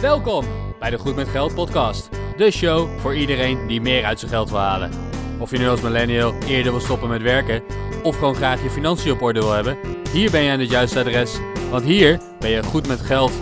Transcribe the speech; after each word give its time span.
Welkom 0.00 0.44
bij 0.78 0.90
de 0.90 0.98
Goed 0.98 1.16
met 1.16 1.28
Geld 1.28 1.54
podcast. 1.54 2.08
De 2.36 2.50
show 2.50 2.98
voor 2.98 3.16
iedereen 3.16 3.66
die 3.66 3.80
meer 3.80 4.04
uit 4.04 4.18
zijn 4.18 4.30
geld 4.30 4.50
wil 4.50 4.58
halen. 4.58 4.90
Of 5.38 5.50
je 5.50 5.58
nu 5.58 5.68
als 5.68 5.80
millennial 5.80 6.34
eerder 6.34 6.72
wil 6.72 6.80
stoppen 6.80 7.08
met 7.08 7.22
werken 7.22 7.62
of 8.02 8.14
gewoon 8.18 8.34
graag 8.34 8.62
je 8.62 8.70
financiën 8.70 9.12
op 9.12 9.22
orde 9.22 9.40
wil 9.40 9.52
hebben, 9.52 9.78
hier 10.12 10.30
ben 10.30 10.42
je 10.42 10.50
aan 10.50 10.58
het 10.60 10.70
juiste 10.70 10.98
adres, 10.98 11.38
want 11.70 11.84
hier 11.84 12.20
ben 12.38 12.50
je 12.50 12.62
goed 12.62 12.86
met 12.86 13.00
geld. 13.00 13.32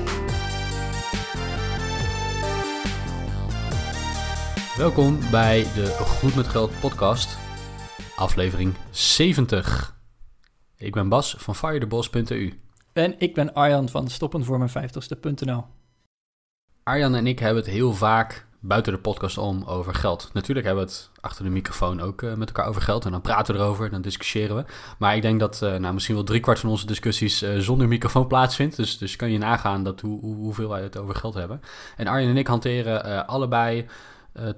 Welkom 4.76 5.18
bij 5.30 5.66
de 5.74 5.86
Goed 5.86 6.34
met 6.34 6.46
Geld 6.46 6.80
podcast, 6.80 7.38
aflevering 8.14 8.74
70. 8.90 9.96
Ik 10.76 10.92
ben 10.92 11.08
Bas 11.08 11.34
van 11.38 11.54
firetheboss.eu. 11.54 12.60
En 12.92 13.14
ik 13.18 13.34
ben 13.34 13.54
Arjan 13.54 13.88
van 13.88 14.08
stoppenvoormijn50ste.nl. 14.10 15.75
Arjan 16.86 17.14
en 17.14 17.26
ik 17.26 17.38
hebben 17.38 17.62
het 17.62 17.72
heel 17.72 17.94
vaak 17.94 18.46
buiten 18.60 18.92
de 18.92 18.98
podcast 18.98 19.38
om 19.38 19.64
over 19.64 19.94
geld. 19.94 20.30
Natuurlijk 20.32 20.66
hebben 20.66 20.84
we 20.84 20.90
het 20.90 21.10
achter 21.20 21.44
de 21.44 21.50
microfoon 21.50 22.00
ook 22.00 22.22
uh, 22.22 22.34
met 22.34 22.48
elkaar 22.48 22.68
over 22.68 22.82
geld. 22.82 23.04
En 23.04 23.10
dan 23.10 23.20
praten 23.20 23.54
we 23.54 23.60
erover, 23.60 23.90
dan 23.90 24.00
discussiëren 24.00 24.56
we. 24.56 24.64
Maar 24.98 25.16
ik 25.16 25.22
denk 25.22 25.40
dat 25.40 25.60
uh, 25.62 25.76
nou, 25.76 25.94
misschien 25.94 26.14
wel 26.14 26.24
driekwart 26.24 26.58
van 26.58 26.70
onze 26.70 26.86
discussies 26.86 27.42
uh, 27.42 27.58
zonder 27.58 27.88
microfoon 27.88 28.26
plaatsvindt. 28.26 28.76
Dus, 28.76 28.98
dus 28.98 29.16
kan 29.16 29.30
je 29.30 29.38
nagaan 29.38 29.84
dat 29.84 30.00
hoe, 30.00 30.20
hoe, 30.20 30.34
hoeveel 30.34 30.68
wij 30.68 30.82
het 30.82 30.98
over 30.98 31.14
geld 31.14 31.34
hebben. 31.34 31.60
En 31.96 32.06
Arjan 32.06 32.30
en 32.30 32.36
ik 32.36 32.46
hanteren 32.46 33.26
allebei 33.26 33.86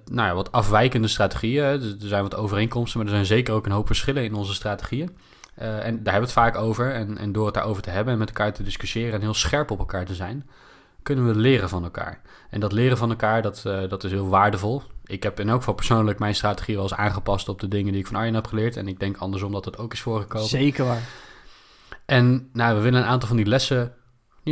nou 0.05 0.29
ja, 0.29 0.35
wat 0.35 0.53
afwijkende 0.53 1.09
strategieën. 1.09 1.65
Er 1.65 1.97
zijn 1.99 2.23
wat 2.23 2.37
overeenkomsten, 2.37 2.99
maar 2.99 3.09
er 3.09 3.15
zijn 3.15 3.27
zeker 3.27 3.55
ook 3.55 3.67
een 3.67 3.73
hoop 3.73 3.87
verschillen 3.87 4.25
in 4.25 4.35
onze 4.35 4.55
strategieën. 4.55 5.17
en 5.55 5.73
daar 5.75 6.13
hebben 6.13 6.13
we 6.13 6.21
het 6.21 6.33
vaak 6.33 6.57
over. 6.57 6.95
En, 6.95 7.19
en 7.19 7.33
door 7.33 7.45
het 7.45 7.55
daarover 7.55 7.83
te 7.83 7.91
hebben 7.91 8.13
en 8.13 8.19
met 8.19 8.29
elkaar 8.29 8.53
te 8.53 8.63
discussiëren 8.63 9.13
en 9.13 9.21
heel 9.21 9.35
scherp 9.35 9.71
op 9.71 9.79
elkaar 9.79 10.05
te 10.05 10.15
zijn, 10.15 10.49
kunnen 11.09 11.27
we 11.27 11.35
leren 11.35 11.69
van 11.69 11.85
elkaar. 11.85 12.21
En 12.51 12.61
dat 12.61 12.73
leren 12.73 12.97
van 12.97 13.11
elkaar, 13.11 13.43
dat, 13.43 13.65
uh, 13.67 13.89
dat 13.89 14.05
is 14.05 14.11
heel 14.11 14.29
waardevol. 14.29 14.83
Ik 15.05 15.23
heb 15.23 15.41
in 15.41 15.49
elk 15.49 15.59
geval 15.59 15.75
persoonlijk 15.75 16.19
mijn 16.19 16.35
strategie 16.35 16.75
wel 16.75 16.83
eens 16.83 16.95
aangepast 16.95 17.49
op 17.49 17.61
de 17.61 17.69
dingen 17.69 17.93
die 17.93 18.01
ik 18.01 18.07
van 18.07 18.17
Arjen 18.17 18.35
heb 18.35 18.47
geleerd. 18.47 18.77
En 18.77 18.89
ik 18.89 19.01
denk 19.01 19.17
andersom 19.17 19.53
dat 19.53 19.65
het 19.65 19.79
ook 19.79 19.93
is 19.93 20.01
voorgekomen. 20.01 20.49
Zeker 20.49 20.85
waar. 20.85 21.03
En 22.05 22.49
nou, 22.53 22.77
we 22.77 22.83
willen 22.83 23.01
een 23.01 23.07
aantal 23.07 23.29
van 23.29 23.37
die 23.37 23.47
lessen 23.47 23.95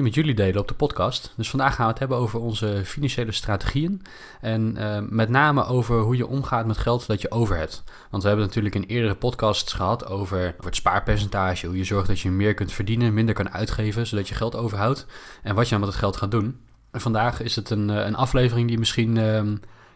met 0.02 0.14
jullie 0.14 0.34
delen 0.34 0.61
op 0.61 0.69
de 0.69 0.75
podcast. 0.75 1.33
Dus 1.36 1.50
vandaag 1.50 1.75
gaan 1.75 1.84
we 1.84 1.91
het 1.91 1.98
hebben 1.98 2.19
over 2.19 2.41
onze 2.41 2.83
financiële 2.84 3.33
strategieën. 3.33 4.03
En 4.41 4.77
uh, 4.78 4.98
met 5.08 5.28
name 5.28 5.64
over 5.64 6.00
hoe 6.00 6.16
je 6.16 6.27
omgaat 6.27 6.66
met 6.66 6.78
geld 6.78 7.06
dat 7.06 7.20
je 7.20 7.30
over 7.30 7.56
hebt. 7.56 7.83
Want 8.11 8.22
we 8.22 8.28
hebben 8.28 8.47
natuurlijk 8.47 8.75
in 8.75 8.84
eerdere 8.84 9.14
podcasts 9.14 9.72
gehad 9.72 10.06
over, 10.06 10.55
het 10.64 10.77
spaarpercentage. 10.77 11.66
Hoe 11.66 11.77
je 11.77 11.84
zorgt 11.84 12.08
dat 12.08 12.20
je 12.20 12.30
meer 12.30 12.55
kunt 12.55 12.72
verdienen, 12.72 13.14
minder 13.14 13.34
kan 13.34 13.50
uitgeven, 13.50 14.06
zodat 14.06 14.28
je 14.28 14.34
geld 14.34 14.56
overhoudt. 14.56 15.06
En 15.42 15.55
wat 15.55 15.64
je 15.64 15.70
dan 15.70 15.80
met 15.80 15.88
het 15.88 15.98
geld 15.98 16.16
gaat 16.16 16.31
doen. 16.31 16.60
En 16.91 17.00
vandaag 17.00 17.42
is 17.42 17.56
het 17.56 17.70
een, 17.70 17.88
een 17.88 18.16
aflevering 18.16 18.69
die 18.69 18.78
misschien 18.78 19.16
uh, 19.16 19.42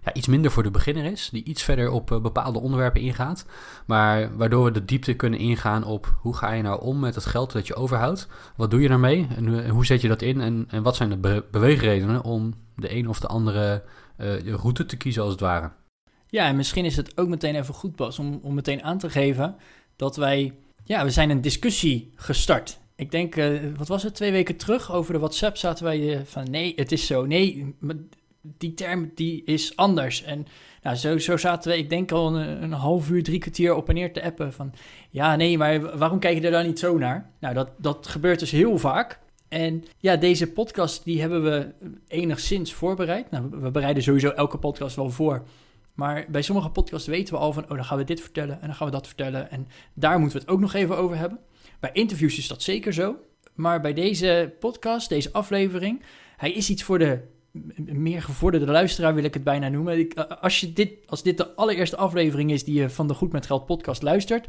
ja, 0.05 0.15
iets 0.15 0.27
minder 0.27 0.51
voor 0.51 0.63
de 0.63 0.71
beginner 0.71 1.05
is, 1.05 1.29
die 1.33 1.45
iets 1.45 1.63
verder 1.63 1.91
op 1.91 2.11
uh, 2.11 2.21
bepaalde 2.21 2.61
onderwerpen 2.61 3.01
ingaat, 3.01 3.47
maar 3.87 4.37
waardoor 4.37 4.65
we 4.65 4.71
de 4.71 4.85
diepte 4.85 5.15
kunnen 5.15 5.39
ingaan 5.39 5.85
op 5.85 6.17
hoe 6.21 6.37
ga 6.37 6.53
je 6.53 6.63
nou 6.63 6.81
om 6.81 6.99
met 6.99 7.15
het 7.15 7.27
geld 7.27 7.53
dat 7.53 7.67
je 7.67 7.75
overhoudt, 7.75 8.29
wat 8.57 8.71
doe 8.71 8.81
je 8.81 8.89
daarmee? 8.89 9.29
En 9.37 9.69
hoe 9.69 9.87
zet 9.87 10.01
je 10.01 10.09
dat 10.09 10.23
in? 10.23 10.41
En, 10.41 10.65
en 10.69 10.83
wat 10.83 10.97
zijn 10.97 11.09
de 11.09 11.17
be 11.17 11.45
beweegredenen 11.51 12.25
om 12.25 12.55
de 12.75 12.95
een 12.95 13.09
of 13.09 13.21
de 13.21 13.27
andere 13.27 13.85
uh, 14.19 14.55
route 14.55 14.87
te 14.87 14.97
kiezen 14.97 15.23
als 15.23 15.33
het 15.33 15.41
ware. 15.41 15.71
Ja, 16.27 16.47
en 16.47 16.57
misschien 16.57 16.85
is 16.85 16.97
het 16.97 17.19
ook 17.19 17.29
meteen 17.29 17.55
even 17.55 17.75
goed, 17.75 17.97
Bas, 17.97 18.19
om, 18.19 18.41
om 18.43 18.55
meteen 18.55 18.83
aan 18.83 18.99
te 18.99 19.11
geven 19.11 19.57
dat 19.97 20.17
wij, 20.17 20.55
ja, 20.85 21.05
we 21.05 21.11
zijn 21.11 21.31
een 21.31 21.41
discussie 21.41 22.13
gestart. 22.15 22.79
Ik 22.97 23.11
denk, 23.11 23.37
uh, 23.37 23.61
wat 23.77 23.89
was 23.89 24.03
het, 24.03 24.15
twee 24.15 24.33
weken 24.33 24.57
terug 24.57 24.93
over 24.93 25.13
de 25.13 25.19
WhatsApp 25.19 25.57
zaten 25.57 25.85
wij 25.85 26.23
van 26.27 26.51
nee, 26.51 26.73
het 26.77 26.93
is 26.93 27.07
zo, 27.07 27.27
nee, 27.27 27.77
die 28.43 28.75
term 28.75 29.11
die 29.15 29.45
is 29.45 29.77
anders. 29.77 30.23
En 30.23 30.47
nou, 30.83 30.97
zo, 30.97 31.19
zo 31.19 31.37
zaten 31.37 31.71
we, 31.71 31.79
ik 31.79 31.91
denk 31.91 32.13
al 32.13 32.37
een, 32.37 32.63
een, 32.63 32.73
half 32.73 33.11
uur, 33.11 33.23
drie 33.23 33.39
kwartier 33.39 33.75
op 33.75 33.89
en 33.89 33.95
neer 33.95 34.13
te 34.13 34.23
appen 34.23 34.53
van... 34.53 34.73
Ja, 35.11 35.37
nee, 35.37 35.59
maar 35.59 35.99
waarom 35.99 36.19
kijk 36.19 36.39
je 36.39 36.45
er 36.45 36.51
dan 36.51 36.67
niet 36.67 36.79
zo 36.79 36.99
naar? 36.99 37.31
Nou, 37.41 37.55
dat, 37.55 37.71
dat 37.77 38.07
gebeurt 38.07 38.39
dus 38.39 38.51
heel 38.51 38.79
vaak. 38.79 39.21
En 39.49 39.85
ja, 39.99 40.17
deze 40.17 40.53
podcast 40.53 41.05
die 41.05 41.21
hebben 41.21 41.43
we 41.43 41.73
enigszins 42.09 42.73
voorbereid. 42.73 43.31
Nou, 43.31 43.49
we 43.51 43.71
bereiden 43.71 44.03
sowieso 44.03 44.31
elke 44.31 44.59
podcast 44.59 44.97
wel 44.97 45.11
voor. 45.11 45.43
Maar 45.95 46.27
bij 46.29 46.43
sommige 46.43 46.71
podcasts 46.71 47.09
weten 47.09 47.35
we 47.35 47.41
al 47.41 47.53
van... 47.53 47.63
Oh, 47.63 47.69
dan 47.69 47.85
gaan 47.85 47.99
we 47.99 48.05
dit 48.05 48.21
vertellen 48.21 48.61
en 48.61 48.67
dan 48.67 48.77
gaan 48.77 48.87
we 48.87 48.93
dat 48.93 49.07
vertellen. 49.07 49.51
En 49.51 49.69
daar 49.95 50.19
moeten 50.19 50.39
we 50.39 50.45
het 50.45 50.53
ook 50.53 50.61
nog 50.61 50.75
even 50.75 50.97
over 50.97 51.17
hebben. 51.17 51.39
Bij 51.81 51.91
interviews 51.93 52.39
is 52.39 52.49
dat 52.49 52.63
zeker 52.63 52.93
zo. 52.93 53.17
Maar 53.55 53.81
bij 53.81 53.93
deze 53.93 54.55
podcast, 54.59 55.09
deze 55.09 55.33
aflevering... 55.33 56.03
Hij 56.41 56.53
is 56.53 56.71
iets 56.71 56.83
voor 56.83 56.99
de 56.99 57.21
meer 57.77 58.23
gevorderde 58.23 58.67
luisteraar 58.67 59.15
wil 59.15 59.25
ik 59.25 59.35
het 59.35 59.45
bijna 59.45 59.69
noemen. 59.69 59.99
Ik, 59.99 60.15
als, 60.15 60.61
je 60.61 60.73
dit, 60.73 60.93
als 61.07 61.23
dit 61.23 61.37
de 61.37 61.55
allereerste 61.55 61.97
aflevering 61.97 62.51
is 62.51 62.65
die 62.65 62.81
je 62.81 62.91
van 62.91 63.09
de 63.09 63.15
Goed 63.15 63.33
met 63.33 63.47
Geld 63.47 63.67
podcast 63.67 64.03
luistert, 64.03 64.47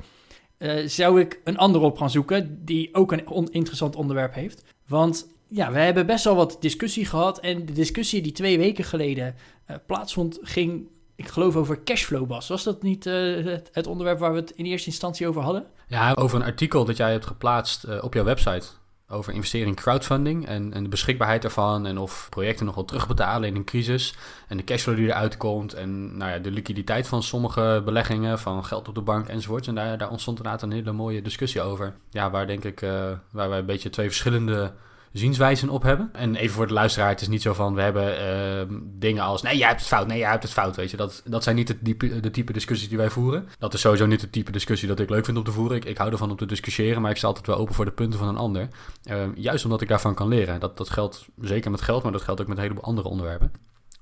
uh, 0.57 0.87
zou 0.87 1.19
ik 1.19 1.41
een 1.43 1.57
andere 1.57 1.85
op 1.85 1.97
gaan 1.97 2.09
zoeken 2.09 2.65
die 2.65 2.89
ook 2.93 3.11
een 3.11 3.51
interessant 3.51 3.95
onderwerp 3.95 4.33
heeft. 4.33 4.63
Want 4.87 5.27
ja, 5.47 5.71
we 5.71 5.79
hebben 5.79 6.05
best 6.05 6.23
wel 6.23 6.35
wat 6.35 6.57
discussie 6.59 7.05
gehad 7.05 7.39
en 7.39 7.65
de 7.65 7.73
discussie 7.73 8.21
die 8.21 8.31
twee 8.31 8.57
weken 8.57 8.83
geleden 8.83 9.35
uh, 9.69 9.75
plaatsvond 9.85 10.39
ging, 10.41 10.87
ik 11.15 11.27
geloof 11.27 11.55
over 11.55 11.83
cashflow, 11.83 12.27
Bas. 12.27 12.47
Was 12.47 12.63
dat 12.63 12.83
niet 12.83 13.03
het, 13.03 13.69
het, 13.71 13.87
onderwerp 13.87 14.19
waar 14.19 14.33
we 14.33 14.39
het 14.39 14.51
in 14.51 14.65
eerste 14.65 14.89
instantie 14.89 15.27
over 15.27 15.41
hadden? 15.41 15.65
Ja, 15.87 16.13
over 16.13 16.39
een 16.39 16.45
artikel 16.45 16.85
dat 16.85 16.97
jij 16.97 17.11
hebt 17.11 17.25
geplaatst 17.25 18.01
op 18.01 18.13
jouw 18.13 18.23
website 18.23 18.67
over 19.11 19.33
investeren 19.33 19.67
in 19.67 19.75
crowdfunding 19.75 20.47
en, 20.47 20.73
en 20.73 20.83
de 20.83 20.89
beschikbaarheid 20.89 21.41
daarvan 21.41 21.85
en 21.85 21.97
of 21.97 22.27
projecten 22.29 22.65
nog 22.65 22.75
wel 22.75 22.85
terugbetalen 22.85 23.49
in 23.49 23.55
een 23.55 23.63
crisis 23.63 24.15
en 24.47 24.57
de 24.57 24.63
cashflow 24.63 24.95
die 24.95 25.07
eruit 25.07 25.37
komt 25.37 25.73
en 25.73 26.17
nou 26.17 26.31
ja, 26.31 26.37
de 26.37 26.51
liquiditeit 26.51 27.07
van 27.07 27.23
sommige 27.23 27.81
beleggingen, 27.85 28.39
van 28.39 28.65
geld 28.65 28.87
op 28.87 28.95
de 28.95 29.01
bank 29.01 29.27
enzovoort. 29.27 29.67
En 29.67 29.75
daar, 29.75 29.97
daar 29.97 30.09
ontstond 30.09 30.37
inderdaad 30.37 30.61
een 30.61 30.71
hele 30.71 30.91
mooie 30.91 31.21
discussie 31.21 31.61
over. 31.61 31.93
Ja, 32.09 32.31
waar 32.31 32.47
denk 32.47 32.63
ik, 32.63 32.81
uh, 32.81 33.11
waar 33.31 33.49
wij 33.49 33.59
een 33.59 33.65
beetje 33.65 33.89
twee 33.89 34.07
verschillende 34.07 34.73
zienswijzen 35.11 35.69
op 35.69 35.83
hebben. 35.83 36.09
En 36.13 36.35
even 36.35 36.55
voor 36.55 36.67
de 36.67 36.73
luisteraar, 36.73 37.09
het 37.09 37.21
is 37.21 37.27
niet 37.27 37.41
zo 37.41 37.53
van 37.53 37.75
we 37.75 37.81
hebben 37.81 38.21
uh, 38.69 38.77
dingen 38.83 39.23
als 39.23 39.41
nee, 39.41 39.57
jij 39.57 39.67
hebt 39.67 39.79
het 39.79 39.89
fout, 39.89 40.07
nee, 40.07 40.17
jij 40.17 40.29
hebt 40.29 40.43
het 40.43 40.51
fout, 40.51 40.75
weet 40.75 40.91
je. 40.91 40.97
Dat, 40.97 41.21
dat 41.25 41.43
zijn 41.43 41.55
niet 41.55 41.67
de 41.67 41.81
type, 41.81 42.19
de 42.19 42.31
type 42.31 42.53
discussies 42.53 42.89
die 42.89 42.97
wij 42.97 43.09
voeren. 43.09 43.47
Dat 43.59 43.73
is 43.73 43.81
sowieso 43.81 44.05
niet 44.05 44.21
het 44.21 44.31
type 44.31 44.51
discussie 44.51 44.87
dat 44.87 44.99
ik 44.99 45.09
leuk 45.09 45.25
vind 45.25 45.37
om 45.37 45.43
te 45.43 45.51
voeren. 45.51 45.77
Ik, 45.77 45.85
ik 45.85 45.97
hou 45.97 46.11
ervan 46.11 46.31
om 46.31 46.37
te 46.37 46.45
discussiëren, 46.45 47.01
maar 47.01 47.11
ik 47.11 47.17
sta 47.17 47.27
altijd 47.27 47.47
wel 47.47 47.57
open 47.57 47.75
voor 47.75 47.85
de 47.85 47.91
punten 47.91 48.19
van 48.19 48.27
een 48.27 48.37
ander. 48.37 48.67
Uh, 49.09 49.23
juist 49.35 49.63
omdat 49.63 49.81
ik 49.81 49.87
daarvan 49.87 50.15
kan 50.15 50.27
leren. 50.27 50.59
Dat, 50.59 50.77
dat 50.77 50.89
geldt 50.89 51.25
zeker 51.41 51.71
met 51.71 51.81
geld, 51.81 52.03
maar 52.03 52.11
dat 52.11 52.21
geldt 52.21 52.41
ook 52.41 52.47
met 52.47 52.57
een 52.57 52.63
heleboel 52.63 52.83
andere 52.83 53.07
onderwerpen. 53.07 53.51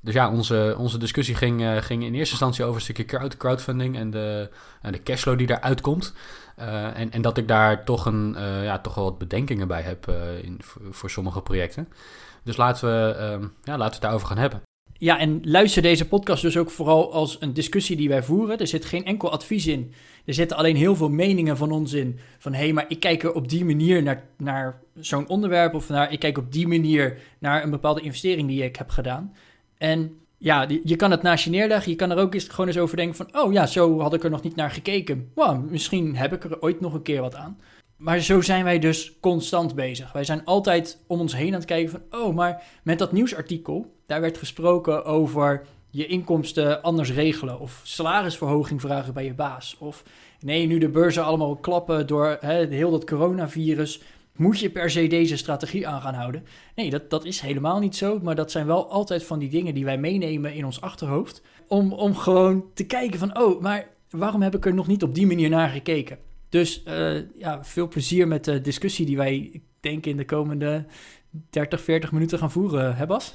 Dus 0.01 0.13
ja, 0.13 0.31
onze, 0.31 0.75
onze 0.77 0.97
discussie 0.97 1.35
ging, 1.35 1.61
uh, 1.61 1.77
ging 1.77 2.03
in 2.03 2.13
eerste 2.13 2.31
instantie 2.31 2.63
over 2.63 2.75
een 2.75 2.81
stukje 2.81 3.05
crowd, 3.05 3.37
crowdfunding 3.37 3.97
en 3.97 4.09
de, 4.09 4.49
en 4.81 4.91
de 4.91 5.03
cashflow 5.03 5.37
die 5.37 5.47
daaruit 5.47 5.81
komt. 5.81 6.13
Uh, 6.59 6.99
en, 6.99 7.11
en 7.11 7.21
dat 7.21 7.37
ik 7.37 7.47
daar 7.47 7.85
toch, 7.85 8.05
een, 8.05 8.35
uh, 8.37 8.63
ja, 8.63 8.79
toch 8.79 8.95
wel 8.95 9.03
wat 9.03 9.17
bedenkingen 9.17 9.67
bij 9.67 9.81
heb 9.81 10.07
in, 10.43 10.59
voor, 10.89 11.09
sommige 11.09 11.41
projecten. 11.41 11.87
Dus 12.43 12.57
laten 12.57 12.87
we, 12.87 13.15
ja, 13.63 13.77
laten 13.77 13.77
we 13.77 13.83
het 13.83 14.01
daarover 14.01 14.27
gaan 14.27 14.37
hebben. 14.37 14.61
Ja, 15.01 15.19
en 15.19 15.41
luister 15.43 15.81
deze 15.81 16.07
podcast 16.07 16.41
dus 16.41 16.57
ook 16.57 16.71
vooral 16.71 17.13
als 17.13 17.37
een 17.39 17.53
discussie 17.53 17.95
die 17.95 18.09
wij 18.09 18.23
voeren. 18.23 18.57
Er 18.57 18.67
zit 18.67 18.85
geen 18.85 19.05
enkel 19.05 19.31
advies 19.31 19.67
in. 19.67 19.93
Er 20.25 20.33
zitten 20.33 20.57
alleen 20.57 20.75
heel 20.75 20.95
veel 20.95 21.09
meningen 21.09 21.57
van 21.57 21.71
ons 21.71 21.93
in. 21.93 22.19
Van 22.37 22.53
hé, 22.53 22.59
hey, 22.63 22.73
maar 22.73 22.85
ik 22.87 22.99
kijk 22.99 23.23
er 23.23 23.33
op 23.33 23.49
die 23.49 23.65
manier 23.65 24.03
naar, 24.03 24.23
naar 24.37 24.81
zo'n 24.99 25.27
onderwerp. 25.27 25.73
Of 25.73 25.89
naar, 25.89 26.11
ik 26.11 26.19
kijk 26.19 26.37
op 26.37 26.51
die 26.51 26.67
manier 26.67 27.17
naar 27.39 27.63
een 27.63 27.69
bepaalde 27.69 28.01
investering 28.01 28.47
die 28.47 28.63
ik 28.63 28.75
heb 28.75 28.89
gedaan. 28.89 29.33
En 29.79 30.19
ja, 30.37 30.67
je 30.83 30.95
kan 30.95 31.11
het 31.11 31.21
naast 31.21 31.43
je 31.43 31.49
neerleggen. 31.49 31.91
Je 31.91 31.97
kan 31.97 32.11
er 32.11 32.17
ook 32.17 32.33
eens, 32.33 32.47
gewoon 32.47 32.67
eens 32.67 32.77
over 32.77 32.97
denken 32.97 33.15
van... 33.15 33.43
oh 33.43 33.53
ja, 33.53 33.65
zo 33.65 33.99
had 33.99 34.13
ik 34.13 34.23
er 34.23 34.29
nog 34.29 34.41
niet 34.41 34.55
naar 34.55 34.71
gekeken. 34.71 35.31
Wow, 35.35 35.69
misschien 35.69 36.15
heb 36.15 36.33
ik 36.33 36.43
er 36.43 36.61
ooit 36.61 36.81
nog 36.81 36.93
een 36.93 37.01
keer 37.01 37.21
wat 37.21 37.35
aan. 37.35 37.59
Maar 37.97 38.19
zo 38.19 38.41
zijn 38.41 38.63
wij 38.63 38.79
dus 38.79 39.19
constant 39.19 39.75
bezig. 39.75 40.11
Wij 40.11 40.23
zijn 40.23 40.45
altijd 40.45 41.03
om 41.07 41.19
ons 41.19 41.35
heen 41.35 41.47
aan 41.47 41.59
het 41.59 41.65
kijken 41.65 41.91
van... 41.91 42.19
oh, 42.21 42.35
maar 42.35 42.63
met 42.83 42.99
dat 42.99 43.11
nieuwsartikel... 43.11 43.93
daar 44.05 44.21
werd 44.21 44.37
gesproken 44.37 45.05
over 45.05 45.65
je 45.89 46.05
inkomsten 46.05 46.81
anders 46.81 47.11
regelen... 47.11 47.59
of 47.59 47.81
salarisverhoging 47.83 48.81
vragen 48.81 49.13
bij 49.13 49.25
je 49.25 49.33
baas. 49.33 49.75
Of 49.79 50.03
nee, 50.39 50.67
nu 50.67 50.77
de 50.77 50.89
beurzen 50.89 51.23
allemaal 51.23 51.55
klappen 51.55 52.07
door 52.07 52.37
hè, 52.39 52.67
heel 52.67 52.91
dat 52.91 53.05
coronavirus 53.05 54.01
moet 54.39 54.59
je 54.59 54.69
per 54.69 54.89
se 54.89 55.07
deze 55.07 55.37
strategie 55.37 55.87
aan 55.87 56.01
gaan 56.01 56.13
houden. 56.13 56.43
Nee, 56.75 56.89
dat, 56.89 57.09
dat 57.09 57.25
is 57.25 57.39
helemaal 57.39 57.79
niet 57.79 57.95
zo. 57.95 58.19
Maar 58.19 58.35
dat 58.35 58.51
zijn 58.51 58.65
wel 58.65 58.89
altijd 58.89 59.23
van 59.23 59.39
die 59.39 59.49
dingen 59.49 59.73
die 59.73 59.85
wij 59.85 59.97
meenemen 59.97 60.53
in 60.53 60.65
ons 60.65 60.81
achterhoofd. 60.81 61.41
Om, 61.67 61.93
om 61.93 62.15
gewoon 62.15 62.65
te 62.73 62.85
kijken 62.85 63.19
van, 63.19 63.39
oh, 63.39 63.61
maar 63.61 63.87
waarom 64.09 64.41
heb 64.41 64.55
ik 64.55 64.65
er 64.65 64.73
nog 64.73 64.87
niet 64.87 65.03
op 65.03 65.15
die 65.15 65.27
manier 65.27 65.49
naar 65.49 65.69
gekeken? 65.69 66.17
Dus 66.49 66.83
uh, 66.87 67.17
ja, 67.35 67.63
veel 67.63 67.87
plezier 67.87 68.27
met 68.27 68.45
de 68.45 68.61
discussie 68.61 69.05
die 69.05 69.17
wij, 69.17 69.49
ik 69.51 69.61
denk, 69.79 70.05
in 70.05 70.17
de 70.17 70.25
komende 70.25 70.85
30, 71.49 71.81
40 71.81 72.11
minuten 72.11 72.39
gaan 72.39 72.51
voeren, 72.51 72.95
hè 72.95 73.05
Bas? 73.05 73.33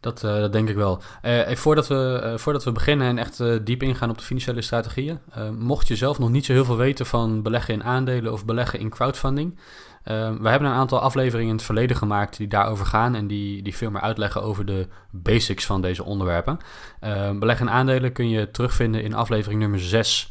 Dat, 0.00 0.22
uh, 0.22 0.34
dat 0.34 0.52
denk 0.52 0.68
ik 0.68 0.76
wel. 0.76 1.02
Uh, 1.22 1.50
voordat, 1.54 1.88
we, 1.88 2.32
voordat 2.36 2.64
we 2.64 2.72
beginnen 2.72 3.06
en 3.06 3.18
echt 3.18 3.64
diep 3.64 3.82
ingaan 3.82 4.10
op 4.10 4.18
de 4.18 4.24
financiële 4.24 4.62
strategieën, 4.62 5.18
mocht 5.58 5.88
je 5.88 5.96
zelf 5.96 6.18
nog 6.18 6.30
niet 6.30 6.44
zo 6.44 6.52
heel 6.52 6.64
veel 6.64 6.76
weten 6.76 7.06
van 7.06 7.42
beleggen 7.42 7.74
in 7.74 7.84
aandelen 7.84 8.32
of 8.32 8.44
beleggen 8.44 8.78
in 8.78 8.90
crowdfunding. 8.90 9.58
We 10.02 10.48
hebben 10.48 10.68
een 10.68 10.76
aantal 10.76 11.00
afleveringen 11.00 11.50
in 11.50 11.56
het 11.56 11.64
verleden 11.64 11.96
gemaakt 11.96 12.36
die 12.36 12.48
daarover 12.48 12.86
gaan 12.86 13.14
en 13.14 13.26
die, 13.26 13.62
die 13.62 13.76
veel 13.76 13.90
meer 13.90 14.00
uitleggen 14.00 14.42
over 14.42 14.66
de 14.66 14.88
basics 15.10 15.66
van 15.66 15.80
deze 15.80 16.04
onderwerpen. 16.04 16.58
beleggen 17.38 17.66
in 17.66 17.72
aandelen 17.72 18.12
kun 18.12 18.28
je 18.28 18.50
terugvinden 18.50 19.02
in 19.02 19.14
aflevering 19.14 19.60
nummer 19.60 19.80
6 19.80 20.28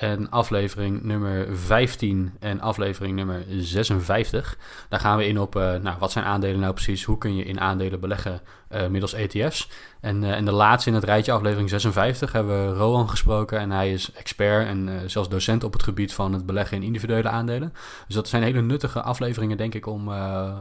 en 0.00 0.30
aflevering 0.30 1.02
nummer 1.02 1.56
15 1.56 2.32
en 2.40 2.60
aflevering 2.60 3.16
nummer 3.16 3.44
56. 3.48 4.58
Daar 4.88 5.00
gaan 5.00 5.18
we 5.18 5.26
in 5.26 5.40
op 5.40 5.56
uh, 5.56 5.74
nou, 5.74 5.98
wat 5.98 6.12
zijn 6.12 6.24
aandelen 6.24 6.60
nou 6.60 6.72
precies, 6.72 7.04
hoe 7.04 7.18
kun 7.18 7.36
je 7.36 7.44
in 7.44 7.60
aandelen 7.60 8.00
beleggen 8.00 8.40
uh, 8.72 8.86
middels 8.86 9.12
ETF's. 9.12 9.68
En, 10.00 10.22
uh, 10.22 10.30
en 10.30 10.44
de 10.44 10.52
laatste 10.52 10.88
in 10.88 10.94
het 10.94 11.04
rijtje, 11.04 11.32
aflevering 11.32 11.68
56, 11.68 12.32
hebben 12.32 12.68
we 12.68 12.76
Rowan 12.76 13.08
gesproken 13.08 13.58
en 13.58 13.70
hij 13.70 13.92
is 13.92 14.12
expert 14.12 14.66
en 14.66 15.10
zelfs 15.10 15.28
docent 15.28 15.64
op 15.64 15.72
het 15.72 15.82
gebied 15.82 16.12
van 16.12 16.32
het 16.32 16.46
beleggen 16.46 16.76
in 16.76 16.82
individuele 16.82 17.28
aandelen. 17.28 17.72
Dus 18.06 18.14
dat 18.14 18.28
zijn 18.28 18.42
hele 18.42 18.62
nuttige 18.62 19.02
afleveringen 19.02 19.56
denk 19.56 19.74
ik 19.74 19.86
om, 19.86 20.12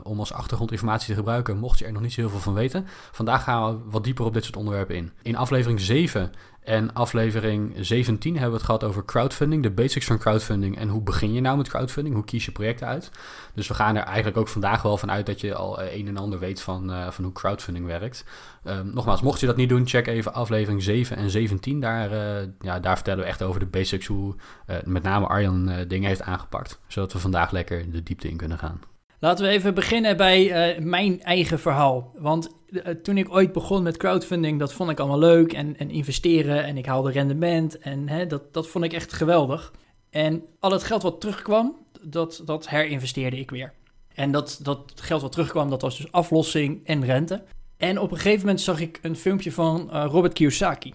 om 0.04 0.20
als 0.20 0.34
achtergrondinformatie 0.34 1.08
te 1.08 1.16
gebruiken, 1.20 1.58
mocht 1.58 1.80
je 1.80 1.86
er 1.86 1.92
nog 1.92 2.02
niet 2.02 2.14
zo 2.14 2.22
heel 2.22 2.30
veel 2.30 2.40
van 2.40 2.54
weten. 2.54 2.88
Vandaag 3.12 3.44
gaan 3.44 3.72
we 3.72 3.80
wat 3.86 4.04
dieper 4.04 4.26
op 4.26 4.34
dit 4.34 4.44
soort 4.44 4.58
onderwerpen 4.58 4.96
in. 4.96 5.12
In 5.22 5.36
aflevering 5.36 5.80
7 5.80 6.32
en 6.68 6.94
aflevering 6.94 7.74
17 7.80 8.32
hebben 8.32 8.50
we 8.50 8.56
het 8.56 8.66
gehad 8.66 8.84
over 8.84 9.06
crowdfunding, 9.06 9.64
de 9.64 9.72
basics 9.72 10.06
van 10.06 10.18
crowdfunding 10.18 10.78
en 10.78 10.90
hoe 10.90 11.02
begin 11.02 11.34
je 11.34 11.42
nou 11.42 11.58
met 11.58 11.70
crowdfunding, 11.70 12.16
hoe 12.16 12.26
kies 12.26 12.46
je 12.46 12.52
projecten 12.52 12.88
uit. 12.88 13.12
Dus 13.54 13.68
we 13.68 13.74
gaan 13.74 13.96
er 13.96 14.04
eigenlijk 14.04 14.38
ook 14.38 14.48
vandaag 14.48 14.82
wel 14.82 14.98
van 14.98 15.12
uit 15.12 15.26
dat 15.26 15.42
je 15.42 15.56
al 15.56 15.82
eh, 15.82 15.98
een 16.00 16.08
en 16.08 16.18
ander 16.18 16.40
weet 16.40 16.62
van, 16.62 16.92
uh, 16.92 17.10
van 17.10 17.24
hoe 17.24 17.34
crowdfunding 17.34 17.86
werkt. 17.86 18.26
Um, 18.64 18.92
nogmaals, 18.94 19.22
mocht 19.22 19.40
je 19.40 19.46
dat 19.46 19.56
niet 19.56 19.70
doen, 19.70 19.88
check 19.88 20.08
even 20.08 20.34
aflevering 20.34 20.84
7 20.84 21.18
en 21.18 21.30
17. 21.30 21.80
Daar, 21.80 22.12
uh, 22.12 22.48
ja, 22.60 22.80
daar 22.80 22.96
vertellen 22.96 23.24
we 23.24 23.30
echt 23.30 23.44
over 23.44 23.60
de 23.60 23.66
basics, 23.66 24.06
hoe 24.06 24.36
met 24.84 25.04
name 25.04 25.28
Arjan 25.28 25.72
dingen 25.88 26.08
heeft 26.08 26.22
aangepakt. 26.22 26.80
Zodat 26.88 27.14
we 27.14 27.20
vandaag 27.20 27.52
lekker 27.52 27.92
de 27.92 28.04
diepte 28.04 28.30
in 28.30 28.38
kunnen 28.38 28.58
gaan. 28.58 28.80
Laten 29.20 29.46
we 29.46 29.52
even 29.52 29.74
beginnen 29.74 30.18
bij 30.18 30.76
mijn 30.80 31.22
eigen 31.22 31.60
verhaal. 31.60 32.14
Want 32.18 32.57
toen 33.04 33.18
ik 33.18 33.32
ooit 33.32 33.52
begon 33.52 33.84
met 33.84 33.98
crowdfunding, 33.98 34.60
dat 34.60 34.74
vond 34.74 34.90
ik 34.90 35.00
allemaal 35.00 35.20
leuk. 35.20 35.54
En, 35.54 35.78
en 35.78 35.90
investeren 35.90 36.64
en 36.64 36.78
ik 36.78 36.86
haalde 36.86 37.12
rendement. 37.12 37.80
En 37.80 38.10
hè, 38.10 38.28
dat, 38.28 38.54
dat 38.54 38.68
vond 38.68 38.86
ik 38.86 38.94
echt 38.94 39.14
geweldig. 39.14 39.74
En 40.10 40.44
al 40.60 40.72
het 40.72 40.84
geld 40.84 41.02
wat 41.02 41.22
terugkwam, 41.22 41.76
dat, 42.02 42.42
dat 42.46 42.70
herinvesteerde 42.70 43.40
ik 43.40 43.52
weer. 43.52 43.74
En 44.14 44.32
dat, 44.32 44.60
dat 44.62 44.92
geld 44.96 45.22
wat 45.22 45.32
terugkwam, 45.32 45.70
dat 45.70 45.82
was 45.82 45.98
dus 45.98 46.12
aflossing 46.12 46.86
en 46.86 47.06
rente. 47.06 47.44
En 47.78 48.00
op 48.00 48.12
een 48.12 48.18
gegeven 48.18 48.40
moment 48.40 48.62
zag 48.62 48.80
ik 48.80 49.00
een 49.02 49.16
filmpje 49.16 49.52
van 49.52 49.90
uh, 49.94 50.06
Robert 50.10 50.34
Kiyosaki. 50.34 50.94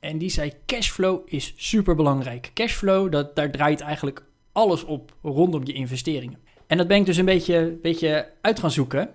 En 0.00 0.18
die 0.18 0.30
zei: 0.30 0.52
cashflow 0.66 1.20
is 1.24 1.54
super 1.56 1.94
belangrijk. 1.94 2.50
Cashflow, 2.54 3.12
dat, 3.12 3.36
daar 3.36 3.50
draait 3.50 3.80
eigenlijk 3.80 4.24
alles 4.52 4.84
op 4.84 5.14
rondom 5.22 5.66
je 5.66 5.72
investeringen. 5.72 6.38
En 6.66 6.76
dat 6.76 6.88
ben 6.88 6.96
ik 6.96 7.06
dus 7.06 7.16
een 7.16 7.24
beetje, 7.24 7.78
beetje 7.82 8.28
uit 8.40 8.58
gaan 8.58 8.70
zoeken. 8.70 9.10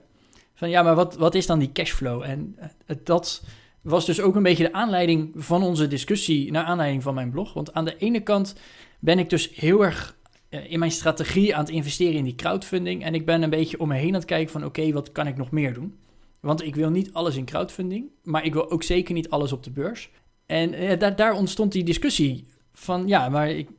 Van 0.57 0.69
ja, 0.69 0.83
maar 0.83 0.95
wat, 0.95 1.15
wat 1.15 1.35
is 1.35 1.45
dan 1.45 1.59
die 1.59 1.71
cashflow? 1.71 2.21
En 2.21 2.55
eh, 2.85 2.95
dat 3.03 3.43
was 3.81 4.05
dus 4.05 4.21
ook 4.21 4.35
een 4.35 4.43
beetje 4.43 4.63
de 4.63 4.73
aanleiding 4.73 5.31
van 5.35 5.63
onze 5.63 5.87
discussie, 5.87 6.51
naar 6.51 6.63
aanleiding 6.63 7.03
van 7.03 7.13
mijn 7.13 7.29
blog. 7.29 7.53
Want 7.53 7.73
aan 7.73 7.85
de 7.85 7.97
ene 7.97 8.19
kant 8.19 8.55
ben 8.99 9.19
ik 9.19 9.29
dus 9.29 9.49
heel 9.55 9.85
erg 9.85 10.17
eh, 10.49 10.71
in 10.71 10.79
mijn 10.79 10.91
strategie 10.91 11.55
aan 11.55 11.63
het 11.63 11.73
investeren 11.73 12.13
in 12.13 12.23
die 12.23 12.35
crowdfunding. 12.35 13.03
En 13.03 13.13
ik 13.13 13.25
ben 13.25 13.41
een 13.41 13.49
beetje 13.49 13.79
om 13.79 13.87
me 13.87 13.95
heen 13.95 14.07
aan 14.07 14.13
het 14.13 14.25
kijken 14.25 14.51
van 14.51 14.65
oké, 14.65 14.91
wat 14.91 15.11
kan 15.11 15.27
ik 15.27 15.37
nog 15.37 15.51
meer 15.51 15.73
doen? 15.73 15.97
Want 16.39 16.63
ik 16.63 16.75
wil 16.75 16.89
niet 16.89 17.13
alles 17.13 17.35
in 17.35 17.45
crowdfunding, 17.45 18.05
maar 18.23 18.45
ik 18.45 18.53
wil 18.53 18.71
ook 18.71 18.83
zeker 18.83 19.13
niet 19.13 19.29
alles 19.29 19.51
op 19.51 19.63
de 19.63 19.71
beurs. 19.71 20.09
En 20.45 20.73
eh, 20.73 20.99
daar, 20.99 21.15
daar 21.15 21.33
ontstond 21.33 21.71
die 21.71 21.83
discussie 21.83 22.45
van 22.73 23.07
ja, 23.07 23.29
maar 23.29 23.49
ik, 23.49 23.69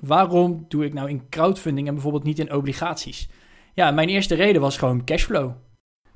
waarom 0.00 0.64
doe 0.68 0.84
ik 0.84 0.94
nou 0.94 1.08
in 1.08 1.28
crowdfunding 1.28 1.86
en 1.86 1.94
bijvoorbeeld 1.94 2.24
niet 2.24 2.38
in 2.38 2.52
obligaties? 2.52 3.28
Ja, 3.74 3.90
mijn 3.90 4.08
eerste 4.08 4.34
reden 4.34 4.60
was 4.60 4.76
gewoon 4.76 5.04
cashflow. 5.04 5.52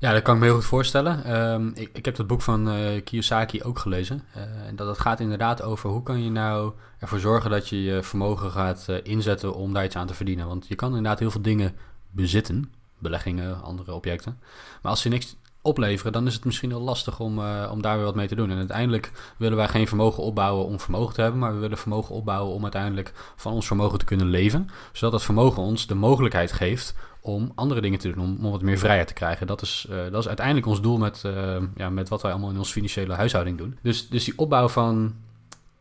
Ja, 0.01 0.13
dat 0.13 0.21
kan 0.21 0.33
ik 0.33 0.39
me 0.39 0.45
heel 0.45 0.55
goed 0.55 0.65
voorstellen. 0.65 1.23
Ehm, 1.23 1.67
ik, 1.67 1.89
ik, 1.93 2.05
heb 2.05 2.17
het 2.17 2.27
boek 2.27 2.41
van 2.41 2.77
uh, 2.77 3.01
Kiyosaki 3.03 3.63
ook 3.63 3.79
gelezen. 3.79 4.23
Uh, 4.37 4.67
en 4.67 4.75
dat, 4.75 4.87
dat 4.87 4.99
gaat 4.99 5.19
inderdaad 5.19 5.61
over 5.61 5.89
hoe 5.89 6.03
kan 6.03 6.23
je 6.23 6.29
nou 6.29 6.73
ervoor 6.99 7.19
zorgen 7.19 7.49
dat 7.49 7.69
je 7.69 7.83
je 7.83 8.03
vermogen 8.03 8.51
gaat 8.51 8.85
uh, 8.89 8.97
inzetten 9.03 9.55
om 9.55 9.73
daar 9.73 9.83
iets 9.83 9.95
aan 9.95 10.07
te 10.07 10.13
verdienen. 10.13 10.47
Want 10.47 10.67
je 10.67 10.75
kan 10.75 10.89
inderdaad 10.89 11.19
heel 11.19 11.31
veel 11.31 11.41
dingen 11.41 11.75
bezitten, 12.11 12.73
beleggingen, 12.97 13.61
andere 13.61 13.93
objecten. 13.93 14.39
Maar 14.81 14.91
als 14.91 15.03
je 15.03 15.09
niks 15.09 15.35
opleveren, 15.61 16.11
dan 16.11 16.27
is 16.27 16.33
het 16.33 16.45
misschien 16.45 16.69
wel 16.69 16.81
lastig 16.81 17.19
om, 17.19 17.39
uh, 17.39 17.69
om 17.71 17.81
daar 17.81 17.95
weer 17.95 18.05
wat 18.05 18.15
mee 18.15 18.27
te 18.27 18.35
doen. 18.35 18.51
En 18.51 18.57
uiteindelijk 18.57 19.11
willen 19.37 19.57
wij 19.57 19.67
geen 19.67 19.87
vermogen 19.87 20.23
opbouwen 20.23 20.65
om 20.65 20.79
vermogen 20.79 21.13
te 21.13 21.21
hebben, 21.21 21.39
maar 21.39 21.53
we 21.53 21.59
willen 21.59 21.77
vermogen 21.77 22.15
opbouwen 22.15 22.53
om 22.53 22.63
uiteindelijk 22.63 23.13
van 23.35 23.53
ons 23.53 23.67
vermogen 23.67 23.99
te 23.99 24.05
kunnen 24.05 24.27
leven. 24.27 24.69
Zodat 24.91 25.11
dat 25.11 25.23
vermogen 25.23 25.63
ons 25.63 25.87
de 25.87 25.95
mogelijkheid 25.95 26.51
geeft 26.51 26.95
om 27.21 27.51
andere 27.55 27.81
dingen 27.81 27.99
te 27.99 28.11
doen, 28.11 28.37
om, 28.41 28.51
wat 28.51 28.61
meer 28.61 28.77
vrijheid 28.77 29.07
te 29.07 29.13
krijgen. 29.13 29.47
Dat 29.47 29.61
is, 29.61 29.87
uh, 29.89 29.97
dat 30.11 30.21
is 30.21 30.27
uiteindelijk 30.27 30.67
ons 30.67 30.81
doel 30.81 30.97
met, 30.97 31.23
uh, 31.25 31.55
ja, 31.75 31.89
met 31.89 32.09
wat 32.09 32.21
wij 32.21 32.31
allemaal 32.31 32.49
in 32.49 32.57
onze 32.57 32.71
financiële 32.71 33.13
huishouding 33.13 33.57
doen. 33.57 33.77
Dus, 33.81 34.09
dus 34.09 34.23
die 34.23 34.37
opbouw 34.37 34.67
van 34.67 35.15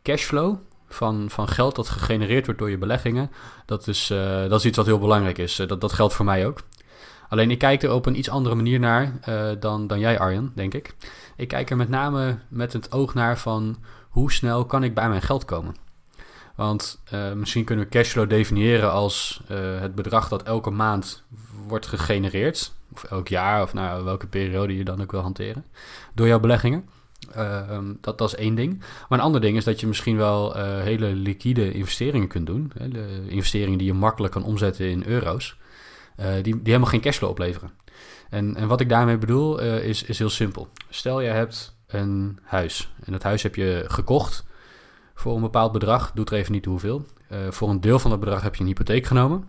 cashflow, 0.03 0.56
van, 0.88 1.31
van 1.31 1.49
geld 1.49 1.76
dat 1.76 1.88
gegenereerd 1.88 2.44
wordt 2.44 2.61
door 2.61 2.71
je 2.71 2.79
beleggingen, 2.79 3.31
dat 3.67 3.87
is, 3.87 4.06
dat 4.49 4.59
is 4.59 4.65
iets 4.65 4.76
wat 4.76 4.87
heel 4.87 4.99
belangrijk 4.99 5.38
is. 5.38 5.56
dat, 5.56 5.81
dat 5.81 5.93
geldt 5.93 6.15
voor 6.15 6.25
mij 6.25 6.47
ook. 6.47 6.59
Alleen 7.31 7.50
ik 7.50 7.59
kijk 7.59 7.82
er 7.82 7.93
op 7.93 8.06
een 8.06 8.19
iets 8.19 8.29
andere 8.29 8.55
manier 8.55 8.79
naar 8.79 9.19
uh, 9.29 9.50
dan, 9.61 9.87
dan 9.87 9.99
jij, 9.99 10.19
Arjen, 10.19 10.53
denk 10.55 10.75
ik. 10.75 10.94
Ik 11.37 11.49
kijk 11.49 11.71
er 11.71 11.77
met 11.77 11.88
name 11.88 12.38
met 12.49 12.73
het 12.73 12.93
oog 12.93 13.15
naar 13.15 13.38
van 13.38 13.77
hoe 14.09 14.32
snel 14.32 14.65
kan 14.65 14.85
ik 14.85 14.94
bij 14.94 15.09
mijn 15.09 15.23
geld 15.23 15.44
komen. 15.44 15.75
Want 16.56 17.03
uh, 17.15 17.32
misschien 17.32 17.65
kunnen 17.65 17.85
we 17.85 17.91
cashflow 17.91 18.31
definiëren 18.31 18.93
als 18.93 19.43
uh, 19.50 19.81
het 19.81 19.94
bedrag 19.94 20.29
dat 20.29 20.43
elke 20.43 20.71
maand 20.71 21.23
wordt 21.67 21.87
gegenereerd. 21.87 22.73
Of 22.93 23.05
elk 23.05 23.29
jaar, 23.29 23.62
of 23.62 23.73
nou, 23.73 24.05
welke 24.05 24.26
periode 24.26 24.76
je 24.76 24.85
dan 24.85 25.03
ook 25.03 25.11
wil 25.11 25.21
hanteren. 25.21 25.65
Door 26.15 26.26
jouw 26.26 26.41
beleggingen. 26.41 26.88
Uh, 27.37 27.79
dat, 28.00 28.19
dat 28.19 28.29
is 28.29 28.35
één 28.35 28.55
ding. 28.55 28.79
Maar 28.79 29.19
een 29.19 29.25
ander 29.25 29.41
ding 29.41 29.56
is 29.56 29.65
dat 29.65 29.81
je 29.81 29.87
misschien 29.87 30.17
wel 30.17 30.56
hele 30.56 31.06
liquide 31.06 31.73
investeringen 31.73 32.29
kunt 32.29 32.47
doen. 32.47 32.73
Hè, 32.79 32.88
investeringen 33.29 33.79
die 33.79 33.87
je 33.87 33.94
makkelijk 33.94 34.33
kan 34.33 34.44
omzetten 34.44 34.91
in 34.91 35.05
euro's. 35.06 35.59
Eh, 36.20 36.43
die, 36.43 36.61
helemaal 36.64 36.88
geen 36.88 37.00
cashflow 37.00 37.31
opleveren. 37.31 37.70
En, 38.31 38.56
en 38.56 38.69
wat 38.69 38.81
ik 38.81 38.88
daarmee 38.88 39.19
bedoel 39.19 39.62
uh, 39.62 39.84
is, 39.84 40.02
is 40.02 40.19
heel 40.19 40.31
simpel. 40.31 40.69
Stel 40.88 41.20
je 41.20 41.28
hebt 41.28 41.76
een 41.87 42.38
huis 42.43 42.93
en 43.05 43.12
dat 43.12 43.22
huis 43.22 43.43
heb 43.43 43.55
je 43.55 43.84
gekocht 43.87 44.44
voor 45.14 45.34
een 45.34 45.40
bepaald 45.40 45.72
bedrag, 45.72 46.12
doet 46.14 46.31
er 46.31 46.37
even 46.37 46.52
niet 46.52 46.64
hoeveel. 46.64 47.05
Uh, 47.32 47.38
voor 47.50 47.69
een 47.69 47.81
deel 47.81 47.99
van 47.99 48.11
dat 48.11 48.20
bedrag 48.20 48.43
heb 48.43 48.55
je 48.55 48.61
een 48.61 48.67
hypotheek 48.67 49.06
genomen 49.06 49.49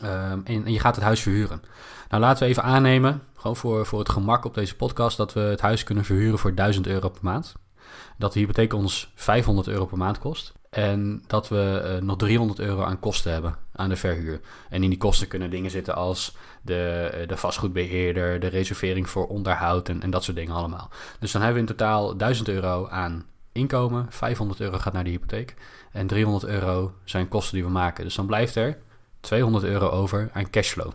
en, 0.00 0.42
en, 0.44 0.72
je 0.72 0.80
gaat 0.80 0.94
het 0.94 1.04
huis 1.04 1.20
verhuren. 1.20 1.62
Nou 2.08 2.22
laten 2.22 2.42
we 2.42 2.48
even 2.48 2.62
aannemen, 2.62 3.22
gewoon 3.36 3.56
voor, 3.56 3.86
voor 3.86 3.98
het 3.98 4.08
gemak 4.08 4.44
op 4.44 4.54
deze 4.54 4.76
podcast, 4.76 5.16
dat 5.16 5.32
we 5.32 5.40
het 5.40 5.60
huis 5.60 5.84
kunnen 5.84 6.04
verhuren 6.04 6.38
voor 6.38 6.54
1000 6.54 6.86
euro 6.86 7.08
per 7.08 7.24
maand. 7.24 7.54
Dat 8.18 8.32
de 8.32 8.38
hypotheek 8.38 8.72
ons 8.72 9.12
500 9.14 9.68
euro 9.68 9.86
per 9.86 9.98
maand 9.98 10.18
kost. 10.18 10.52
En 10.76 11.22
dat 11.26 11.48
we 11.48 11.82
uh, 11.84 12.06
nog 12.06 12.16
300 12.16 12.58
euro 12.58 12.82
aan 12.82 12.98
kosten 12.98 13.32
hebben 13.32 13.56
aan 13.72 13.88
de 13.88 13.96
verhuur. 13.96 14.40
En 14.68 14.82
in 14.82 14.88
die 14.88 14.98
kosten 14.98 15.28
kunnen 15.28 15.50
dingen 15.50 15.70
zitten 15.70 15.94
als 15.94 16.36
de, 16.62 17.10
uh, 17.20 17.28
de 17.28 17.36
vastgoedbeheerder, 17.36 18.40
de 18.40 18.46
reservering 18.46 19.08
voor 19.08 19.26
onderhoud 19.26 19.88
en, 19.88 20.02
en 20.02 20.10
dat 20.10 20.24
soort 20.24 20.36
dingen 20.36 20.54
allemaal. 20.54 20.90
Dus 21.20 21.32
dan 21.32 21.42
hebben 21.42 21.62
we 21.62 21.68
in 21.68 21.76
totaal 21.76 22.16
1000 22.16 22.48
euro 22.48 22.88
aan 22.88 23.24
inkomen, 23.52 24.06
500 24.10 24.60
euro 24.60 24.78
gaat 24.78 24.92
naar 24.92 25.04
de 25.04 25.10
hypotheek 25.10 25.54
en 25.92 26.06
300 26.06 26.44
euro 26.44 26.92
zijn 27.04 27.28
kosten 27.28 27.54
die 27.54 27.64
we 27.64 27.70
maken. 27.70 28.04
Dus 28.04 28.14
dan 28.14 28.26
blijft 28.26 28.54
er 28.54 28.78
200 29.20 29.64
euro 29.64 29.88
over 29.88 30.30
aan 30.32 30.50
cashflow. 30.50 30.92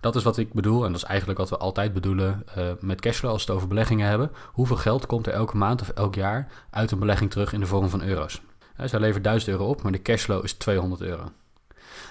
Dat 0.00 0.16
is 0.16 0.22
wat 0.22 0.38
ik 0.38 0.52
bedoel, 0.52 0.84
en 0.84 0.92
dat 0.92 1.00
is 1.00 1.08
eigenlijk 1.08 1.38
wat 1.38 1.50
we 1.50 1.56
altijd 1.56 1.92
bedoelen 1.92 2.44
uh, 2.58 2.70
met 2.80 3.00
cashflow 3.00 3.30
als 3.30 3.44
we 3.44 3.46
het 3.46 3.56
over 3.56 3.68
beleggingen 3.68 4.08
hebben. 4.08 4.30
Hoeveel 4.52 4.76
geld 4.76 5.06
komt 5.06 5.26
er 5.26 5.32
elke 5.32 5.56
maand 5.56 5.80
of 5.80 5.88
elk 5.88 6.14
jaar 6.14 6.48
uit 6.70 6.90
een 6.90 6.98
belegging 6.98 7.30
terug 7.30 7.52
in 7.52 7.60
de 7.60 7.66
vorm 7.66 7.88
van 7.88 8.02
euro's? 8.02 8.40
Zij 8.84 9.00
levert 9.00 9.24
1000 9.24 9.50
euro 9.50 9.68
op, 9.68 9.82
maar 9.82 9.92
de 9.92 10.02
cashflow 10.02 10.44
is 10.44 10.52
200 10.52 11.00
euro. 11.00 11.30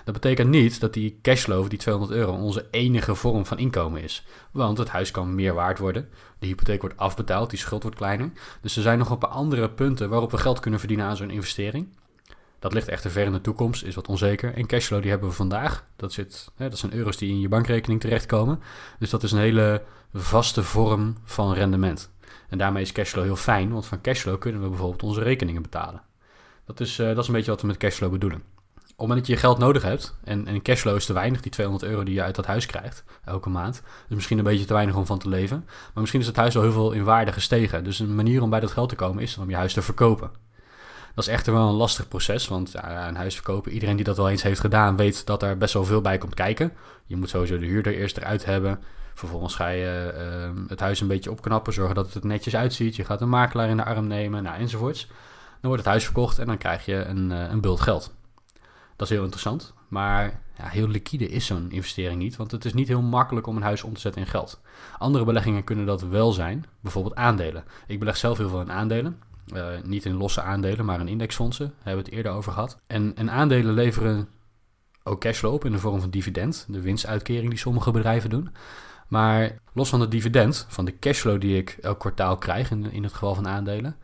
Dat 0.04 0.14
betekent 0.14 0.50
niet 0.50 0.80
dat 0.80 0.94
die 0.94 1.20
cashflow, 1.22 1.70
die 1.70 1.80
200 1.80 2.18
euro, 2.18 2.34
onze 2.34 2.68
enige 2.72 3.16
vorm 3.16 3.46
van 3.46 3.60
inkomen 3.60 4.02
is. 4.02 4.26
Want 4.52 4.78
het 4.78 4.90
huis 4.90 5.12
kan 5.12 5.36
meer 5.36 5.54
waard 5.54 5.80
worden, 5.80 6.10
de 6.40 6.48
hypotheek 6.48 6.82
wordt 6.82 6.98
afbetaald, 6.98 7.50
die 7.50 7.60
schuld 7.60 7.84
wordt 7.84 7.98
kleiner. 7.98 8.32
Dus 8.62 8.76
er 8.76 8.82
zijn 8.82 8.98
nog 8.98 9.10
een 9.10 9.18
paar 9.18 9.30
andere 9.30 9.70
punten 9.70 10.10
waarop 10.10 10.32
we 10.32 10.38
geld 10.38 10.60
kunnen 10.60 10.80
verdienen 10.80 11.06
aan 11.06 11.18
zo'n 11.18 11.30
investering. 11.30 11.88
Dat 12.60 12.74
ligt 12.74 12.88
echter 12.88 13.12
ver 13.12 13.26
in 13.26 13.32
de 13.32 13.42
toekomst, 13.42 13.84
is 13.84 13.96
wat 13.96 14.08
onzeker. 14.08 14.54
En 14.54 14.66
cashflow 14.66 15.02
die 15.02 15.10
hebben 15.10 15.30
we 15.30 15.36
vandaag. 15.36 15.86
Dat, 15.96 16.14
zit, 16.14 16.52
hè, 16.56 16.70
dat 16.70 16.80
zijn 16.80 16.94
euro's 16.94 17.18
die 17.18 17.30
in 17.30 17.40
je 17.40 17.48
bankrekening 17.48 18.00
terechtkomen. 18.00 18.60
Dus 19.00 19.10
dat 19.10 19.24
is 19.24 19.32
een 19.32 19.40
hele 19.40 19.84
vaste 20.14 20.64
vorm 20.64 21.16
van 21.24 21.54
rendement. 21.54 22.10
En 22.50 22.58
daarmee 22.58 22.82
is 22.82 22.92
cashflow 22.92 23.24
heel 23.24 23.36
fijn, 23.36 23.72
want 23.72 23.86
van 23.86 24.02
cashflow 24.02 24.40
kunnen 24.40 24.62
we 24.62 24.70
bijvoorbeeld 24.70 25.04
onze 25.04 25.22
rekeningen 25.24 25.62
betalen. 25.62 26.02
Dat 26.68 26.80
is, 26.80 27.00
uh, 27.00 27.08
dat 27.08 27.18
is 27.18 27.28
een 27.28 27.34
beetje 27.34 27.52
wat 27.52 27.62
we 27.62 27.68
met 27.68 27.78
cashflow 27.78 28.12
bedoelen. 28.12 28.44
het 28.76 28.94
moment 28.98 29.18
dat 29.18 29.28
je 29.28 29.34
je 29.34 29.40
geld 29.40 29.58
nodig 29.58 29.84
hebt 29.84 30.16
en, 30.24 30.48
en 30.48 30.62
cashflow 30.62 30.96
is 30.96 31.06
te 31.06 31.14
weinig, 31.14 31.42
die 31.42 31.52
200 31.52 31.92
euro 31.92 32.04
die 32.04 32.14
je 32.14 32.22
uit 32.22 32.36
dat 32.36 32.46
huis 32.46 32.66
krijgt 32.66 33.04
elke 33.26 33.50
maand, 33.50 33.82
is 34.10 34.16
misschien 34.16 34.38
een 34.38 34.44
beetje 34.44 34.66
te 34.66 34.74
weinig 34.74 34.96
om 34.96 35.06
van 35.06 35.20
te 35.20 35.30
leven. 35.30 35.64
Maar 35.66 36.02
misschien 36.02 36.22
is 36.22 36.28
het 36.28 36.36
huis 36.36 36.54
wel 36.54 36.64
heel 36.64 36.72
veel 36.72 36.92
in 36.92 37.04
waarde 37.04 37.32
gestegen. 37.32 37.84
Dus 37.84 38.00
een 38.00 38.16
manier 38.16 38.42
om 38.42 38.50
bij 38.50 38.60
dat 38.60 38.72
geld 38.72 38.90
te 38.90 38.96
komen 38.96 39.24
is 39.24 39.38
om 39.38 39.50
je 39.50 39.56
huis 39.56 39.74
te 39.74 39.82
verkopen. 39.82 40.32
Dat 41.16 41.28
is 41.28 41.34
echter 41.34 41.54
wel 41.54 41.68
een 41.68 41.74
lastig 41.74 42.08
proces, 42.08 42.48
want 42.48 42.72
ja, 42.72 43.08
een 43.08 43.16
huis 43.16 43.36
verkopen, 43.36 43.72
iedereen 43.72 43.96
die 43.96 44.06
dat 44.06 44.18
wel 44.18 44.30
eens 44.30 44.44
heeft 44.44 44.60
gedaan, 44.60 44.96
weet 44.96 45.26
dat 45.26 45.44
er 45.44 45.58
best 45.58 45.74
wel 45.74 45.86
veel 45.86 46.02
bij 46.02 46.18
komt 46.18 46.34
kijken. 46.34 46.72
Je 47.06 47.16
moet 47.16 47.30
sowieso 47.30 47.60
de 47.60 47.66
huurder 47.66 47.94
eerst 47.94 48.18
eruit 48.18 48.46
hebben. 48.46 48.80
Vervolgens 49.14 49.56
ga 49.56 49.68
je 49.68 50.14
uh, 50.18 50.70
het 50.70 50.80
huis 50.80 51.02
een 51.02 51.08
beetje 51.08 51.32
opknappen, 51.32 51.74
zorgen 51.74 51.96
dat 51.96 52.14
het 52.14 52.24
netjes 52.24 52.56
uitziet. 52.56 52.96
Je 52.96 53.06
gaat 53.06 53.22
een 53.22 53.30
makelaar 53.30 53.70
in 53.70 53.78
de 53.78 53.86
arm 53.86 54.08
nemen, 54.08 54.44
nou, 54.44 54.58
enzovoorts. 54.58 55.08
Dan 55.62 55.70
wordt 55.70 55.84
het 55.84 55.92
huis 55.92 56.04
verkocht 56.04 56.40
en 56.40 56.46
dan 56.46 56.58
krijg 56.58 56.86
je 56.86 56.96
een, 56.96 57.32
uh, 57.32 57.50
een 57.50 57.62
bult 57.62 57.80
geld. 57.80 58.16
Dat 58.96 59.10
is 59.10 59.14
heel 59.14 59.24
interessant, 59.24 59.74
maar 59.88 60.42
ja, 60.58 60.68
heel 60.68 60.88
liquide 60.88 61.30
is 61.30 61.46
zo'n 61.46 61.72
investering 61.72 62.22
niet, 62.22 62.36
want 62.36 62.52
het 62.52 62.66
is 62.66 62.74
niet 62.74 62.88
heel 62.88 63.02
makkelijk 63.02 63.48
om 63.48 63.56
een 63.56 63.64
huis 63.64 63.84
om 63.84 63.94
te 63.94 64.00
zetten 64.00 64.22
in 64.22 64.28
geld. 64.28 64.62
Andere 64.98 65.26
beleggingen 65.26 65.64
kunnen 65.64 65.86
dat 65.86 66.02
wel 66.02 66.32
zijn, 66.32 66.66
bijvoorbeeld 66.80 67.16
aandelen. 67.16 67.64
Ik 67.88 68.00
beleg 68.00 68.18
zelf 68.18 68.38
heel 68.38 68.50
veel 68.50 68.62
in 68.62 68.72
aandelen. 68.72 69.20
Uh, 69.54 69.66
niet 69.84 70.06
in 70.06 70.16
losse 70.16 70.42
aandelen, 70.42 70.86
maar 70.86 71.00
in 71.00 71.08
indexfondsen. 71.08 71.66
Daar 71.66 71.76
hebben 71.76 72.04
we 72.04 72.10
het 72.10 72.18
eerder 72.18 72.32
over 72.32 72.52
gehad. 72.52 72.80
En, 72.88 73.16
en 73.16 73.32
aandelen 73.32 73.74
leveren 73.74 74.28
ook 75.04 75.22
cashflow 75.22 75.54
op 75.54 75.66
in 75.66 75.72
de 75.72 75.80
vorm 75.80 76.02
van 76.02 76.10
dividend. 76.10 76.66
De 76.70 76.82
winstuitkering 76.82 77.50
die 77.50 77.60
sommige 77.60 77.92
bedrijven 77.92 78.30
doen. 78.30 78.50
Maar 79.08 79.60
los 79.74 79.90
van 79.90 80.02
het 80.02 80.12
dividend, 80.12 80.66
van 80.70 80.86
de 80.86 81.00
cashflow 81.00 81.42
die 81.42 81.58
ik 81.58 81.78
elk 81.82 82.00
kwartaal 82.00 82.38
krijg, 82.38 82.72
in, 82.72 82.92
in 82.92 83.04
het 83.04 83.14
geval 83.14 83.36
van 83.36 83.48
aandelen, 83.48 83.96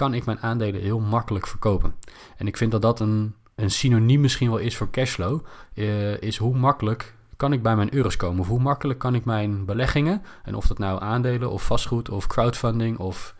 kan 0.00 0.14
ik 0.14 0.24
mijn 0.24 0.40
aandelen 0.40 0.80
heel 0.80 1.00
makkelijk 1.00 1.46
verkopen. 1.46 1.94
En 2.36 2.46
ik 2.46 2.56
vind 2.56 2.70
dat 2.70 2.82
dat 2.82 3.00
een, 3.00 3.34
een 3.54 3.70
synoniem 3.70 4.20
misschien 4.20 4.50
wel 4.50 4.58
is 4.58 4.76
voor 4.76 4.90
cashflow, 4.90 5.40
uh, 5.74 6.20
is 6.20 6.36
hoe 6.36 6.56
makkelijk 6.56 7.14
kan 7.36 7.52
ik 7.52 7.62
bij 7.62 7.76
mijn 7.76 7.94
euro's 7.94 8.16
komen? 8.16 8.40
Of 8.40 8.48
hoe 8.48 8.60
makkelijk 8.60 8.98
kan 8.98 9.14
ik 9.14 9.24
mijn 9.24 9.64
beleggingen, 9.64 10.22
en 10.42 10.54
of 10.54 10.66
dat 10.66 10.78
nou 10.78 11.02
aandelen 11.02 11.50
of 11.50 11.66
vastgoed 11.66 12.08
of 12.08 12.26
crowdfunding 12.26 12.98
of 12.98 13.34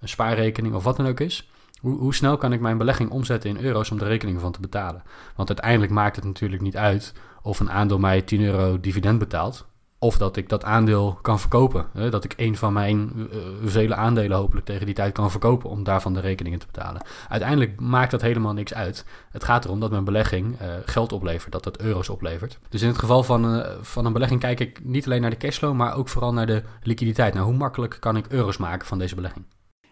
een 0.00 0.08
spaarrekening 0.08 0.74
of 0.74 0.84
wat 0.84 0.96
dan 0.96 1.06
ook 1.06 1.20
is, 1.20 1.50
hoe, 1.80 1.98
hoe, 1.98 2.14
snel 2.14 2.36
kan 2.36 2.52
ik 2.52 2.60
mijn 2.60 2.78
belegging 2.78 3.10
omzetten 3.10 3.50
in 3.50 3.64
euro's 3.64 3.90
om 3.90 3.98
de 3.98 4.04
rekening 4.04 4.40
van 4.40 4.52
te 4.52 4.60
betalen? 4.60 5.02
Want 5.36 5.48
uiteindelijk 5.48 5.92
maakt 5.92 6.16
het 6.16 6.24
natuurlijk 6.24 6.62
niet 6.62 6.76
uit 6.76 7.12
of 7.42 7.60
een 7.60 7.70
aandeel 7.70 7.98
mij 7.98 8.22
10 8.22 8.42
euro 8.42 8.80
dividend 8.80 9.18
betaalt. 9.18 9.66
Of 10.04 10.18
dat 10.18 10.36
ik 10.36 10.48
dat 10.48 10.64
aandeel 10.64 11.18
kan 11.22 11.40
verkopen. 11.40 11.86
Dat 12.10 12.24
ik 12.24 12.34
een 12.36 12.56
van 12.56 12.72
mijn 12.72 13.12
uh, 13.16 13.24
vele 13.64 13.94
aandelen 13.94 14.36
hopelijk 14.36 14.66
tegen 14.66 14.86
die 14.86 14.94
tijd 14.94 15.12
kan 15.12 15.30
verkopen 15.30 15.70
om 15.70 15.84
daarvan 15.84 16.14
de 16.14 16.20
rekeningen 16.20 16.58
te 16.58 16.66
betalen. 16.66 17.02
Uiteindelijk 17.28 17.80
maakt 17.80 18.10
dat 18.10 18.20
helemaal 18.20 18.52
niks 18.52 18.74
uit. 18.74 19.04
Het 19.30 19.44
gaat 19.44 19.64
erom 19.64 19.80
dat 19.80 19.90
mijn 19.90 20.04
belegging 20.04 20.60
uh, 20.60 20.68
geld 20.84 21.12
oplevert, 21.12 21.52
dat 21.52 21.64
dat 21.64 21.80
euro's 21.80 22.08
oplevert. 22.08 22.58
Dus 22.68 22.82
in 22.82 22.88
het 22.88 22.98
geval 22.98 23.22
van, 23.22 23.56
uh, 23.56 23.66
van 23.80 24.06
een 24.06 24.12
belegging 24.12 24.40
kijk 24.40 24.60
ik 24.60 24.84
niet 24.84 25.04
alleen 25.06 25.20
naar 25.20 25.30
de 25.30 25.36
cashflow, 25.36 25.74
maar 25.74 25.96
ook 25.96 26.08
vooral 26.08 26.32
naar 26.32 26.46
de 26.46 26.62
liquiditeit. 26.82 27.34
Nou, 27.34 27.46
hoe 27.46 27.56
makkelijk 27.56 27.96
kan 28.00 28.16
ik 28.16 28.26
euro's 28.28 28.56
maken 28.56 28.86
van 28.86 28.98
deze 28.98 29.14
belegging? 29.14 29.44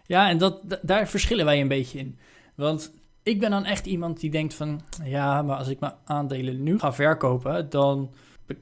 Ja, 0.03 0.29
en 0.29 0.37
dat, 0.37 0.79
daar 0.81 1.07
verschillen 1.07 1.45
wij 1.45 1.61
een 1.61 1.67
beetje 1.67 1.99
in. 1.99 2.19
Want 2.55 2.93
ik 3.23 3.39
ben 3.39 3.51
dan 3.51 3.65
echt 3.65 3.85
iemand 3.85 4.19
die 4.19 4.31
denkt 4.31 4.53
van... 4.53 4.81
ja, 5.03 5.41
maar 5.41 5.57
als 5.57 5.67
ik 5.67 5.79
mijn 5.79 5.93
aandelen 6.05 6.63
nu 6.63 6.79
ga 6.79 6.93
verkopen... 6.93 7.69
dan 7.69 8.13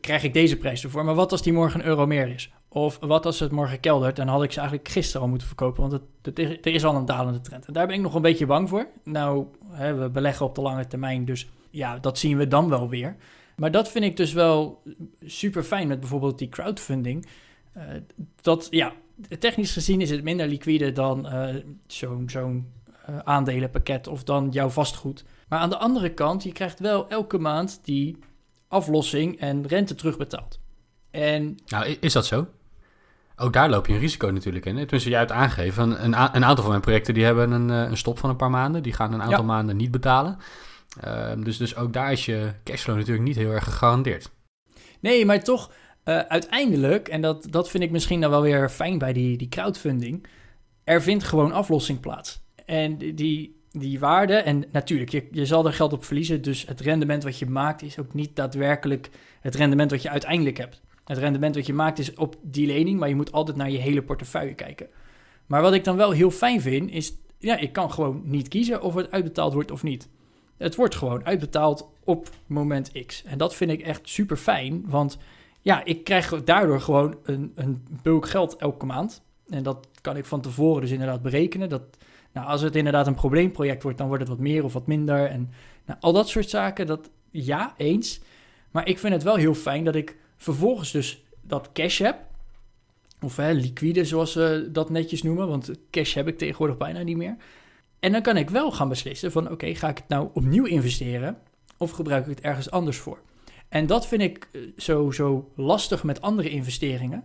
krijg 0.01 0.23
ik 0.23 0.33
deze 0.33 0.57
prijs 0.57 0.83
ervoor. 0.83 1.05
Maar 1.05 1.15
wat 1.15 1.31
als 1.31 1.41
die 1.41 1.53
morgen 1.53 1.79
een 1.79 1.85
euro 1.85 2.05
meer 2.05 2.27
is? 2.27 2.51
Of 2.67 2.97
wat 2.99 3.25
als 3.25 3.39
het 3.39 3.51
morgen 3.51 3.79
keldert? 3.79 4.15
Dan 4.15 4.27
had 4.27 4.43
ik 4.43 4.51
ze 4.51 4.59
eigenlijk 4.59 4.89
gisteren 4.89 5.21
al 5.21 5.27
moeten 5.27 5.47
verkopen... 5.47 5.89
want 5.89 6.01
het, 6.21 6.39
er 6.39 6.73
is 6.73 6.83
al 6.83 6.95
een 6.95 7.05
dalende 7.05 7.41
trend. 7.41 7.65
En 7.65 7.73
daar 7.73 7.87
ben 7.87 7.95
ik 7.95 8.01
nog 8.01 8.15
een 8.15 8.21
beetje 8.21 8.45
bang 8.45 8.69
voor. 8.69 8.87
Nou, 9.03 9.45
hè, 9.67 9.93
we 9.93 10.09
beleggen 10.09 10.45
op 10.45 10.55
de 10.55 10.61
lange 10.61 10.87
termijn... 10.87 11.25
dus 11.25 11.49
ja, 11.69 11.97
dat 11.97 12.17
zien 12.17 12.37
we 12.37 12.47
dan 12.47 12.69
wel 12.69 12.89
weer. 12.89 13.15
Maar 13.55 13.71
dat 13.71 13.91
vind 13.91 14.05
ik 14.05 14.17
dus 14.17 14.33
wel 14.33 14.81
super 15.25 15.63
fijn 15.63 15.87
met 15.87 15.99
bijvoorbeeld 15.99 16.37
die 16.37 16.49
crowdfunding... 16.49 17.27
Uh, 17.77 17.83
dat, 18.41 18.67
ja, 18.69 18.93
technisch 19.39 19.73
gezien 19.73 20.01
is 20.01 20.09
het 20.09 20.23
minder 20.23 20.47
liquide 20.47 20.91
dan 20.91 21.25
uh, 21.25 21.55
zo'n 21.87 22.29
uh, 23.09 23.17
aandelenpakket 23.23 24.07
of 24.07 24.23
dan 24.23 24.49
jouw 24.49 24.69
vastgoed. 24.69 25.25
Maar 25.47 25.59
aan 25.59 25.69
de 25.69 25.77
andere 25.77 26.13
kant, 26.13 26.43
je 26.43 26.51
krijgt 26.51 26.79
wel 26.79 27.09
elke 27.09 27.37
maand 27.37 27.79
die 27.83 28.17
aflossing 28.71 29.39
en 29.39 29.67
rente 29.67 29.95
terugbetaald. 29.95 30.59
En... 31.11 31.57
Nou, 31.67 31.97
is 31.99 32.13
dat 32.13 32.25
zo? 32.25 32.47
Ook 33.35 33.53
daar 33.53 33.69
loop 33.69 33.87
je 33.87 33.93
een 33.93 33.99
risico 33.99 34.29
natuurlijk 34.29 34.65
in. 34.65 34.75
Tenminste, 34.75 35.09
jij 35.09 35.19
hebt 35.19 35.31
aangegeven, 35.31 35.83
een, 35.83 36.03
een, 36.03 36.13
een, 36.13 36.45
aantal 36.45 36.55
van 36.55 36.67
mijn 36.69 36.81
projecten 36.81 37.13
die 37.13 37.23
hebben 37.23 37.51
een, 37.51 37.69
een 37.69 37.97
stop 37.97 38.19
van 38.19 38.29
een 38.29 38.35
paar 38.35 38.49
maanden. 38.49 38.83
Die 38.83 38.93
gaan 38.93 39.13
een 39.13 39.21
aantal 39.21 39.39
ja. 39.39 39.45
maanden 39.45 39.77
niet 39.77 39.91
betalen. 39.91 40.37
Uh, 41.05 41.31
dus, 41.43 41.57
dus 41.57 41.75
ook 41.75 41.93
daar 41.93 42.11
is 42.11 42.25
je 42.25 42.51
cashflow 42.63 42.95
natuurlijk 42.95 43.27
niet 43.27 43.35
heel 43.35 43.51
erg 43.51 43.63
gegarandeerd. 43.63 44.31
Nee, 44.99 45.25
maar 45.25 45.43
toch, 45.43 45.71
uh, 46.05 46.19
uiteindelijk, 46.19 47.07
en 47.07 47.21
dat, 47.21 47.47
dat 47.49 47.69
vind 47.69 47.83
ik 47.83 47.91
misschien 47.91 48.21
dan 48.21 48.29
wel 48.29 48.41
weer 48.41 48.69
fijn 48.69 48.97
bij 48.97 49.13
die, 49.13 49.37
die 49.37 49.49
crowdfunding, 49.49 50.27
er 50.83 51.01
vindt 51.01 51.23
gewoon 51.23 51.51
aflossing 51.51 51.99
plaats. 51.99 52.41
En 52.65 52.97
die, 52.97 53.60
die 53.71 53.99
waarde, 53.99 54.33
en 54.33 54.63
natuurlijk, 54.71 55.09
je, 55.09 55.27
je 55.31 55.45
zal 55.45 55.65
er 55.65 55.73
geld 55.73 55.93
op 55.93 56.03
verliezen, 56.03 56.41
dus 56.41 56.65
het 56.65 56.79
rendement 56.79 57.23
wat 57.23 57.39
je 57.39 57.45
maakt 57.45 57.81
is 57.81 57.99
ook 57.99 58.13
niet 58.13 58.35
daadwerkelijk 58.35 59.09
het 59.41 59.55
rendement 59.55 59.91
wat 59.91 60.01
je 60.01 60.09
uiteindelijk 60.09 60.57
hebt. 60.57 60.81
Het 61.05 61.17
rendement 61.17 61.55
wat 61.55 61.65
je 61.65 61.73
maakt 61.73 61.99
is 61.99 62.13
op 62.13 62.35
die 62.41 62.67
lening, 62.67 62.99
maar 62.99 63.09
je 63.09 63.15
moet 63.15 63.31
altijd 63.31 63.57
naar 63.57 63.71
je 63.71 63.77
hele 63.77 64.03
portefeuille 64.03 64.53
kijken. 64.53 64.87
Maar 65.45 65.61
wat 65.61 65.73
ik 65.73 65.83
dan 65.83 65.95
wel 65.95 66.11
heel 66.11 66.31
fijn 66.31 66.61
vind, 66.61 66.91
is, 66.91 67.13
ja, 67.37 67.57
ik 67.57 67.73
kan 67.73 67.91
gewoon 67.91 68.21
niet 68.23 68.47
kiezen 68.47 68.81
of 68.81 68.93
het 68.93 69.11
uitbetaald 69.11 69.53
wordt 69.53 69.71
of 69.71 69.83
niet. 69.83 70.09
Het 70.57 70.75
wordt 70.75 70.95
gewoon 70.95 71.25
uitbetaald 71.25 71.89
op 72.03 72.29
moment 72.45 73.05
X. 73.05 73.23
En 73.23 73.37
dat 73.37 73.55
vind 73.55 73.71
ik 73.71 73.81
echt 73.81 74.09
super 74.09 74.37
fijn, 74.37 74.83
want 74.87 75.17
ja, 75.61 75.85
ik 75.85 76.03
krijg 76.03 76.43
daardoor 76.43 76.81
gewoon 76.81 77.17
een, 77.23 77.51
een 77.55 77.83
bulk 78.01 78.27
geld 78.27 78.55
elke 78.55 78.85
maand. 78.85 79.23
En 79.49 79.63
dat 79.63 79.87
kan 80.01 80.17
ik 80.17 80.25
van 80.25 80.41
tevoren 80.41 80.81
dus 80.81 80.91
inderdaad 80.91 81.21
berekenen. 81.21 81.69
Dat, 81.69 81.83
nou, 82.33 82.47
als 82.47 82.61
het 82.61 82.75
inderdaad 82.75 83.07
een 83.07 83.15
probleemproject 83.15 83.83
wordt, 83.83 83.97
dan 83.97 84.07
wordt 84.07 84.23
het 84.23 84.31
wat 84.31 84.41
meer 84.41 84.63
of 84.63 84.73
wat 84.73 84.87
minder. 84.87 85.25
En 85.25 85.51
nou, 85.85 85.99
al 86.01 86.13
dat 86.13 86.29
soort 86.29 86.49
zaken, 86.49 86.87
dat 86.87 87.09
ja, 87.29 87.73
eens. 87.77 88.21
Maar 88.71 88.87
ik 88.87 88.99
vind 88.99 89.13
het 89.13 89.23
wel 89.23 89.35
heel 89.35 89.53
fijn 89.53 89.83
dat 89.83 89.95
ik 89.95 90.17
vervolgens 90.37 90.91
dus 90.91 91.23
dat 91.41 91.69
cash 91.73 91.99
heb. 91.99 92.17
Of 93.21 93.35
hè, 93.35 93.51
liquide, 93.51 94.05
zoals 94.05 94.31
ze 94.31 94.69
dat 94.71 94.89
netjes 94.89 95.23
noemen. 95.23 95.47
Want 95.47 95.71
cash 95.89 96.13
heb 96.13 96.27
ik 96.27 96.37
tegenwoordig 96.37 96.77
bijna 96.77 97.01
niet 97.01 97.17
meer. 97.17 97.35
En 97.99 98.11
dan 98.11 98.21
kan 98.21 98.37
ik 98.37 98.49
wel 98.49 98.71
gaan 98.71 98.89
beslissen 98.89 99.31
van... 99.31 99.51
oké, 99.51 99.75
ga 99.75 99.89
ik 99.89 99.97
het 99.97 100.07
nou 100.07 100.29
opnieuw 100.33 100.65
investeren... 100.65 101.37
of 101.77 101.91
gebruik 101.91 102.23
ik 102.23 102.35
het 102.35 102.45
ergens 102.45 102.71
anders 102.71 102.97
voor? 102.97 103.21
En 103.69 103.85
dat 103.85 104.07
vind 104.07 104.21
ik 104.21 104.47
zo, 104.77 105.11
zo 105.11 105.51
lastig 105.55 106.03
met 106.03 106.21
andere 106.21 106.49
investeringen. 106.49 107.23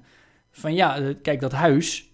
Van 0.50 0.74
ja, 0.74 1.14
kijk, 1.22 1.40
dat 1.40 1.52
huis, 1.52 2.10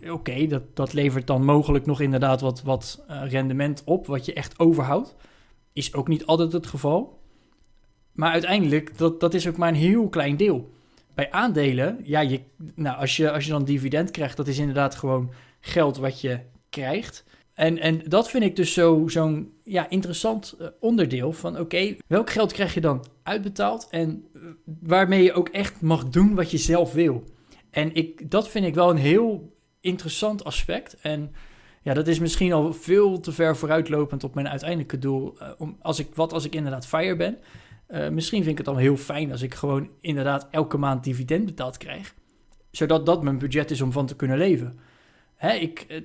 oké, 0.00 0.10
okay, 0.12 0.46
dat, 0.46 0.62
dat 0.76 0.92
levert 0.92 1.26
dan 1.26 1.44
mogelijk 1.44 1.86
nog 1.86 2.00
inderdaad 2.00 2.40
wat, 2.40 2.62
wat 2.62 3.04
uh, 3.10 3.22
rendement 3.30 3.82
op, 3.84 4.06
wat 4.06 4.24
je 4.24 4.32
echt 4.32 4.58
overhoudt. 4.58 5.16
Is 5.72 5.94
ook 5.94 6.08
niet 6.08 6.26
altijd 6.26 6.52
het 6.52 6.66
geval. 6.66 7.20
Maar 8.12 8.32
uiteindelijk, 8.32 8.98
dat, 8.98 9.20
dat 9.20 9.34
is 9.34 9.48
ook 9.48 9.56
maar 9.56 9.68
een 9.68 9.74
heel 9.74 10.08
klein 10.08 10.36
deel. 10.36 10.70
Bij 11.14 11.30
aandelen, 11.30 12.00
ja, 12.02 12.20
je, 12.20 12.40
nou, 12.74 12.98
als, 12.98 13.16
je, 13.16 13.32
als 13.32 13.44
je 13.44 13.50
dan 13.50 13.64
dividend 13.64 14.10
krijgt, 14.10 14.36
dat 14.36 14.48
is 14.48 14.58
inderdaad 14.58 14.94
gewoon 14.94 15.32
geld 15.60 15.96
wat 15.96 16.20
je 16.20 16.40
krijgt. 16.70 17.24
En, 17.54 17.78
en 17.78 18.02
dat 18.08 18.30
vind 18.30 18.44
ik 18.44 18.56
dus 18.56 18.72
zo'n 18.72 19.10
zo 19.10 19.46
ja, 19.62 19.88
interessant 19.88 20.56
uh, 20.60 20.66
onderdeel 20.80 21.32
van 21.32 21.58
oké, 21.58 21.96
welk 22.06 22.30
geld 22.30 22.52
krijg 22.52 22.74
je 22.74 22.80
dan 22.80 23.04
uitbetaald 23.22 23.86
en 23.90 24.24
waarmee 24.64 25.22
je 25.22 25.32
ook 25.32 25.48
echt 25.48 25.80
mag 25.80 26.08
doen 26.08 26.34
wat 26.34 26.50
je 26.50 26.58
zelf 26.58 26.92
wil. 26.92 27.24
En 27.70 27.94
ik, 27.94 28.30
dat 28.30 28.48
vind 28.48 28.66
ik 28.66 28.74
wel 28.74 28.90
een 28.90 28.96
heel 28.96 29.56
interessant 29.80 30.44
aspect. 30.44 30.96
En 31.00 31.32
ja, 31.82 31.94
dat 31.94 32.06
is 32.06 32.18
misschien 32.18 32.52
al 32.52 32.72
veel 32.72 33.20
te 33.20 33.32
ver 33.32 33.56
vooruitlopend 33.56 34.24
op 34.24 34.34
mijn 34.34 34.48
uiteindelijke 34.48 34.98
doel. 34.98 35.36
Uh, 35.42 35.48
om, 35.58 35.76
als 35.80 35.98
ik, 35.98 36.14
wat 36.14 36.32
als 36.32 36.44
ik 36.44 36.54
inderdaad 36.54 36.86
fire 36.86 37.16
ben? 37.16 37.38
misschien 38.12 38.38
vind 38.38 38.50
ik 38.50 38.56
het 38.56 38.66
dan 38.66 38.76
heel 38.76 38.96
fijn 38.96 39.32
als 39.32 39.42
ik 39.42 39.54
gewoon 39.54 39.88
inderdaad 40.00 40.48
elke 40.50 40.76
maand 40.76 41.04
dividend 41.04 41.44
betaald 41.44 41.76
krijg. 41.76 42.14
Zodat 42.70 43.06
dat 43.06 43.22
mijn 43.22 43.38
budget 43.38 43.70
is 43.70 43.80
om 43.80 43.92
van 43.92 44.06
te 44.06 44.16
kunnen 44.16 44.38
leven. 44.38 44.78
Hè, 45.36 45.52
ik, 45.52 46.02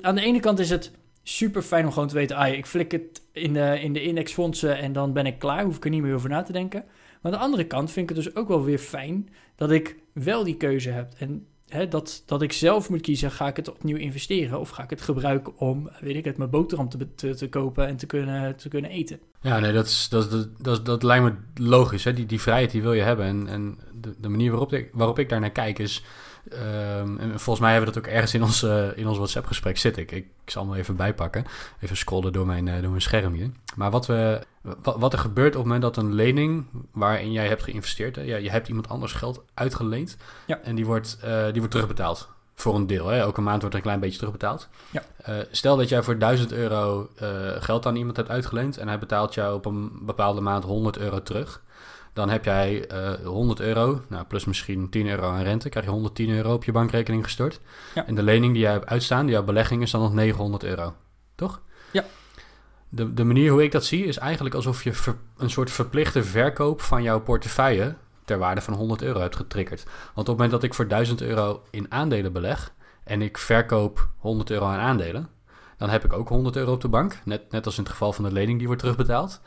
aan 0.00 0.14
de 0.14 0.20
ene 0.20 0.40
kant 0.40 0.58
is 0.58 0.70
het 0.70 0.92
super 1.22 1.62
fijn 1.62 1.84
om 1.84 1.92
gewoon 1.92 2.08
te 2.08 2.14
weten, 2.14 2.36
ah, 2.36 2.52
ik 2.52 2.66
flik 2.66 2.92
het 2.92 3.22
in 3.32 3.52
de, 3.52 3.80
in 3.80 3.92
de 3.92 4.02
indexfondsen 4.02 4.78
en 4.78 4.92
dan 4.92 5.12
ben 5.12 5.26
ik 5.26 5.38
klaar, 5.38 5.64
hoef 5.64 5.76
ik 5.76 5.84
er 5.84 5.90
niet 5.90 6.02
meer 6.02 6.14
over 6.14 6.28
na 6.28 6.42
te 6.42 6.52
denken. 6.52 6.84
Maar 7.22 7.32
aan 7.32 7.38
de 7.38 7.44
andere 7.44 7.66
kant 7.66 7.90
vind 7.90 8.10
ik 8.10 8.16
het 8.16 8.24
dus 8.24 8.36
ook 8.36 8.48
wel 8.48 8.64
weer 8.64 8.78
fijn 8.78 9.28
dat 9.56 9.70
ik 9.70 9.96
wel 10.12 10.44
die 10.44 10.56
keuze 10.56 10.90
heb. 10.90 11.12
En 11.18 11.46
hè, 11.68 11.88
dat, 11.88 12.22
dat 12.26 12.42
ik 12.42 12.52
zelf 12.52 12.90
moet 12.90 13.00
kiezen, 13.00 13.30
ga 13.30 13.46
ik 13.46 13.56
het 13.56 13.70
opnieuw 13.70 13.96
investeren 13.96 14.60
of 14.60 14.68
ga 14.68 14.82
ik 14.82 14.90
het 14.90 15.00
gebruiken 15.00 15.58
om, 15.58 15.90
weet 16.00 16.16
ik 16.16 16.24
het, 16.24 16.36
mijn 16.36 16.50
boterham 16.50 16.88
te, 16.88 17.14
te, 17.14 17.34
te 17.34 17.48
kopen 17.48 17.86
en 17.86 17.96
te 17.96 18.06
kunnen, 18.06 18.56
te 18.56 18.68
kunnen 18.68 18.90
eten. 18.90 19.20
Ja, 19.40 19.58
nee, 19.58 19.72
dat, 19.72 19.86
is, 19.86 20.08
dat, 20.08 20.30
dat, 20.30 20.48
dat, 20.58 20.86
dat 20.86 21.02
lijkt 21.02 21.24
me 21.24 21.64
logisch. 21.64 22.04
Hè? 22.04 22.12
Die, 22.12 22.26
die 22.26 22.40
vrijheid 22.40 22.70
die 22.70 22.82
wil 22.82 22.92
je 22.92 23.02
hebben. 23.02 23.26
En, 23.26 23.48
en 23.48 23.78
de, 24.00 24.14
de 24.18 24.28
manier 24.28 24.50
waarop 24.50 24.72
ik, 24.72 24.90
waarop 24.92 25.18
ik 25.18 25.28
daar 25.28 25.40
naar 25.40 25.50
kijk 25.50 25.78
is 25.78 26.04
en 26.50 27.30
volgens 27.40 27.60
mij 27.60 27.72
hebben 27.72 27.88
we 27.88 27.94
dat 27.94 28.04
ook 28.04 28.14
ergens 28.14 28.34
in 28.34 28.42
ons, 28.42 28.62
uh, 28.62 28.96
in 28.96 29.08
ons 29.08 29.16
WhatsApp-gesprek 29.16 29.78
zitten. 29.78 30.02
Ik, 30.02 30.10
ik, 30.10 30.26
zal 30.46 30.68
hem 30.68 30.74
even 30.74 30.96
bijpakken. 30.96 31.44
Even 31.80 31.96
scrollen 31.96 32.32
door 32.32 32.46
mijn, 32.46 32.66
uh, 32.66 32.80
door 32.80 32.90
mijn 32.90 33.02
schermje. 33.02 33.50
Maar 33.76 33.90
wat 33.90 34.06
we, 34.06 34.40
Wat, 34.82 35.12
er 35.12 35.18
gebeurt 35.18 35.48
op 35.48 35.54
het 35.54 35.62
moment 35.62 35.82
dat 35.82 35.96
een 35.96 36.12
lening 36.14 36.64
waarin 36.92 37.32
jij 37.32 37.48
hebt 37.48 37.62
geïnvesteerd, 37.62 38.16
hè, 38.16 38.22
ja, 38.22 38.36
je 38.36 38.50
hebt 38.50 38.68
iemand 38.68 38.88
anders 38.88 39.12
geld 39.12 39.44
uitgeleend 39.54 40.16
Ja. 40.46 40.58
en 40.62 40.74
die 40.74 40.86
wordt, 40.86 41.18
eh, 41.22 41.44
die 41.44 41.56
wordt 41.58 41.70
terugbetaald. 41.70 42.28
Voor 42.54 42.74
een 42.74 42.86
deel. 42.86 43.06
Hè. 43.06 43.18
Elke 43.18 43.40
maand 43.40 43.60
wordt 43.60 43.74
er 43.74 43.80
een 43.80 43.86
klein 43.86 44.00
beetje 44.00 44.18
terugbetaald. 44.18 44.68
Ja. 44.90 45.02
Eh, 45.16 45.34
stel 45.50 45.76
dat 45.76 45.88
jij 45.88 46.02
voor 46.02 46.18
1000 46.18 46.52
euro 46.52 47.08
eh, 47.16 47.28
geld 47.58 47.86
aan 47.86 47.96
iemand 47.96 48.16
hebt 48.16 48.28
uitgeleend 48.28 48.76
en 48.76 48.88
hij 48.88 48.98
betaalt 48.98 49.34
jou 49.34 49.54
op 49.54 49.66
een 49.66 49.90
bepaalde 50.02 50.40
maand 50.40 50.64
100 50.64 50.98
euro 50.98 51.22
terug. 51.22 51.62
Dan 52.12 52.28
heb 52.28 52.44
jij 52.44 52.86
eh 52.86 53.12
100 53.26 53.60
euro, 53.60 54.00
nou, 54.08 54.24
plus 54.24 54.44
misschien 54.44 54.88
10 54.90 55.08
euro 55.08 55.30
aan 55.30 55.42
rente, 55.42 55.68
krijg 55.68 55.84
je 55.86 55.92
110 55.92 56.30
euro 56.30 56.52
op 56.52 56.64
je 56.64 56.72
bankrekening 56.72 57.24
gestort. 57.24 57.60
Ja. 57.94 58.06
En 58.06 58.14
de 58.14 58.22
lening 58.22 58.52
die 58.52 58.62
jij 58.62 58.72
hebt 58.72 58.86
uitstaan, 58.86 59.28
jouw 59.28 59.42
belegging, 59.42 59.82
is 59.82 59.90
dan 59.90 60.00
nog 60.00 60.12
900 60.12 60.64
euro. 60.64 60.94
Toch? 61.34 61.60
Ja. 61.92 62.04
De, 62.94 63.14
de 63.14 63.24
manier 63.24 63.50
hoe 63.50 63.62
ik 63.62 63.72
dat 63.72 63.84
zie 63.84 64.04
is 64.04 64.16
eigenlijk 64.16 64.54
alsof 64.54 64.84
je 64.84 64.92
een 65.36 65.50
soort 65.50 65.70
verplichte 65.70 66.22
verkoop 66.22 66.80
van 66.80 67.02
jouw 67.02 67.20
portefeuille 67.20 67.94
ter 68.24 68.38
waarde 68.38 68.60
van 68.60 68.74
100 68.74 69.02
euro 69.02 69.20
hebt 69.20 69.36
getriggerd. 69.36 69.84
Want 69.84 70.16
op 70.16 70.26
het 70.26 70.26
moment 70.26 70.50
dat 70.50 70.62
ik 70.62 70.74
voor 70.74 70.88
1000 70.88 71.22
euro 71.22 71.62
in 71.70 71.92
aandelen 71.92 72.32
beleg 72.32 72.72
en 73.04 73.22
ik 73.22 73.38
verkoop 73.38 74.08
100 74.18 74.50
euro 74.50 74.66
aan 74.66 74.78
aandelen, 74.78 75.28
dan 75.76 75.88
heb 75.88 76.04
ik 76.04 76.12
ook 76.12 76.28
100 76.28 76.56
euro 76.56 76.72
op 76.72 76.80
de 76.80 76.88
bank. 76.88 77.18
Net, 77.24 77.50
net 77.50 77.66
als 77.66 77.76
in 77.76 77.82
het 77.82 77.92
geval 77.92 78.12
van 78.12 78.24
de 78.24 78.32
lening 78.32 78.58
die 78.58 78.66
wordt 78.66 78.82
terugbetaald. 78.82 79.40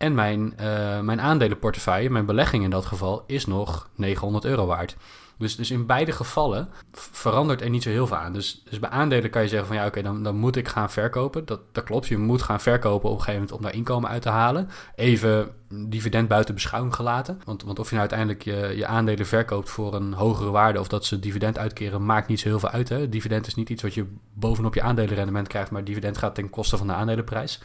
En 0.00 0.14
mijn, 0.14 0.56
eh, 0.56 1.00
mijn 1.00 1.20
aandelenportefeuille, 1.20 2.10
mijn 2.10 2.26
belegging 2.26 2.64
in 2.64 2.70
dat 2.70 2.86
geval, 2.86 3.24
is 3.26 3.46
nog 3.46 3.88
900 3.94 4.44
euro 4.44 4.66
waard. 4.66 4.96
Dus, 5.38 5.56
dus 5.56 5.70
in 5.70 5.86
beide 5.86 6.12
gevallen 6.12 6.68
verandert 6.92 7.60
er 7.60 7.70
niet 7.70 7.82
zo 7.82 7.90
heel 7.90 8.06
veel 8.06 8.16
aan. 8.16 8.32
Dus, 8.32 8.62
dus 8.70 8.78
bij 8.78 8.90
aandelen 8.90 9.30
kan 9.30 9.42
je 9.42 9.48
zeggen 9.48 9.66
van 9.66 9.76
ja, 9.76 9.86
oké, 9.86 10.02
dan, 10.02 10.22
dan 10.22 10.36
moet 10.36 10.56
ik 10.56 10.68
gaan 10.68 10.90
verkopen. 10.90 11.44
Dat, 11.44 11.60
dat 11.72 11.84
klopt, 11.84 12.06
je 12.06 12.18
moet 12.18 12.42
gaan 12.42 12.60
verkopen 12.60 13.08
op 13.08 13.14
een 13.14 13.22
gegeven 13.22 13.40
moment 13.40 13.58
om 13.58 13.62
daar 13.62 13.74
inkomen 13.74 14.10
uit 14.10 14.22
te 14.22 14.28
halen. 14.28 14.68
Even 14.94 15.50
dividend 15.68 16.28
buiten 16.28 16.54
beschouwing 16.54 16.94
gelaten. 16.94 17.40
Want, 17.44 17.62
want 17.62 17.78
of 17.78 17.90
je 17.90 17.96
nou 17.96 18.08
uiteindelijk 18.10 18.42
je, 18.42 18.76
je 18.76 18.86
aandelen 18.86 19.26
verkoopt 19.26 19.70
voor 19.70 19.94
een 19.94 20.12
hogere 20.12 20.50
waarde 20.50 20.80
of 20.80 20.88
dat 20.88 21.04
ze 21.04 21.18
dividend 21.18 21.58
uitkeren, 21.58 22.04
maakt 22.04 22.28
niet 22.28 22.40
zo 22.40 22.48
heel 22.48 22.60
veel 22.60 22.70
uit. 22.70 22.88
Hè? 22.88 23.08
Dividend 23.08 23.46
is 23.46 23.54
niet 23.54 23.68
iets 23.68 23.82
wat 23.82 23.94
je 23.94 24.06
bovenop 24.32 24.74
je 24.74 24.82
aandelenrendement 24.82 25.48
krijgt, 25.48 25.70
maar 25.70 25.84
dividend 25.84 26.18
gaat 26.18 26.34
ten 26.34 26.50
koste 26.50 26.76
van 26.76 26.86
de 26.86 26.92
aandelenprijs. 26.92 27.60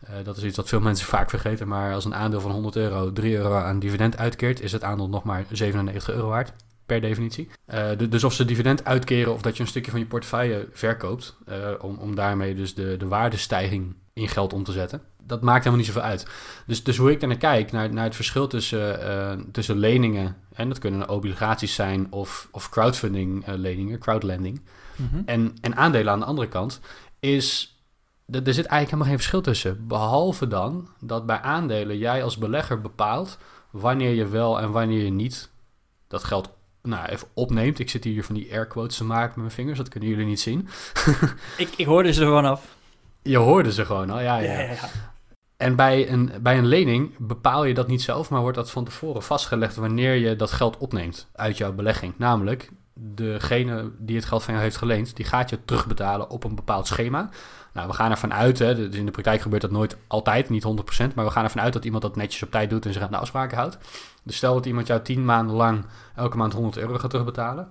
Eh, 0.00 0.14
dat 0.24 0.36
is 0.36 0.42
iets 0.44 0.56
wat 0.56 0.68
veel 0.68 0.80
mensen 0.80 1.06
vaak 1.06 1.30
vergeten. 1.30 1.68
Maar 1.68 1.94
als 1.94 2.04
een 2.04 2.14
aandeel 2.14 2.40
van 2.40 2.50
100 2.50 2.76
euro 2.76 3.12
3 3.12 3.36
euro 3.36 3.54
aan 3.54 3.78
dividend 3.78 4.16
uitkeert, 4.16 4.60
is 4.60 4.72
het 4.72 4.82
aandeel 4.84 5.08
nog 5.08 5.24
maar 5.24 5.44
97 5.52 6.14
euro 6.14 6.28
waard. 6.28 6.52
Per 6.86 7.00
definitie. 7.00 7.48
Eh, 7.66 7.88
du- 7.96 8.08
dus 8.08 8.24
of 8.24 8.32
ze 8.32 8.44
dividend 8.44 8.84
uitkeren 8.84 9.32
of 9.32 9.42
dat 9.42 9.56
je 9.56 9.62
een 9.62 9.68
stukje 9.68 9.90
van 9.90 10.00
je 10.00 10.06
portefeuille 10.06 10.68
verkoopt. 10.72 11.36
eh, 11.46 11.56
om, 11.80 11.96
om 11.96 12.14
daarmee 12.14 12.54
dus 12.54 12.74
de, 12.74 12.96
de 12.98 13.06
waardestijging 13.08 13.94
in 14.12 14.28
geld 14.28 14.52
om 14.52 14.64
te 14.64 14.72
zetten. 14.72 15.00
Dat 15.22 15.42
maakt 15.42 15.58
helemaal 15.64 15.78
niet 15.84 15.86
zoveel 15.94 16.08
uit. 16.08 16.26
Dus, 16.66 16.82
dus 16.84 16.96
hoe 16.96 17.10
ik 17.10 17.20
daarnaar 17.20 17.38
kijk, 17.38 17.72
naar, 17.72 17.92
naar 17.92 18.04
het 18.04 18.14
verschil 18.14 18.46
tussen, 18.46 19.48
tussen 19.52 19.78
leningen. 19.78 20.36
En 20.52 20.68
dat 20.68 20.78
kunnen 20.78 21.08
obligaties 21.08 21.74
zijn 21.74 22.06
of, 22.12 22.48
of 22.50 22.68
crowdfunding 22.68 23.44
leningen, 23.46 23.98
crowdlending. 23.98 24.60
Mhm. 24.96 25.22
En, 25.24 25.54
en 25.60 25.76
aandelen 25.76 26.12
aan 26.12 26.18
de 26.18 26.24
andere 26.24 26.48
kant 26.48 26.80
is. 27.20 27.74
Er 28.32 28.46
er 28.46 28.54
zit 28.54 28.66
eigenlijk 28.66 28.84
helemaal 28.84 29.06
geen 29.06 29.16
verschil 29.16 29.40
tussen. 29.40 29.86
Behalve 29.86 30.48
dan 30.48 30.88
dat 31.00 31.26
bij 31.26 31.40
aandelen 31.40 31.98
jij 31.98 32.24
als 32.24 32.38
belegger 32.38 32.80
bepaalt 32.80 33.38
wanneer 33.70 34.14
je 34.14 34.26
wel 34.26 34.60
en 34.60 34.70
wanneer 34.70 35.04
je 35.04 35.10
niet 35.10 35.50
dat 36.08 36.24
geld 36.24 36.50
nou, 36.82 37.06
even 37.06 37.28
opneemt. 37.34 37.78
Ik 37.78 37.90
zit 37.90 38.04
hier 38.04 38.24
van 38.24 38.34
die 38.34 38.52
air 38.52 38.66
quotes 38.66 38.96
te 38.96 39.04
maken 39.04 39.28
met 39.28 39.36
mijn 39.36 39.50
vingers, 39.50 39.78
dat 39.78 39.88
kunnen 39.88 40.08
jullie 40.08 40.26
niet 40.26 40.40
zien. 40.40 40.68
Ik, 41.56 41.68
ik 41.76 41.86
hoorde 41.86 42.12
ze 42.12 42.24
ervan 42.24 42.44
af. 42.44 42.76
Je 43.22 43.36
hoorde 43.36 43.72
ze 43.72 43.84
gewoon 43.84 44.10
al, 44.10 44.20
ja, 44.20 44.38
ja. 44.38 44.76
En 45.56 45.76
bij 45.76 46.10
een, 46.10 46.32
bij 46.40 46.58
een 46.58 46.66
lening 46.66 47.14
bepaal 47.18 47.64
je 47.64 47.74
dat 47.74 47.88
niet 47.88 48.02
zelf, 48.02 48.30
maar 48.30 48.40
wordt 48.40 48.56
dat 48.56 48.70
van 48.70 48.84
tevoren 48.84 49.22
vastgelegd 49.22 49.76
wanneer 49.76 50.14
je 50.14 50.36
dat 50.36 50.50
geld 50.50 50.78
opneemt 50.78 51.28
uit 51.32 51.56
jouw 51.58 51.72
belegging. 51.72 52.14
Namelijk, 52.16 52.70
degene 53.02 53.90
die 53.98 54.16
het 54.16 54.24
geld 54.24 54.42
van 54.42 54.52
jou 54.52 54.64
heeft 54.64 54.76
geleend, 54.76 55.16
die 55.16 55.24
gaat 55.24 55.50
je 55.50 55.64
terugbetalen 55.64 56.30
op 56.30 56.44
een 56.44 56.54
bepaald 56.54 56.86
schema. 56.86 57.28
Nou, 57.72 57.88
we 57.88 57.94
gaan 57.94 58.10
ervan 58.10 58.32
uit, 58.32 58.58
hè, 58.58 58.74
dus 58.74 58.96
in 58.96 59.04
de 59.04 59.10
praktijk 59.10 59.40
gebeurt 59.40 59.62
dat 59.62 59.70
nooit 59.70 59.96
altijd, 60.06 60.48
niet 60.48 60.64
100%, 60.64 61.14
maar 61.14 61.24
we 61.24 61.30
gaan 61.30 61.44
ervan 61.44 61.60
uit 61.60 61.72
dat 61.72 61.84
iemand 61.84 62.02
dat 62.02 62.16
netjes 62.16 62.42
op 62.42 62.50
tijd 62.50 62.70
doet 62.70 62.86
en 62.86 62.92
zich 62.92 63.02
aan 63.02 63.10
de 63.10 63.16
afspraken 63.16 63.56
houdt. 63.56 63.78
Dus 64.22 64.36
stel 64.36 64.54
dat 64.54 64.66
iemand 64.66 64.86
jou 64.86 65.02
10 65.02 65.24
maanden 65.24 65.56
lang 65.56 65.84
elke 66.14 66.36
maand 66.36 66.52
100 66.52 66.76
euro 66.76 66.98
gaat 66.98 67.10
terugbetalen, 67.10 67.68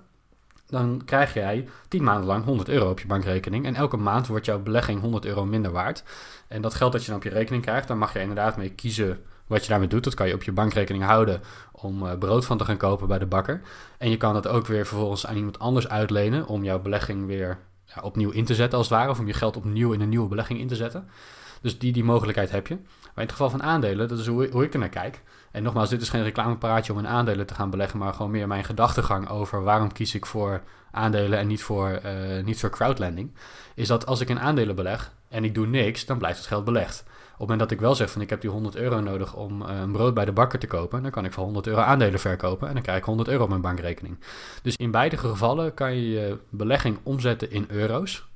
dan 0.66 1.02
krijg 1.04 1.34
jij 1.34 1.68
10 1.88 2.04
maanden 2.04 2.26
lang 2.26 2.44
100 2.44 2.68
euro 2.68 2.90
op 2.90 3.00
je 3.00 3.06
bankrekening 3.06 3.66
en 3.66 3.74
elke 3.74 3.96
maand 3.96 4.26
wordt 4.26 4.46
jouw 4.46 4.62
belegging 4.62 5.00
100 5.00 5.24
euro 5.24 5.44
minder 5.46 5.72
waard. 5.72 6.02
En 6.48 6.62
dat 6.62 6.74
geld 6.74 6.92
dat 6.92 7.00
je 7.00 7.08
dan 7.08 7.16
op 7.16 7.22
je 7.22 7.30
rekening 7.30 7.62
krijgt, 7.62 7.88
daar 7.88 7.96
mag 7.96 8.12
je 8.12 8.20
inderdaad 8.20 8.56
mee 8.56 8.70
kiezen 8.70 9.22
wat 9.50 9.62
je 9.62 9.68
daarmee 9.68 9.88
doet. 9.88 10.04
Dat 10.04 10.14
kan 10.14 10.28
je 10.28 10.34
op 10.34 10.42
je 10.42 10.52
bankrekening 10.52 11.04
houden 11.04 11.40
om 11.72 12.06
eh, 12.06 12.18
brood 12.18 12.44
van 12.44 12.58
te 12.58 12.64
gaan 12.64 12.76
kopen 12.76 13.08
bij 13.08 13.18
de 13.18 13.26
bakker. 13.26 13.60
En 13.98 14.10
je 14.10 14.16
kan 14.16 14.34
dat 14.34 14.48
ook 14.48 14.66
weer 14.66 14.86
vervolgens 14.86 15.26
aan 15.26 15.36
iemand 15.36 15.58
anders 15.58 15.88
uitlenen 15.88 16.46
om 16.46 16.64
jouw 16.64 16.80
belegging 16.80 17.26
weer 17.26 17.58
ja, 17.84 18.02
opnieuw 18.02 18.30
in 18.30 18.44
te 18.44 18.54
zetten 18.54 18.78
als 18.78 18.88
het 18.88 18.98
ware. 18.98 19.10
Of 19.10 19.18
om 19.18 19.26
je 19.26 19.32
geld 19.32 19.56
opnieuw 19.56 19.92
in 19.92 20.00
een 20.00 20.08
nieuwe 20.08 20.28
belegging 20.28 20.58
in 20.58 20.68
te 20.68 20.76
zetten. 20.76 21.08
Dus 21.60 21.78
die, 21.78 21.92
die 21.92 22.04
mogelijkheid 22.04 22.50
heb 22.50 22.66
je. 22.66 22.74
Maar 22.74 23.12
in 23.14 23.22
het 23.22 23.30
geval 23.30 23.50
van 23.50 23.62
aandelen, 23.62 24.08
dat 24.08 24.18
is 24.18 24.26
hoe, 24.26 24.48
hoe 24.52 24.64
ik 24.64 24.72
er 24.72 24.78
naar 24.78 24.88
kijk. 24.88 25.22
En 25.50 25.62
nogmaals, 25.62 25.90
dit 25.90 26.00
is 26.00 26.08
geen 26.08 26.22
reclamepraatje 26.22 26.92
om 26.92 26.98
in 26.98 27.06
aandelen 27.06 27.46
te 27.46 27.54
gaan 27.54 27.70
beleggen, 27.70 27.98
maar 27.98 28.14
gewoon 28.14 28.30
meer 28.30 28.46
mijn 28.46 28.64
gedachtegang 28.64 29.28
over 29.28 29.62
waarom 29.62 29.92
kies 29.92 30.14
ik 30.14 30.26
voor 30.26 30.62
aandelen 30.90 31.38
en 31.38 31.46
niet 31.46 31.62
voor, 31.62 31.88
eh, 31.88 32.44
niet 32.44 32.60
voor 32.60 32.70
crowdlending. 32.70 33.34
Is 33.74 33.88
dat 33.88 34.06
als 34.06 34.20
ik 34.20 34.28
in 34.28 34.40
aandelen 34.40 34.74
beleg 34.74 35.12
en 35.28 35.44
ik 35.44 35.54
doe 35.54 35.66
niks, 35.66 36.06
dan 36.06 36.18
blijft 36.18 36.38
het 36.38 36.46
geld 36.46 36.64
belegd. 36.64 37.04
Op 37.40 37.48
het 37.48 37.58
moment 37.58 37.68
dat 37.70 37.78
ik 37.78 37.84
wel 37.86 37.94
zeg 37.94 38.10
van 38.10 38.22
ik 38.22 38.30
heb 38.30 38.40
die 38.40 38.50
100 38.50 38.76
euro 38.76 39.00
nodig 39.00 39.34
om 39.34 39.62
eh, 39.62 39.78
een 39.78 39.92
brood 39.92 40.14
bij 40.14 40.24
de 40.24 40.32
bakker 40.32 40.58
te 40.58 40.66
kopen, 40.66 41.02
dan 41.02 41.10
kan 41.10 41.24
ik 41.24 41.32
voor 41.32 41.44
100 41.44 41.66
euro 41.66 41.80
aandelen 41.80 42.20
verkopen 42.20 42.68
en 42.68 42.74
dan 42.74 42.82
krijg 42.82 42.98
ik 42.98 43.04
100 43.04 43.28
euro 43.28 43.42
op 43.42 43.48
mijn 43.48 43.60
bankrekening. 43.60 44.18
Dus 44.62 44.76
in 44.76 44.90
beide 44.90 45.16
gevallen 45.16 45.74
kan 45.74 45.94
je 45.94 46.10
je 46.10 46.38
belegging 46.48 46.98
omzetten 47.02 47.50
in 47.50 47.64
euro's. 47.68 48.28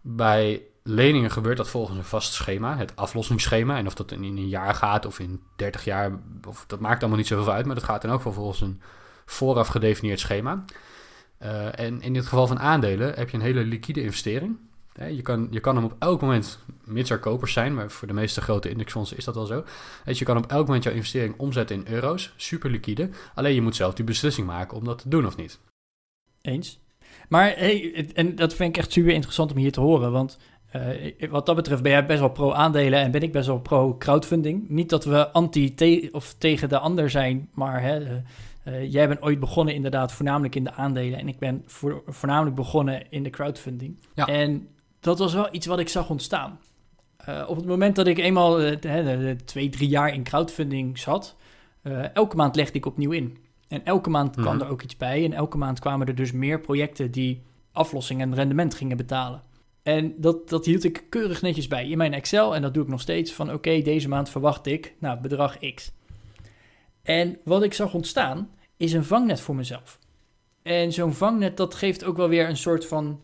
Bij 0.00 0.62
leningen 0.82 1.30
gebeurt 1.30 1.56
dat 1.56 1.68
volgens 1.68 1.98
een 1.98 2.04
vast 2.04 2.32
schema, 2.32 2.76
het 2.76 2.96
aflossingsschema. 2.96 3.76
En 3.76 3.86
of 3.86 3.94
dat 3.94 4.12
in 4.12 4.22
een 4.22 4.48
jaar 4.48 4.74
gaat 4.74 5.06
of 5.06 5.18
in 5.18 5.40
30 5.56 5.84
jaar, 5.84 6.18
of, 6.48 6.64
dat 6.66 6.80
maakt 6.80 7.00
allemaal 7.00 7.18
niet 7.18 7.26
zo 7.26 7.34
heel 7.34 7.44
veel 7.44 7.52
uit, 7.52 7.66
maar 7.66 7.74
dat 7.74 7.84
gaat 7.84 8.02
dan 8.02 8.10
ook 8.10 8.22
wel 8.22 8.32
volgens 8.32 8.60
een 8.60 8.80
vooraf 9.26 9.68
gedefinieerd 9.68 10.20
schema. 10.20 10.64
Uh, 11.42 11.78
en 11.78 12.02
in 12.02 12.12
dit 12.12 12.26
geval 12.26 12.46
van 12.46 12.58
aandelen 12.58 13.14
heb 13.14 13.30
je 13.30 13.36
een 13.36 13.42
hele 13.42 13.64
liquide 13.64 14.02
investering. 14.02 14.56
Je 15.10 15.22
kan, 15.22 15.48
je 15.50 15.60
kan 15.60 15.74
hem 15.74 15.84
op 15.84 15.96
elk 15.98 16.20
moment, 16.20 16.58
mits 16.84 17.10
er 17.10 17.18
kopers 17.18 17.52
zijn, 17.52 17.74
maar 17.74 17.90
voor 17.90 18.08
de 18.08 18.14
meeste 18.14 18.40
grote 18.40 18.70
indexfondsen 18.70 19.16
is 19.16 19.24
dat 19.24 19.34
wel 19.34 19.46
zo. 19.46 19.64
Je 20.04 20.24
kan 20.24 20.36
op 20.36 20.46
elk 20.46 20.66
moment 20.66 20.84
jouw 20.84 20.92
investering 20.92 21.34
omzetten 21.36 21.76
in 21.76 21.92
euro's, 21.92 22.32
super 22.36 22.70
liquide. 22.70 23.10
Alleen 23.34 23.54
je 23.54 23.62
moet 23.62 23.76
zelf 23.76 23.94
die 23.94 24.04
beslissing 24.04 24.46
maken 24.46 24.76
om 24.76 24.84
dat 24.84 24.98
te 24.98 25.08
doen 25.08 25.26
of 25.26 25.36
niet. 25.36 25.58
Eens. 26.40 26.80
Maar 27.28 27.54
hey, 27.56 28.10
en 28.14 28.34
dat 28.34 28.54
vind 28.54 28.76
ik 28.76 28.82
echt 28.82 28.92
super 28.92 29.12
interessant 29.12 29.50
om 29.50 29.56
hier 29.56 29.72
te 29.72 29.80
horen, 29.80 30.12
want 30.12 30.38
uh, 30.76 31.30
wat 31.30 31.46
dat 31.46 31.56
betreft 31.56 31.82
ben 31.82 31.92
jij 31.92 32.06
best 32.06 32.20
wel 32.20 32.30
pro-aandelen 32.30 33.00
en 33.00 33.10
ben 33.10 33.22
ik 33.22 33.32
best 33.32 33.46
wel 33.46 33.60
pro-crowdfunding. 33.60 34.68
Niet 34.68 34.88
dat 34.88 35.04
we 35.04 35.28
anti 35.28 35.74
te 35.74 36.08
of 36.12 36.34
tegen 36.38 36.68
de 36.68 36.78
ander 36.78 37.10
zijn, 37.10 37.48
maar 37.52 37.82
hè, 37.82 38.00
uh, 38.00 38.10
uh, 38.64 38.92
jij 38.92 39.08
bent 39.08 39.22
ooit 39.22 39.40
begonnen 39.40 39.74
inderdaad 39.74 40.12
voornamelijk 40.12 40.54
in 40.54 40.64
de 40.64 40.72
aandelen 40.72 41.18
en 41.18 41.28
ik 41.28 41.38
ben 41.38 41.62
voor, 41.66 42.02
voornamelijk 42.06 42.56
begonnen 42.56 43.10
in 43.10 43.22
de 43.22 43.30
crowdfunding. 43.30 43.96
Ja. 44.14 44.26
En 44.26 44.68
dat 45.02 45.18
was 45.18 45.32
wel 45.32 45.48
iets 45.50 45.66
wat 45.66 45.78
ik 45.78 45.88
zag 45.88 46.10
ontstaan. 46.10 46.60
Uh, 47.28 47.44
op 47.48 47.56
het 47.56 47.66
moment 47.66 47.96
dat 47.96 48.06
ik 48.06 48.18
eenmaal 48.18 48.62
uh, 48.62 48.76
twee, 49.44 49.68
drie 49.68 49.88
jaar 49.88 50.14
in 50.14 50.22
crowdfunding 50.22 50.98
zat, 50.98 51.36
uh, 51.82 52.14
elke 52.14 52.36
maand 52.36 52.56
legde 52.56 52.78
ik 52.78 52.86
opnieuw 52.86 53.10
in. 53.10 53.38
En 53.68 53.84
elke 53.84 54.10
maand 54.10 54.36
kwam 54.36 54.54
Mhm. 54.56 54.64
er 54.64 54.70
ook 54.70 54.82
iets 54.82 54.96
bij. 54.96 55.24
En 55.24 55.32
elke 55.32 55.58
maand 55.58 55.78
kwamen 55.78 56.06
er 56.06 56.14
dus 56.14 56.32
meer 56.32 56.60
projecten 56.60 57.10
die 57.10 57.42
aflossing 57.72 58.20
en 58.20 58.34
rendement 58.34 58.74
gingen 58.74 58.96
betalen. 58.96 59.42
En 59.82 60.14
dat, 60.16 60.48
dat 60.48 60.64
hield 60.64 60.84
ik 60.84 61.04
keurig 61.08 61.42
netjes 61.42 61.68
bij 61.68 61.88
in 61.88 61.98
mijn 61.98 62.14
Excel. 62.14 62.54
En 62.54 62.62
dat 62.62 62.74
doe 62.74 62.82
ik 62.82 62.88
nog 62.88 63.00
steeds 63.00 63.32
van 63.32 63.52
oké, 63.52 63.82
deze 63.82 64.08
maand 64.08 64.28
verwacht 64.28 64.66
ik 64.66 64.94
nou, 64.98 65.20
bedrag 65.20 65.58
X. 65.74 65.92
En 67.02 67.38
wat 67.44 67.62
ik 67.62 67.74
zag 67.74 67.94
ontstaan 67.94 68.50
is 68.76 68.92
een 68.92 69.04
vangnet 69.04 69.40
voor 69.40 69.54
mezelf. 69.54 69.98
En 70.62 70.92
zo'n 70.92 71.12
vangnet 71.12 71.56
dat 71.56 71.74
geeft 71.74 72.04
ook 72.04 72.16
wel 72.16 72.28
weer 72.28 72.48
een 72.48 72.56
soort 72.56 72.86
van 72.86 73.20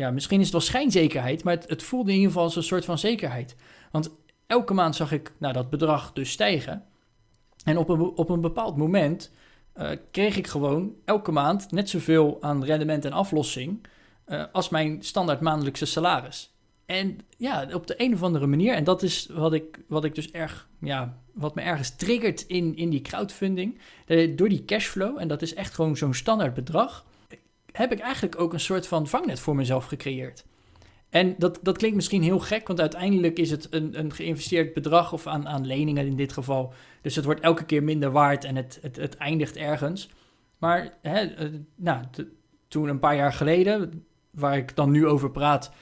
ja, 0.00 0.10
misschien 0.10 0.38
is 0.38 0.44
het 0.44 0.52
wel 0.52 0.60
schijnzekerheid, 0.60 1.44
maar 1.44 1.54
het, 1.54 1.68
het, 1.68 1.82
voelde 1.82 2.10
in 2.10 2.16
ieder 2.16 2.30
geval 2.30 2.44
als 2.44 2.56
een 2.56 2.62
soort 2.62 2.84
van 2.84 2.98
zekerheid. 2.98 3.56
Want 3.90 4.10
elke 4.46 4.74
maand 4.74 4.96
zag 4.96 5.12
ik 5.12 5.32
nou, 5.38 5.52
dat 5.52 5.70
bedrag 5.70 6.12
dus 6.12 6.30
stijgen. 6.30 6.84
En 7.64 7.76
op 7.76 7.88
een, 7.88 8.00
op 8.00 8.28
een 8.28 8.40
bepaald 8.40 8.76
moment 8.76 9.30
uh, 9.76 9.90
kreeg 10.10 10.36
ik 10.36 10.46
gewoon 10.46 10.94
elke 11.04 11.32
maand 11.32 11.70
net 11.70 11.88
zoveel 11.88 12.38
aan 12.40 12.64
rendement 12.64 13.04
en 13.04 13.12
aflossing 13.12 13.86
uh, 14.26 14.44
als 14.52 14.68
mijn 14.68 15.02
standaard 15.02 15.40
maandelijkse 15.40 15.86
salaris. 15.86 16.54
En 16.86 17.18
ja, 17.36 17.68
op 17.72 17.86
de 17.86 17.94
een 17.96 18.14
of 18.14 18.22
andere 18.22 18.46
manier, 18.46 18.74
en 18.74 18.84
dat 18.84 19.02
is 19.02 19.28
wat 19.32 19.52
ik, 19.52 19.80
wat 19.88 20.04
ik 20.04 20.14
dus 20.14 20.30
erg, 20.30 20.68
ja, 20.80 21.18
wat 21.32 21.54
me 21.54 21.60
ergens 21.60 21.96
triggert 21.96 22.40
in, 22.46 22.76
in 22.76 22.90
die 22.90 23.02
crowdfunding, 23.02 23.78
door 24.36 24.48
die 24.48 24.64
cashflow, 24.64 25.18
en 25.18 25.28
dat 25.28 25.42
is 25.42 25.54
echt 25.54 25.74
gewoon 25.74 25.96
zo'n 25.96 26.14
standaard 26.14 26.54
bedrag, 26.54 27.04
heb 27.72 27.92
ik 27.92 27.98
eigenlijk 27.98 28.40
ook 28.40 28.52
een 28.52 28.60
soort 28.60 28.86
van 28.86 29.06
vangnet 29.06 29.40
voor 29.40 29.56
mezelf 29.56 29.84
gecreëerd. 29.84 30.44
En 31.10 31.34
dat, 31.38 31.58
dat 31.62 31.78
klinkt 31.78 31.96
misschien 31.96 32.22
heel 32.22 32.38
gek, 32.38 32.66
want 32.66 32.80
uiteindelijk 32.80 33.38
is 33.38 33.50
het 33.50 33.66
een, 33.70 33.98
een 33.98 34.12
geïnvesteerd 34.12 34.74
bedrag 34.74 35.12
of 35.12 35.26
aan, 35.26 35.48
aan 35.48 35.66
leningen 35.66 36.06
in 36.06 36.16
dit 36.16 36.32
geval. 36.32 36.72
Dus 37.02 37.16
het 37.16 37.24
wordt 37.24 37.40
elke 37.40 37.64
keer 37.64 37.82
minder 37.82 38.10
waard 38.10 38.44
en 38.44 38.56
het, 38.56 38.78
het, 38.82 39.16
eindigt 39.16 39.56
ergens. 39.56 40.10
Maar 40.58 40.94
hè, 41.02 41.20
eh, 41.20 41.48
nou, 41.74 42.04
toen 42.68 42.88
een 42.88 42.98
paar 42.98 43.16
jaar 43.16 43.32
geleden, 43.32 44.04
waar 44.30 44.56
ik 44.56 44.76
dan 44.76 44.90
nu 44.90 45.06
over 45.06 45.30
praat, 45.30 45.72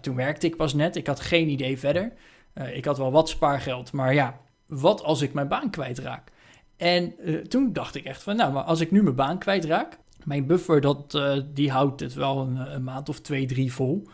toen 0.00 0.16
werkte 0.16 0.46
ik 0.46 0.56
pas 0.56 0.74
net. 0.74 0.96
Ik 0.96 1.06
had 1.06 1.20
geen 1.20 1.48
idee 1.48 1.78
verder. 1.78 2.12
Uh, 2.54 2.76
ik 2.76 2.84
had 2.84 2.98
wel 2.98 3.12
wat 3.12 3.28
spaargeld, 3.28 3.92
maar 3.92 4.14
ja, 4.14 4.40
wat 4.66 5.02
als 5.02 5.20
ik 5.20 5.32
mijn 5.32 5.48
baan 5.48 5.70
kwijtraak? 5.70 6.30
En 6.76 7.14
uh, 7.18 7.40
toen 7.40 7.72
dacht 7.72 7.94
ik 7.94 8.04
echt 8.04 8.22
van, 8.22 8.36
nou, 8.36 8.52
maar 8.52 8.62
als 8.62 8.80
ik 8.80 8.90
nu 8.90 9.02
mijn 9.02 9.14
baan 9.14 9.38
kwijtraak, 9.38 9.98
mijn 10.24 10.46
buffer, 10.46 10.80
dat, 10.80 11.14
uh, 11.14 11.36
die 11.54 11.70
houdt 11.70 12.00
het 12.00 12.14
wel 12.14 12.40
een, 12.40 12.84
maand 12.84 13.08
of 13.08 13.20
twee, 13.20 13.46
drie 13.46 13.72
vol. 13.72 14.08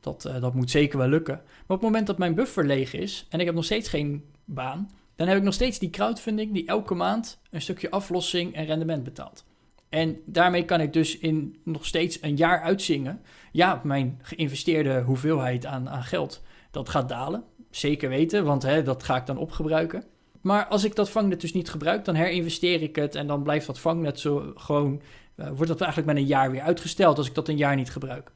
Dat, 0.00 0.30
dat 0.40 0.54
moet 0.54 0.70
zeker 0.70 0.98
wel 0.98 1.08
lukken. 1.08 1.34
Maar 1.34 1.76
op 1.76 1.80
het 1.80 1.80
moment 1.80 2.06
dat 2.06 2.18
mijn 2.18 2.34
buffer 2.34 2.66
leeg 2.66 2.94
is 2.94 3.26
en 3.28 3.40
ik 3.40 3.46
heb 3.46 3.54
nog 3.54 3.64
steeds 3.64 3.88
geen 3.88 4.24
baan, 4.44 4.90
dan 5.16 5.28
heb 5.28 5.36
ik 5.36 5.42
nog 5.42 5.54
steeds 5.54 5.78
die 5.78 5.90
crowdfunding 5.90 6.52
die 6.52 6.66
elke 6.66 6.94
maand 6.94 7.40
een 7.50 7.62
stukje 7.62 7.90
aflossing 7.90 8.54
en 8.54 8.64
rendement 8.64 9.04
betaalt. 9.04 9.44
En 9.88 10.20
daarmee 10.26 10.64
kan 10.64 10.80
ik 10.80 10.92
dus 10.92 11.18
in 11.18 11.56
nog 11.62 11.86
steeds 11.86 12.18
een 12.22 12.36
jaar 12.36 12.60
uitzingen. 12.60 13.20
Ja, 13.52 13.80
mijn 13.84 14.18
geïnvesteerde 14.22 15.02
hoeveelheid 15.02 15.66
aan, 15.66 15.88
aan 15.88 16.02
geld, 16.02 16.42
dat 16.70 16.88
gaat 16.88 17.08
dalen. 17.08 17.44
Zeker 17.70 18.08
weten, 18.08 18.44
want 18.44 18.62
hè, 18.62 18.82
dat 18.82 19.02
ga 19.02 19.16
ik 19.16 19.26
dan 19.26 19.36
opgebruiken. 19.36 20.04
Maar 20.40 20.66
als 20.66 20.84
ik 20.84 20.94
dat 20.94 21.10
vangnet 21.10 21.40
dus 21.40 21.52
niet 21.52 21.70
gebruik, 21.70 22.04
dan 22.04 22.14
herinvesteer 22.14 22.82
ik 22.82 22.96
het 22.96 23.14
en 23.14 23.26
dan 23.26 23.42
blijft 23.42 23.66
dat 23.66 23.78
vangnet 23.78 24.20
zo 24.20 24.52
gewoon, 24.54 25.02
uh, 25.36 25.46
wordt 25.46 25.66
dat 25.66 25.80
eigenlijk 25.80 26.12
met 26.12 26.22
een 26.22 26.28
jaar 26.28 26.50
weer 26.50 26.62
uitgesteld 26.62 27.18
als 27.18 27.26
ik 27.26 27.34
dat 27.34 27.48
een 27.48 27.56
jaar 27.56 27.76
niet 27.76 27.90
gebruik. 27.90 28.30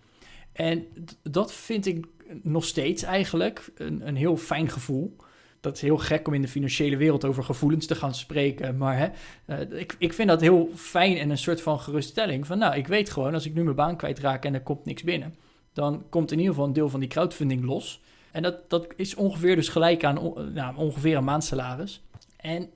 En 0.52 0.86
dat 1.22 1.52
vind 1.52 1.86
ik 1.86 2.06
nog 2.42 2.64
steeds 2.64 3.02
eigenlijk 3.02 3.70
een, 3.74 4.08
een 4.08 4.16
heel 4.16 4.36
fijn 4.36 4.68
gevoel 4.68 5.16
dat 5.60 5.76
is 5.76 5.82
heel 5.82 5.98
gek 5.98 6.26
om 6.26 6.34
in 6.34 6.42
de 6.42 6.48
financiële 6.48 6.96
wereld 6.96 7.24
over 7.24 7.44
gevoelens 7.44 7.86
te 7.86 7.94
gaan 7.94 8.14
spreken. 8.14 8.76
Maar 8.76 8.96
hè, 8.96 9.08
uh, 9.46 9.80
ik, 9.80 9.94
ik 9.98 10.12
vind 10.12 10.28
dat 10.28 10.40
heel 10.40 10.70
fijn 10.74 11.16
en 11.16 11.30
een 11.30 11.38
soort 11.38 11.60
van 11.60 11.80
geruststelling. 11.80 12.46
Van 12.46 12.58
nou, 12.58 12.76
ik 12.76 12.86
weet 12.86 13.10
gewoon, 13.10 13.34
als 13.34 13.46
ik 13.46 13.54
nu 13.54 13.62
mijn 13.62 13.76
baan 13.76 13.96
kwijtraak 13.96 14.44
en 14.44 14.54
er 14.54 14.62
komt 14.62 14.84
niks 14.84 15.02
binnen, 15.02 15.34
dan 15.72 16.04
komt 16.10 16.32
in 16.32 16.38
ieder 16.38 16.52
geval 16.52 16.68
een 16.68 16.74
deel 16.74 16.88
van 16.88 17.00
die 17.00 17.08
crowdfunding 17.08 17.64
los. 17.64 18.00
En 18.30 18.42
dat, 18.42 18.70
dat 18.70 18.86
is 18.96 19.14
ongeveer 19.14 19.56
dus 19.56 19.68
gelijk 19.68 20.04
aan 20.04 20.34
nou, 20.54 20.76
ongeveer 20.76 21.16
een 21.16 21.24
maandsalaris. 21.24 22.02
En 22.36 22.70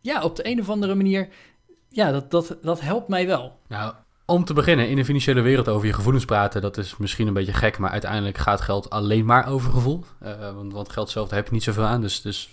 ja, 0.00 0.22
op 0.22 0.36
de 0.36 0.46
een 0.46 0.60
of 0.60 0.70
andere 0.70 0.94
manier, 0.94 1.28
ja, 1.90 2.10
dat, 2.10 2.30
dat, 2.30 2.56
dat 2.62 2.80
helpt 2.80 3.08
mij 3.08 3.26
wel. 3.26 3.58
Nou, 3.68 3.94
om 4.30 4.44
te 4.44 4.54
beginnen, 4.54 4.88
in 4.88 4.96
de 4.96 5.04
financiële 5.04 5.40
wereld 5.40 5.68
over 5.68 5.86
je 5.86 5.92
gevoelens 5.92 6.24
praten, 6.24 6.60
dat 6.60 6.76
is 6.76 6.96
misschien 6.96 7.26
een 7.26 7.32
beetje 7.32 7.52
gek, 7.52 7.78
maar 7.78 7.90
uiteindelijk 7.90 8.38
gaat 8.38 8.60
geld 8.60 8.90
alleen 8.90 9.24
maar 9.24 9.48
over 9.48 9.72
gevoel. 9.72 10.04
Uh, 10.22 10.54
want, 10.54 10.72
want, 10.72 10.88
geld 10.88 11.10
zelf, 11.10 11.28
daar 11.28 11.38
heb 11.38 11.46
je 11.46 11.54
niet 11.54 11.62
zoveel 11.62 11.84
aan. 11.84 12.00
Dus, 12.00 12.20
dus 12.20 12.50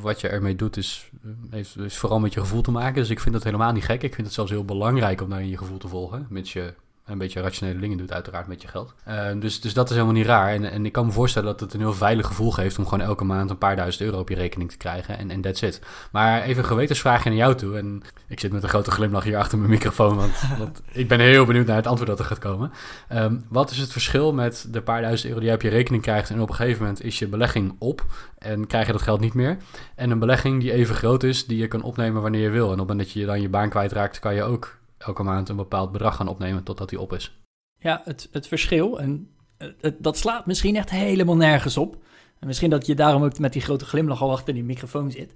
wat 0.00 0.20
je 0.20 0.28
ermee 0.28 0.54
doet, 0.54 0.76
is, 0.76 1.10
heeft, 1.50 1.78
is 1.78 1.96
vooral 1.96 2.20
met 2.20 2.34
je 2.34 2.40
gevoel 2.40 2.62
te 2.62 2.70
maken. 2.70 2.94
Dus 2.94 3.10
ik 3.10 3.20
vind 3.20 3.34
dat 3.34 3.44
helemaal 3.44 3.72
niet 3.72 3.84
gek. 3.84 4.02
Ik 4.02 4.14
vind 4.14 4.26
het 4.26 4.36
zelfs 4.36 4.50
heel 4.50 4.64
belangrijk 4.64 5.20
om 5.20 5.28
daarin 5.28 5.48
je 5.48 5.58
gevoel 5.58 5.78
te 5.78 5.88
volgen. 5.88 6.26
Mits 6.30 6.52
je 6.52 6.74
een 7.08 7.18
beetje 7.18 7.40
rationele 7.40 7.80
dingen 7.80 7.98
doet, 7.98 8.12
uiteraard 8.12 8.46
met 8.46 8.62
je 8.62 8.68
geld. 8.68 8.94
Uh, 9.08 9.40
dus, 9.40 9.60
dus 9.60 9.74
dat 9.74 9.88
is 9.88 9.94
helemaal 9.94 10.14
niet 10.14 10.26
raar. 10.26 10.52
En, 10.52 10.70
en 10.70 10.86
ik 10.86 10.92
kan 10.92 11.06
me 11.06 11.12
voorstellen 11.12 11.48
dat 11.48 11.60
het 11.60 11.74
een 11.74 11.80
heel 11.80 11.94
veilig 11.94 12.26
gevoel 12.26 12.50
geeft 12.50 12.78
om 12.78 12.86
gewoon 12.86 13.06
elke 13.06 13.24
maand 13.24 13.50
een 13.50 13.58
paar 13.58 13.76
duizend 13.76 14.04
euro 14.04 14.18
op 14.18 14.28
je 14.28 14.34
rekening 14.34 14.70
te 14.70 14.76
krijgen. 14.76 15.18
En, 15.18 15.30
en 15.30 15.40
that's 15.40 15.62
it. 15.62 15.80
Maar 16.12 16.42
even 16.42 16.62
een 16.62 16.68
gewetensvraagje 16.68 17.28
naar 17.28 17.38
jou 17.38 17.54
toe. 17.54 17.76
En 17.76 18.02
ik 18.28 18.40
zit 18.40 18.52
met 18.52 18.62
een 18.62 18.68
grote 18.68 18.90
glimlach 18.90 19.24
hier 19.24 19.36
achter 19.36 19.58
mijn 19.58 19.70
microfoon, 19.70 20.16
want, 20.16 20.32
want 20.58 20.82
ik 20.92 21.08
ben 21.08 21.20
heel 21.20 21.44
benieuwd 21.44 21.66
naar 21.66 21.76
het 21.76 21.86
antwoord 21.86 22.10
dat 22.10 22.18
er 22.18 22.24
gaat 22.24 22.38
komen. 22.38 22.72
Um, 23.12 23.44
wat 23.48 23.70
is 23.70 23.78
het 23.78 23.92
verschil 23.92 24.32
met 24.32 24.66
de 24.70 24.82
paar 24.82 25.00
duizend 25.00 25.28
euro 25.28 25.40
die 25.40 25.48
je 25.48 25.54
op 25.54 25.62
je 25.62 25.68
rekening 25.68 26.02
krijgt 26.02 26.30
en 26.30 26.40
op 26.40 26.48
een 26.48 26.54
gegeven 26.54 26.82
moment 26.82 27.04
is 27.04 27.18
je 27.18 27.28
belegging 27.28 27.76
op 27.78 28.04
en 28.38 28.66
krijg 28.66 28.86
je 28.86 28.92
dat 28.92 29.02
geld 29.02 29.20
niet 29.20 29.34
meer? 29.34 29.56
En 29.94 30.10
een 30.10 30.18
belegging 30.18 30.60
die 30.60 30.72
even 30.72 30.94
groot 30.94 31.22
is, 31.22 31.46
die 31.46 31.58
je 31.58 31.68
kan 31.68 31.82
opnemen 31.82 32.22
wanneer 32.22 32.42
je 32.42 32.50
wil. 32.50 32.66
En 32.66 32.72
op 32.72 32.78
het 32.78 32.88
moment 32.88 33.06
dat 33.06 33.12
je 33.12 33.26
dan 33.26 33.40
je 33.40 33.48
baan 33.48 33.68
kwijtraakt, 33.68 34.18
kan 34.18 34.34
je 34.34 34.42
ook 34.42 34.77
elke 34.98 35.22
maand 35.22 35.48
een 35.48 35.56
bepaald 35.56 35.92
bedrag 35.92 36.16
gaan 36.16 36.28
opnemen 36.28 36.62
totdat 36.62 36.88
die 36.88 37.00
op 37.00 37.12
is. 37.12 37.38
Ja, 37.78 38.00
het, 38.04 38.28
het 38.32 38.46
verschil, 38.46 39.00
en 39.00 39.30
het, 39.56 39.96
dat 39.98 40.18
slaat 40.18 40.46
misschien 40.46 40.76
echt 40.76 40.90
helemaal 40.90 41.36
nergens 41.36 41.76
op. 41.76 41.96
En 42.38 42.46
misschien 42.46 42.70
dat 42.70 42.86
je 42.86 42.94
daarom 42.94 43.24
ook 43.24 43.38
met 43.38 43.52
die 43.52 43.62
grote 43.62 43.84
glimlach 43.84 44.22
al 44.22 44.32
achter 44.32 44.54
die 44.54 44.64
microfoon 44.64 45.10
zit. 45.10 45.32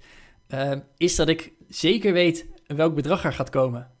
Uh, 0.47 0.71
is 0.97 1.15
dat 1.15 1.27
ik 1.27 1.53
zeker 1.67 2.13
weet 2.13 2.47
welk 2.67 2.95
bedrag 2.95 3.23
er 3.23 3.33
gaat 3.33 3.49
komen. 3.49 3.91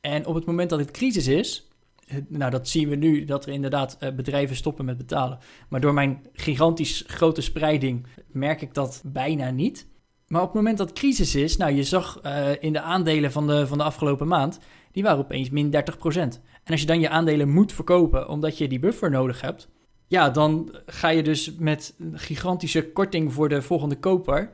En 0.00 0.26
op 0.26 0.34
het 0.34 0.44
moment 0.44 0.70
dat 0.70 0.78
het 0.78 0.90
crisis 0.90 1.26
is, 1.26 1.68
nou 2.28 2.50
dat 2.50 2.68
zien 2.68 2.88
we 2.88 2.94
nu, 2.96 3.24
dat 3.24 3.46
er 3.46 3.52
inderdaad 3.52 3.96
uh, 4.00 4.10
bedrijven 4.10 4.56
stoppen 4.56 4.84
met 4.84 4.96
betalen. 4.96 5.38
Maar 5.68 5.80
door 5.80 5.94
mijn 5.94 6.26
gigantisch 6.32 7.04
grote 7.06 7.40
spreiding 7.40 8.06
merk 8.26 8.62
ik 8.62 8.74
dat 8.74 9.02
bijna 9.04 9.50
niet. 9.50 9.86
Maar 10.26 10.40
op 10.40 10.46
het 10.46 10.56
moment 10.56 10.78
dat 10.78 10.92
crisis 10.92 11.34
is, 11.34 11.56
nou 11.56 11.72
je 11.72 11.82
zag 11.82 12.20
in 12.60 12.72
de 12.72 12.80
aandelen 12.80 13.32
van 13.32 13.46
de, 13.46 13.66
van 13.66 13.78
de 13.78 13.84
afgelopen 13.84 14.26
maand, 14.26 14.58
die 14.96 15.04
waren 15.04 15.18
opeens 15.18 15.50
min 15.50 15.74
30%. 15.74 15.74
En 16.64 16.72
als 16.72 16.80
je 16.80 16.86
dan 16.86 17.00
je 17.00 17.08
aandelen 17.08 17.48
moet 17.48 17.72
verkopen 17.72 18.28
omdat 18.28 18.58
je 18.58 18.68
die 18.68 18.78
buffer 18.78 19.10
nodig 19.10 19.40
hebt, 19.40 19.68
ja, 20.06 20.30
dan 20.30 20.74
ga 20.86 21.08
je 21.08 21.22
dus 21.22 21.54
met 21.58 21.94
een 21.98 22.18
gigantische 22.18 22.92
korting 22.92 23.32
voor 23.32 23.48
de 23.48 23.62
volgende 23.62 23.98
koper, 23.98 24.50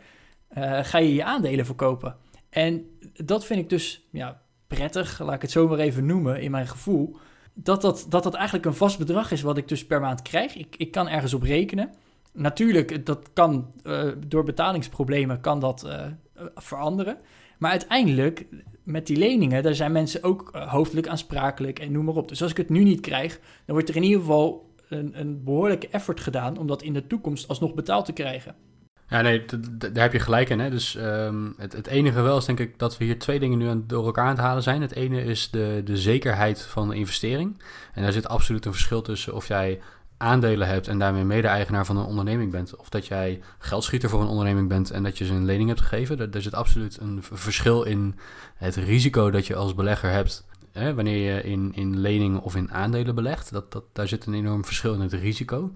uh, 0.59 0.79
ga 0.85 0.99
je 0.99 1.15
je 1.15 1.25
aandelen 1.25 1.67
verkopen. 1.67 2.17
En 2.51 2.85
dat 3.13 3.45
vind 3.45 3.61
ik 3.61 3.69
dus 3.69 4.09
ja, 4.11 4.43
prettig, 4.67 5.19
laat 5.19 5.35
ik 5.35 5.43
het 5.43 5.51
zo 5.51 5.69
maar 5.69 5.79
even 5.79 6.07
noemen, 6.07 6.41
in 6.41 6.51
mijn 6.51 6.69
gevoel. 6.69 7.17
Dat 7.55 7.83
dat, 7.83 8.07
dat 8.09 8.23
dat 8.23 8.35
eigenlijk 8.35 8.67
een 8.67 8.75
vast 8.75 8.99
bedrag 8.99 9.31
is 9.31 9.43
wat 9.43 9.57
ik 9.57 9.69
dus 9.69 9.87
per 9.87 10.01
maand 10.01 10.23
krijg. 10.23 10.57
Ik, 10.57 10.75
ik 10.77 10.91
kan 10.91 11.09
ergens 11.09 11.35
op 11.35 11.43
rekenen. 11.43 11.91
Natuurlijk, 12.33 13.07
dat 13.07 13.33
kan 13.33 13.73
uh, 13.85 14.13
door 14.27 14.45
betalingsproblemen 14.45 15.41
kan 15.41 15.61
dat 15.61 15.85
uh, 15.87 16.07
veranderen. 16.55 17.19
Maar 17.59 17.71
uiteindelijk, 17.71 18.47
met 18.83 19.07
die 19.07 19.17
leningen, 19.17 19.63
daar 19.63 19.75
zijn 19.75 19.93
mensen 19.93 20.23
ook 20.23 20.51
uh, 20.55 20.73
hoofdelijk 20.73 21.09
aansprakelijk 21.09 21.79
en 21.79 21.93
noem 21.93 22.05
maar 22.05 22.15
op. 22.15 22.29
Dus 22.29 22.43
als 22.43 22.51
ik 22.51 22.57
het 22.57 22.69
nu 22.69 22.85
niet 22.85 23.01
krijg, 23.01 23.39
dan 23.39 23.75
wordt 23.75 23.89
er 23.89 23.97
in 23.97 24.03
ieder 24.03 24.21
geval 24.21 24.71
een, 24.89 25.21
een 25.21 25.45
behoorlijke 25.45 25.89
effort 25.89 26.21
gedaan 26.21 26.59
om 26.59 26.67
dat 26.67 26.83
in 26.83 26.93
de 26.93 27.07
toekomst 27.07 27.49
alsnog 27.49 27.75
betaald 27.75 28.05
te 28.05 28.13
krijgen. 28.13 28.55
Ja, 29.09 29.21
nee, 29.21 29.45
daar 29.79 30.03
heb 30.03 30.13
je 30.13 30.19
gelijk 30.19 30.49
in. 30.49 30.59
Hè? 30.59 30.71
Dus 30.71 30.95
um, 30.95 31.55
het, 31.57 31.73
het, 31.73 31.87
enige 31.87 32.21
wel 32.21 32.37
is 32.37 32.45
denk 32.45 32.61
ik 32.61 32.79
dat 32.79 32.99
we 32.99 33.05
hier 33.05 33.19
twee 33.19 33.39
dingen 33.39 33.59
nu 33.59 33.69
aan, 33.69 33.85
door 33.87 34.05
elkaar 34.05 34.25
aan 34.25 34.31
het 34.31 34.41
halen 34.41 34.63
zijn. 34.63 34.81
Het 34.81 34.95
ene 34.95 35.25
is 35.25 35.51
de, 35.51 35.81
de 35.85 35.97
zekerheid 35.97 36.63
van 36.63 36.89
de 36.89 36.95
investering. 36.95 37.63
En 37.95 38.03
daar 38.03 38.13
zit 38.13 38.29
absoluut 38.29 38.65
een 38.65 38.73
verschil 38.73 39.03
tussen 39.03 39.35
of 39.35 39.49
jij 39.49 39.81
aandelen 40.23 40.69
hebt 40.69 40.89
en 40.89 40.99
daarmee 40.99 41.25
mede-eigenaar 41.25 41.87
van 41.87 41.97
een 41.97 42.05
onderneming 42.05 42.51
bent. 42.51 42.77
Of 42.77 42.89
dat 42.89 43.07
jij 43.07 43.41
geldschieter 43.59 44.09
voor 44.09 44.21
een 44.21 44.27
onderneming 44.27 44.69
bent 44.69 44.91
en 44.91 45.03
dat 45.03 45.19
je 45.19 45.25
ze 45.25 45.33
een 45.33 45.45
lening 45.45 45.69
hebt 45.69 45.81
gegeven. 45.81 46.33
Er, 46.33 46.43
zit 46.43 46.55
absoluut 46.55 46.99
een 47.01 47.23
verschil 47.23 47.83
in 47.83 48.15
het 48.57 48.77
risico 48.77 49.31
dat 49.31 49.47
je 49.47 49.55
als 49.55 49.75
belegger 49.75 50.11
hebt. 50.11 50.47
Hè, 50.73 50.95
wanneer 50.95 51.35
je 51.35 51.43
in, 51.43 51.73
in 51.75 52.01
leningen 52.01 52.43
of 52.43 52.57
in 52.57 52.73
aandelen 52.73 53.15
belegt. 53.15 53.53
Dat, 53.53 53.73
dat, 53.73 53.85
daar 53.93 54.09
zit 54.09 54.27
een 54.27 54.35
enorm 54.35 54.65
verschil 54.65 54.95
in 54.95 55.01
het 55.01 55.13
risico. 55.13 55.73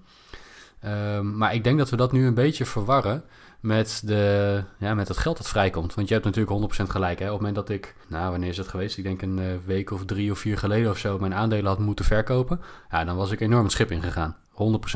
Um, 0.85 1.37
maar 1.37 1.55
ik 1.55 1.65
denk 1.65 1.79
dat 1.79 1.91
we 1.91 1.97
dat 1.97 2.13
nu 2.13 2.27
een 2.27 2.35
beetje 2.35 2.65
verwarren 2.65 3.25
met, 3.61 4.03
de, 4.05 4.63
ja, 4.79 4.95
met 4.95 5.09
het 5.09 5.17
geld 5.17 5.37
dat 5.37 5.49
vrijkomt. 5.49 5.95
Want 5.95 6.09
je 6.09 6.15
hebt 6.15 6.27
natuurlijk 6.27 6.73
100% 6.79 6.83
gelijk. 6.83 7.19
Hè? 7.19 7.25
Op 7.25 7.31
het 7.31 7.41
moment 7.41 7.55
dat 7.55 7.69
ik, 7.69 7.95
nou 8.09 8.31
wanneer 8.31 8.49
is 8.49 8.57
het 8.57 8.69
geweest? 8.69 8.99
Ik 8.99 9.05
denk 9.05 9.23
een 9.23 9.39
uh, 9.39 9.47
week 9.65 9.91
of 9.91 10.05
drie 10.05 10.31
of 10.31 10.39
vier 10.39 10.59
geleden 10.59 10.91
of 10.91 10.99
zo 10.99 11.19
mijn 11.19 11.35
aandelen 11.35 11.67
had 11.67 11.79
moeten 11.79 12.05
verkopen. 12.05 12.61
Ja, 12.91 13.05
dan 13.05 13.17
was 13.17 13.31
ik 13.31 13.41
enorm 13.41 13.63
het 13.63 13.73
schip 13.73 13.91
ingegaan. 13.91 14.37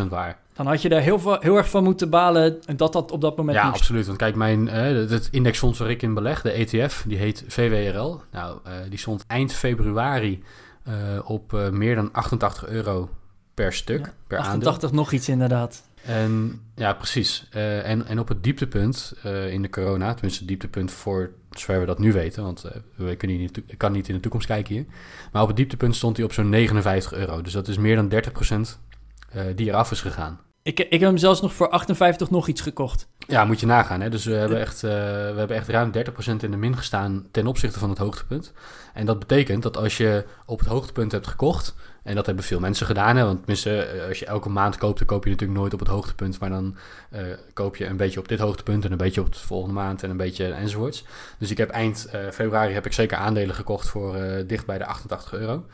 100% 0.04 0.06
waar. 0.08 0.38
Dan 0.52 0.66
had 0.66 0.82
je 0.82 0.88
daar 0.88 1.00
heel, 1.00 1.18
veel, 1.18 1.36
heel 1.40 1.56
erg 1.56 1.70
van 1.70 1.84
moeten 1.84 2.10
balen 2.10 2.58
dat 2.76 2.92
dat 2.92 3.10
op 3.10 3.20
dat 3.20 3.36
moment 3.36 3.56
Ja, 3.56 3.68
absoluut. 3.68 4.06
Want 4.06 4.18
kijk, 4.18 4.34
mijn, 4.34 4.66
uh, 4.66 5.10
het 5.10 5.28
indexfonds 5.30 5.78
waar 5.78 5.90
ik 5.90 6.02
in 6.02 6.14
beleg, 6.14 6.42
de 6.42 6.50
ETF, 6.50 7.04
die 7.06 7.18
heet 7.18 7.44
VWRL. 7.48 8.20
Nou, 8.30 8.58
uh, 8.66 8.72
die 8.88 8.98
stond 8.98 9.24
eind 9.26 9.52
februari 9.52 10.42
uh, 10.88 10.94
op 11.24 11.70
meer 11.70 11.94
dan 11.94 12.08
88 12.12 12.66
euro 12.66 13.08
per 13.54 13.72
stuk, 13.72 14.06
ja, 14.06 14.12
per 14.26 14.38
88 14.38 14.82
aandeel. 14.82 15.00
nog 15.00 15.12
iets 15.12 15.28
inderdaad. 15.28 15.82
En 16.04 16.60
ja, 16.74 16.92
precies. 16.92 17.48
Uh, 17.56 17.88
en, 17.88 18.06
en 18.06 18.18
op 18.18 18.28
het 18.28 18.42
dieptepunt 18.42 19.14
uh, 19.26 19.52
in 19.52 19.62
de 19.62 19.68
corona, 19.68 20.12
tenminste 20.12 20.38
het 20.38 20.48
dieptepunt 20.48 20.90
voor 20.90 21.30
zover 21.50 21.80
we 21.80 21.86
dat 21.86 21.98
nu 21.98 22.12
weten, 22.12 22.42
want 22.42 22.64
uh, 22.64 22.70
we 22.94 23.16
kunnen 23.16 23.38
niet, 23.38 23.62
ik 23.66 23.78
kan 23.78 23.92
niet 23.92 24.08
in 24.08 24.14
de 24.14 24.20
toekomst 24.20 24.46
kijken 24.46 24.74
hier. 24.74 24.84
Maar 25.32 25.42
op 25.42 25.48
het 25.48 25.56
dieptepunt 25.56 25.96
stond 25.96 26.16
hij 26.16 26.26
op 26.26 26.32
zo'n 26.32 26.48
59 26.48 27.12
euro. 27.12 27.42
Dus 27.42 27.52
dat 27.52 27.68
is 27.68 27.78
meer 27.78 27.96
dan 27.96 28.12
30% 28.12 29.54
die 29.54 29.66
eraf 29.66 29.90
is 29.90 30.00
gegaan. 30.00 30.40
Ik, 30.62 30.80
ik 30.80 30.90
heb 30.90 31.00
hem 31.00 31.16
zelfs 31.16 31.40
nog 31.40 31.52
voor 31.52 31.68
58 31.68 32.30
nog 32.30 32.48
iets 32.48 32.60
gekocht. 32.60 33.08
Ja, 33.18 33.44
moet 33.44 33.60
je 33.60 33.66
nagaan. 33.66 34.00
Hè? 34.00 34.10
Dus 34.10 34.24
we 34.24 34.32
hebben, 34.32 34.60
echt, 34.60 34.82
uh, 34.82 34.90
we 34.90 35.34
hebben 35.36 35.56
echt 35.56 35.68
ruim 35.68 35.92
30% 35.92 35.96
in 36.40 36.50
de 36.50 36.56
min 36.56 36.76
gestaan 36.76 37.26
ten 37.30 37.46
opzichte 37.46 37.78
van 37.78 37.88
het 37.88 37.98
hoogtepunt. 37.98 38.52
En 38.94 39.06
dat 39.06 39.18
betekent 39.18 39.62
dat 39.62 39.76
als 39.76 39.96
je 39.96 40.24
op 40.46 40.58
het 40.58 40.68
hoogtepunt 40.68 41.12
hebt 41.12 41.26
gekocht, 41.26 41.74
en 42.02 42.14
dat 42.14 42.26
hebben 42.26 42.44
veel 42.44 42.60
mensen 42.60 42.86
gedaan, 42.86 43.16
hè, 43.16 43.24
want 43.24 43.38
tenminste, 43.38 43.82
eh, 43.82 44.08
als 44.08 44.18
je 44.18 44.26
elke 44.26 44.48
maand 44.48 44.78
koopt, 44.78 44.98
dan 44.98 45.06
koop 45.06 45.24
je 45.24 45.30
natuurlijk 45.30 45.58
nooit 45.58 45.72
op 45.72 45.78
het 45.78 45.88
hoogtepunt, 45.88 46.40
maar 46.40 46.50
dan 46.50 46.76
uh, 47.12 47.20
koop 47.52 47.76
je 47.76 47.86
een 47.86 47.96
beetje 47.96 48.20
op 48.20 48.28
dit 48.28 48.38
hoogtepunt 48.38 48.84
en 48.84 48.92
een 48.92 48.98
beetje 48.98 49.20
op 49.20 49.32
de 49.32 49.38
volgende 49.38 49.74
maand 49.74 50.02
en 50.02 50.10
een 50.10 50.16
beetje 50.16 50.52
enzovoorts. 50.52 51.04
Dus 51.38 51.50
ik 51.50 51.58
heb 51.58 51.70
eind 51.70 52.10
februari 52.32 52.72
heb 52.72 52.86
ik 52.86 52.92
zeker 52.92 53.16
aandelen 53.16 53.54
gekocht 53.54 53.88
voor 53.88 54.16
dicht 54.46 54.66
bij 54.66 54.78
de 54.78 54.86
88 54.86 55.32
euro. 55.32 55.64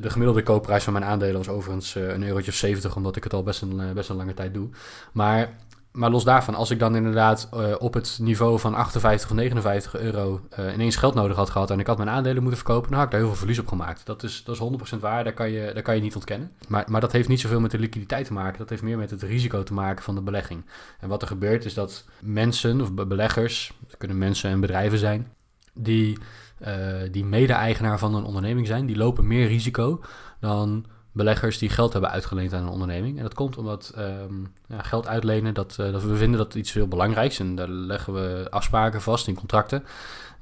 De 0.00 0.10
gemiddelde 0.10 0.42
koopprijs 0.42 0.84
van 0.84 0.92
mijn 0.92 1.04
aandelen 1.04 1.36
was 1.36 1.48
overigens 1.48 1.94
een 1.94 2.22
eurotje 2.22 2.50
of 2.50 2.56
70, 2.56 2.96
omdat 2.96 3.16
ik 3.16 3.24
het 3.24 3.32
al 3.32 3.42
best 3.42 3.62
een, 3.62 3.94
best 3.94 4.08
een 4.08 4.16
lange 4.16 4.34
tijd 4.34 4.54
doe. 4.54 4.68
Maar 5.12 5.56
maar 5.92 6.10
los 6.10 6.24
daarvan, 6.24 6.54
als 6.54 6.70
ik 6.70 6.78
dan 6.78 6.96
inderdaad 6.96 7.48
op 7.78 7.94
het 7.94 8.18
niveau 8.20 8.58
van 8.58 8.74
58 8.74 9.30
of 9.30 9.36
59 9.36 9.96
euro 9.96 10.40
ineens 10.74 10.96
geld 10.96 11.14
nodig 11.14 11.36
had 11.36 11.50
gehad 11.50 11.70
en 11.70 11.80
ik 11.80 11.86
had 11.86 11.96
mijn 11.96 12.08
aandelen 12.08 12.42
moeten 12.42 12.60
verkopen, 12.60 12.90
dan 12.90 12.98
had 12.98 13.04
ik 13.04 13.10
daar 13.10 13.20
heel 13.20 13.28
veel 13.28 13.38
verlies 13.38 13.58
op 13.58 13.68
gemaakt. 13.68 14.06
Dat 14.06 14.22
is, 14.22 14.44
dat 14.44 14.54
is 14.54 14.96
100% 14.96 14.98
waar, 15.00 15.24
daar 15.24 15.32
kan, 15.32 15.50
je, 15.50 15.70
daar 15.74 15.82
kan 15.82 15.94
je 15.94 16.00
niet 16.00 16.14
ontkennen. 16.14 16.52
Maar, 16.68 16.84
maar 16.88 17.00
dat 17.00 17.12
heeft 17.12 17.28
niet 17.28 17.40
zoveel 17.40 17.60
met 17.60 17.70
de 17.70 17.78
liquiditeit 17.78 18.26
te 18.26 18.32
maken, 18.32 18.58
dat 18.58 18.68
heeft 18.68 18.82
meer 18.82 18.98
met 18.98 19.10
het 19.10 19.22
risico 19.22 19.62
te 19.62 19.74
maken 19.74 20.04
van 20.04 20.14
de 20.14 20.20
belegging. 20.20 20.64
En 21.00 21.08
wat 21.08 21.22
er 21.22 21.28
gebeurt 21.28 21.64
is 21.64 21.74
dat 21.74 22.04
mensen 22.20 22.80
of 22.80 22.92
beleggers, 22.92 23.72
het 23.86 23.96
kunnen 23.96 24.18
mensen 24.18 24.50
en 24.50 24.60
bedrijven 24.60 24.98
zijn, 24.98 25.32
die, 25.72 26.18
die 27.10 27.24
mede-eigenaar 27.24 27.98
van 27.98 28.14
een 28.14 28.24
onderneming 28.24 28.66
zijn, 28.66 28.86
die 28.86 28.96
lopen 28.96 29.26
meer 29.26 29.46
risico 29.46 30.00
dan 30.40 30.86
beleggers 31.12 31.58
die 31.58 31.68
geld 31.68 31.92
hebben 31.92 32.10
uitgeleend 32.10 32.52
aan 32.52 32.62
een 32.62 32.68
onderneming. 32.68 33.16
En 33.16 33.22
dat 33.22 33.34
komt 33.34 33.56
omdat 33.56 33.94
um, 33.98 34.52
ja, 34.68 34.82
geld 34.82 35.06
uitlenen, 35.06 35.54
dat, 35.54 35.76
uh, 35.80 35.92
dat 35.92 36.02
we 36.02 36.16
vinden 36.16 36.38
dat 36.38 36.54
iets 36.54 36.72
heel 36.72 36.88
belangrijks. 36.88 37.38
En 37.38 37.54
daar 37.54 37.68
leggen 37.68 38.12
we 38.12 38.46
afspraken 38.50 39.02
vast 39.02 39.28
in 39.28 39.34
contracten. 39.34 39.84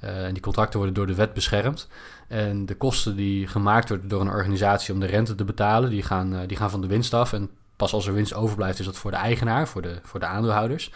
Uh, 0.04 0.26
en 0.26 0.32
die 0.32 0.42
contracten 0.42 0.76
worden 0.76 0.94
door 0.94 1.06
de 1.06 1.14
wet 1.14 1.32
beschermd. 1.32 1.88
En 2.28 2.66
de 2.66 2.74
kosten 2.74 3.16
die 3.16 3.46
gemaakt 3.46 3.88
worden 3.88 4.08
door 4.08 4.20
een 4.20 4.28
organisatie 4.28 4.94
om 4.94 5.00
de 5.00 5.06
rente 5.06 5.34
te 5.34 5.44
betalen, 5.44 5.90
die 5.90 6.02
gaan, 6.02 6.46
die 6.46 6.56
gaan 6.56 6.70
van 6.70 6.80
de 6.80 6.86
winst 6.86 7.14
af. 7.14 7.32
En 7.32 7.50
pas 7.80 7.92
als 7.92 8.06
er 8.06 8.14
winst 8.14 8.34
overblijft, 8.34 8.78
is 8.78 8.84
dat 8.84 8.96
voor 8.96 9.10
de 9.10 9.16
eigenaar, 9.16 9.68
voor 9.68 9.82
de, 9.82 9.98
voor 10.02 10.20
de 10.20 10.26
aandeelhouders. 10.26 10.92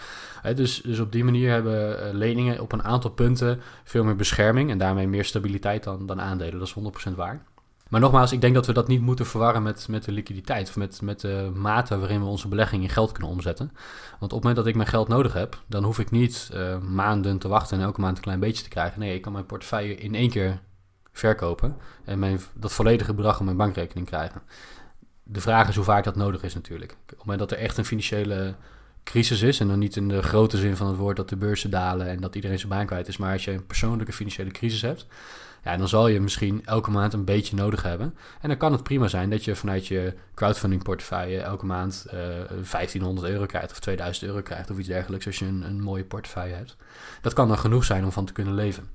dus, 0.54 0.80
dus 0.80 0.98
op 0.98 1.12
die 1.12 1.24
manier 1.24 1.50
hebben 1.50 2.14
leningen 2.14 2.60
op 2.60 2.72
een 2.72 2.84
aantal 2.84 3.10
punten 3.10 3.60
veel 3.84 4.04
meer 4.04 4.16
bescherming 4.16 4.70
en 4.70 4.78
daarmee 4.78 5.08
meer 5.08 5.24
stabiliteit 5.24 5.84
dan, 5.84 6.06
dan 6.06 6.20
aandelen. 6.20 6.58
Dat 6.58 6.68
is 6.68 7.10
100% 7.10 7.14
waar. 7.14 7.42
Maar 7.88 8.00
nogmaals, 8.00 8.32
ik 8.32 8.40
denk 8.40 8.54
dat 8.54 8.66
we 8.66 8.72
dat 8.72 8.88
niet 8.88 9.00
moeten 9.00 9.26
verwarren 9.26 9.62
met, 9.62 9.88
met 9.88 10.04
de 10.04 10.12
liquiditeit. 10.12 10.68
Of 10.68 10.76
met, 10.76 11.02
met 11.02 11.20
de 11.20 11.50
mate 11.54 11.98
waarin 11.98 12.20
we 12.20 12.26
onze 12.26 12.48
belegging 12.48 12.82
in 12.82 12.88
geld 12.88 13.12
kunnen 13.12 13.30
omzetten. 13.30 13.70
Want 14.10 14.22
op 14.22 14.30
het 14.30 14.38
moment 14.38 14.56
dat 14.56 14.66
ik 14.66 14.74
mijn 14.74 14.88
geld 14.88 15.08
nodig 15.08 15.32
heb, 15.32 15.62
dan 15.66 15.84
hoef 15.84 15.98
ik 15.98 16.10
niet 16.10 16.50
uh, 16.54 16.78
maanden 16.78 17.38
te 17.38 17.48
wachten 17.48 17.78
en 17.78 17.84
elke 17.84 18.00
maand 18.00 18.16
een 18.16 18.22
klein 18.22 18.40
beetje 18.40 18.62
te 18.62 18.68
krijgen. 18.68 19.00
Nee, 19.00 19.14
ik 19.14 19.22
kan 19.22 19.32
mijn 19.32 19.46
portefeuille 19.46 19.94
in 19.94 20.14
één 20.14 20.30
keer 20.30 20.60
verkopen. 21.12 21.76
En 22.04 22.18
mijn, 22.18 22.40
dat 22.54 22.72
volledige 22.72 23.14
bedrag 23.14 23.38
op 23.38 23.44
mijn 23.44 23.56
bankrekening 23.56 24.06
krijgen. 24.06 24.42
De 25.24 25.40
vraag 25.40 25.68
is 25.68 25.74
hoe 25.74 25.84
vaak 25.84 26.04
dat 26.04 26.16
nodig 26.16 26.42
is 26.42 26.54
natuurlijk. 26.54 26.92
Op 26.92 27.08
het 27.08 27.18
moment 27.18 27.38
dat 27.38 27.50
er 27.50 27.58
echt 27.58 27.76
een 27.76 27.84
financiële 27.84 28.54
crisis 29.04 29.42
is. 29.42 29.60
En 29.60 29.68
dan 29.68 29.78
niet 29.78 29.96
in 29.96 30.08
de 30.08 30.22
grote 30.22 30.56
zin 30.56 30.76
van 30.76 30.86
het 30.86 30.96
woord 30.96 31.16
dat 31.16 31.28
de 31.28 31.36
beurzen 31.36 31.70
dalen 31.70 32.06
en 32.06 32.20
dat 32.20 32.34
iedereen 32.34 32.58
zijn 32.58 32.70
baan 32.70 32.86
kwijt 32.86 33.08
is. 33.08 33.16
Maar 33.16 33.32
als 33.32 33.44
je 33.44 33.50
een 33.50 33.66
persoonlijke 33.66 34.12
financiële 34.12 34.50
crisis 34.50 34.82
hebt 34.82 35.06
ja, 35.64 35.76
dan 35.76 35.88
zal 35.88 36.08
je 36.08 36.20
misschien 36.20 36.62
elke 36.64 36.90
maand 36.90 37.12
een 37.12 37.24
beetje 37.24 37.56
nodig 37.56 37.82
hebben. 37.82 38.14
En 38.40 38.48
dan 38.48 38.58
kan 38.58 38.72
het 38.72 38.82
prima 38.82 39.08
zijn 39.08 39.30
dat 39.30 39.44
je 39.44 39.56
vanuit 39.56 39.86
je 39.86 40.14
crowdfunding 40.34 40.82
portefeuille 40.82 41.40
elke 41.40 41.66
maand 41.66 42.06
uh, 42.14 42.40
eh, 42.40 42.48
1500 42.48 43.28
euro 43.28 43.46
krijgt 43.46 43.70
of 43.70 43.80
2000 43.80 44.26
euro 44.26 44.42
krijgt 44.42 44.70
of 44.70 44.78
iets 44.78 44.88
dergelijks 44.88 45.26
als 45.26 45.38
je 45.38 45.44
een, 45.44 45.62
een 45.62 45.82
mooie 45.82 46.04
portefeuille 46.04 46.54
hebt. 46.54 46.76
Dat 47.20 47.32
kan 47.32 47.48
dan 47.48 47.58
genoeg 47.58 47.84
zijn 47.84 48.04
om 48.04 48.12
van 48.12 48.24
te 48.24 48.32
kunnen 48.32 48.54
leven. 48.54 48.88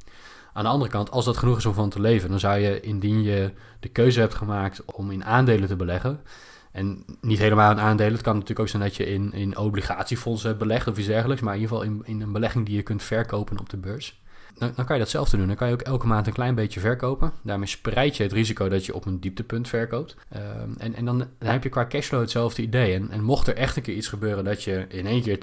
Aan 0.54 0.64
de 0.64 0.70
andere 0.70 0.92
kant, 0.92 1.12
als 1.12 1.26
dat 1.26 1.38
genoeg 1.38 1.58
is 1.58 1.66
om 1.66 1.74
van 1.74 1.90
te 1.90 2.02
leven, 2.02 2.30
dan 2.30 2.40
zou 2.40 2.60
je 2.60 2.80
indien 2.80 3.22
je 3.22 3.54
de 3.80 3.90
keuze 3.90 4.20
hebt 4.20 4.36
gemaakt 4.36 4.86
om 4.86 5.12
in 5.12 5.26
aandelen 5.26 5.68
te 5.68 5.76
beleggen. 5.76 6.22
En 6.72 7.06
niet 7.22 7.40
helemaal 7.40 7.72
in 7.72 7.80
aandelen. 7.80 8.14
Het 8.14 8.22
kan 8.22 8.34
natuurlijk 8.34 8.60
ook 8.60 8.68
zijn 8.68 8.84
dat 8.84 8.96
je 8.96 9.06
in, 9.06 9.34
in 9.34 9.58
obligatiefondsen 9.58 10.48
hebt 10.48 10.60
belegd 10.60 10.88
of 10.88 10.98
iets 10.98 11.08
dergelijks. 11.08 11.42
Maar 11.42 11.56
in 11.56 11.62
ieder 11.62 11.78
geval 11.78 11.92
in, 11.92 12.02
in 12.06 12.22
een 12.22 12.32
belegging 12.32 12.66
die 12.66 12.76
je 12.76 12.84
kunt 12.84 13.04
verkopen 13.04 13.60
op 13.60 13.70
de 13.70 13.78
beurs 13.78 14.20
dan, 14.60 14.72
dan, 14.76 14.86
kan 14.86 14.95
je 14.95 15.02
datzelfde 15.02 15.38
doen. 15.38 15.48
Dan 15.48 15.56
kan 15.56 15.67
je 15.67 15.74
ook 15.74 15.82
elke 15.82 16.08
maand 16.08 16.28
een 16.28 16.34
klein 16.34 16.56
beetje 16.56 16.80
verkopen. 16.80 17.32
Daarmee 17.41 17.67
spreid 17.67 18.17
je 18.17 18.24
het 18.24 18.32
risico 18.32 18.69
dat 18.69 18.86
je 18.86 18.93
op 18.93 19.06
een 19.06 19.19
dieptepunt 19.19 19.67
verkoopt. 19.67 20.15
Ehm, 20.30 20.69
en, 20.78 20.95
en 20.95 21.06
dan, 21.06 21.17
dan, 21.17 21.52
heb 21.52 21.63
je 21.63 21.69
qua 21.69 21.88
cashflow 21.88 22.22
hetzelfde 22.22 22.62
idee. 22.62 22.93
En, 22.93 23.10
en, 23.10 23.24
mocht 23.24 23.48
er 23.48 23.56
echt 23.56 23.76
een 23.76 23.82
keer 23.82 23.95
iets 23.95 24.08
gebeuren 24.08 24.43
dat 24.43 24.63
je 24.63 24.86
in 24.89 25.06
één 25.06 25.22
keer 25.22 25.39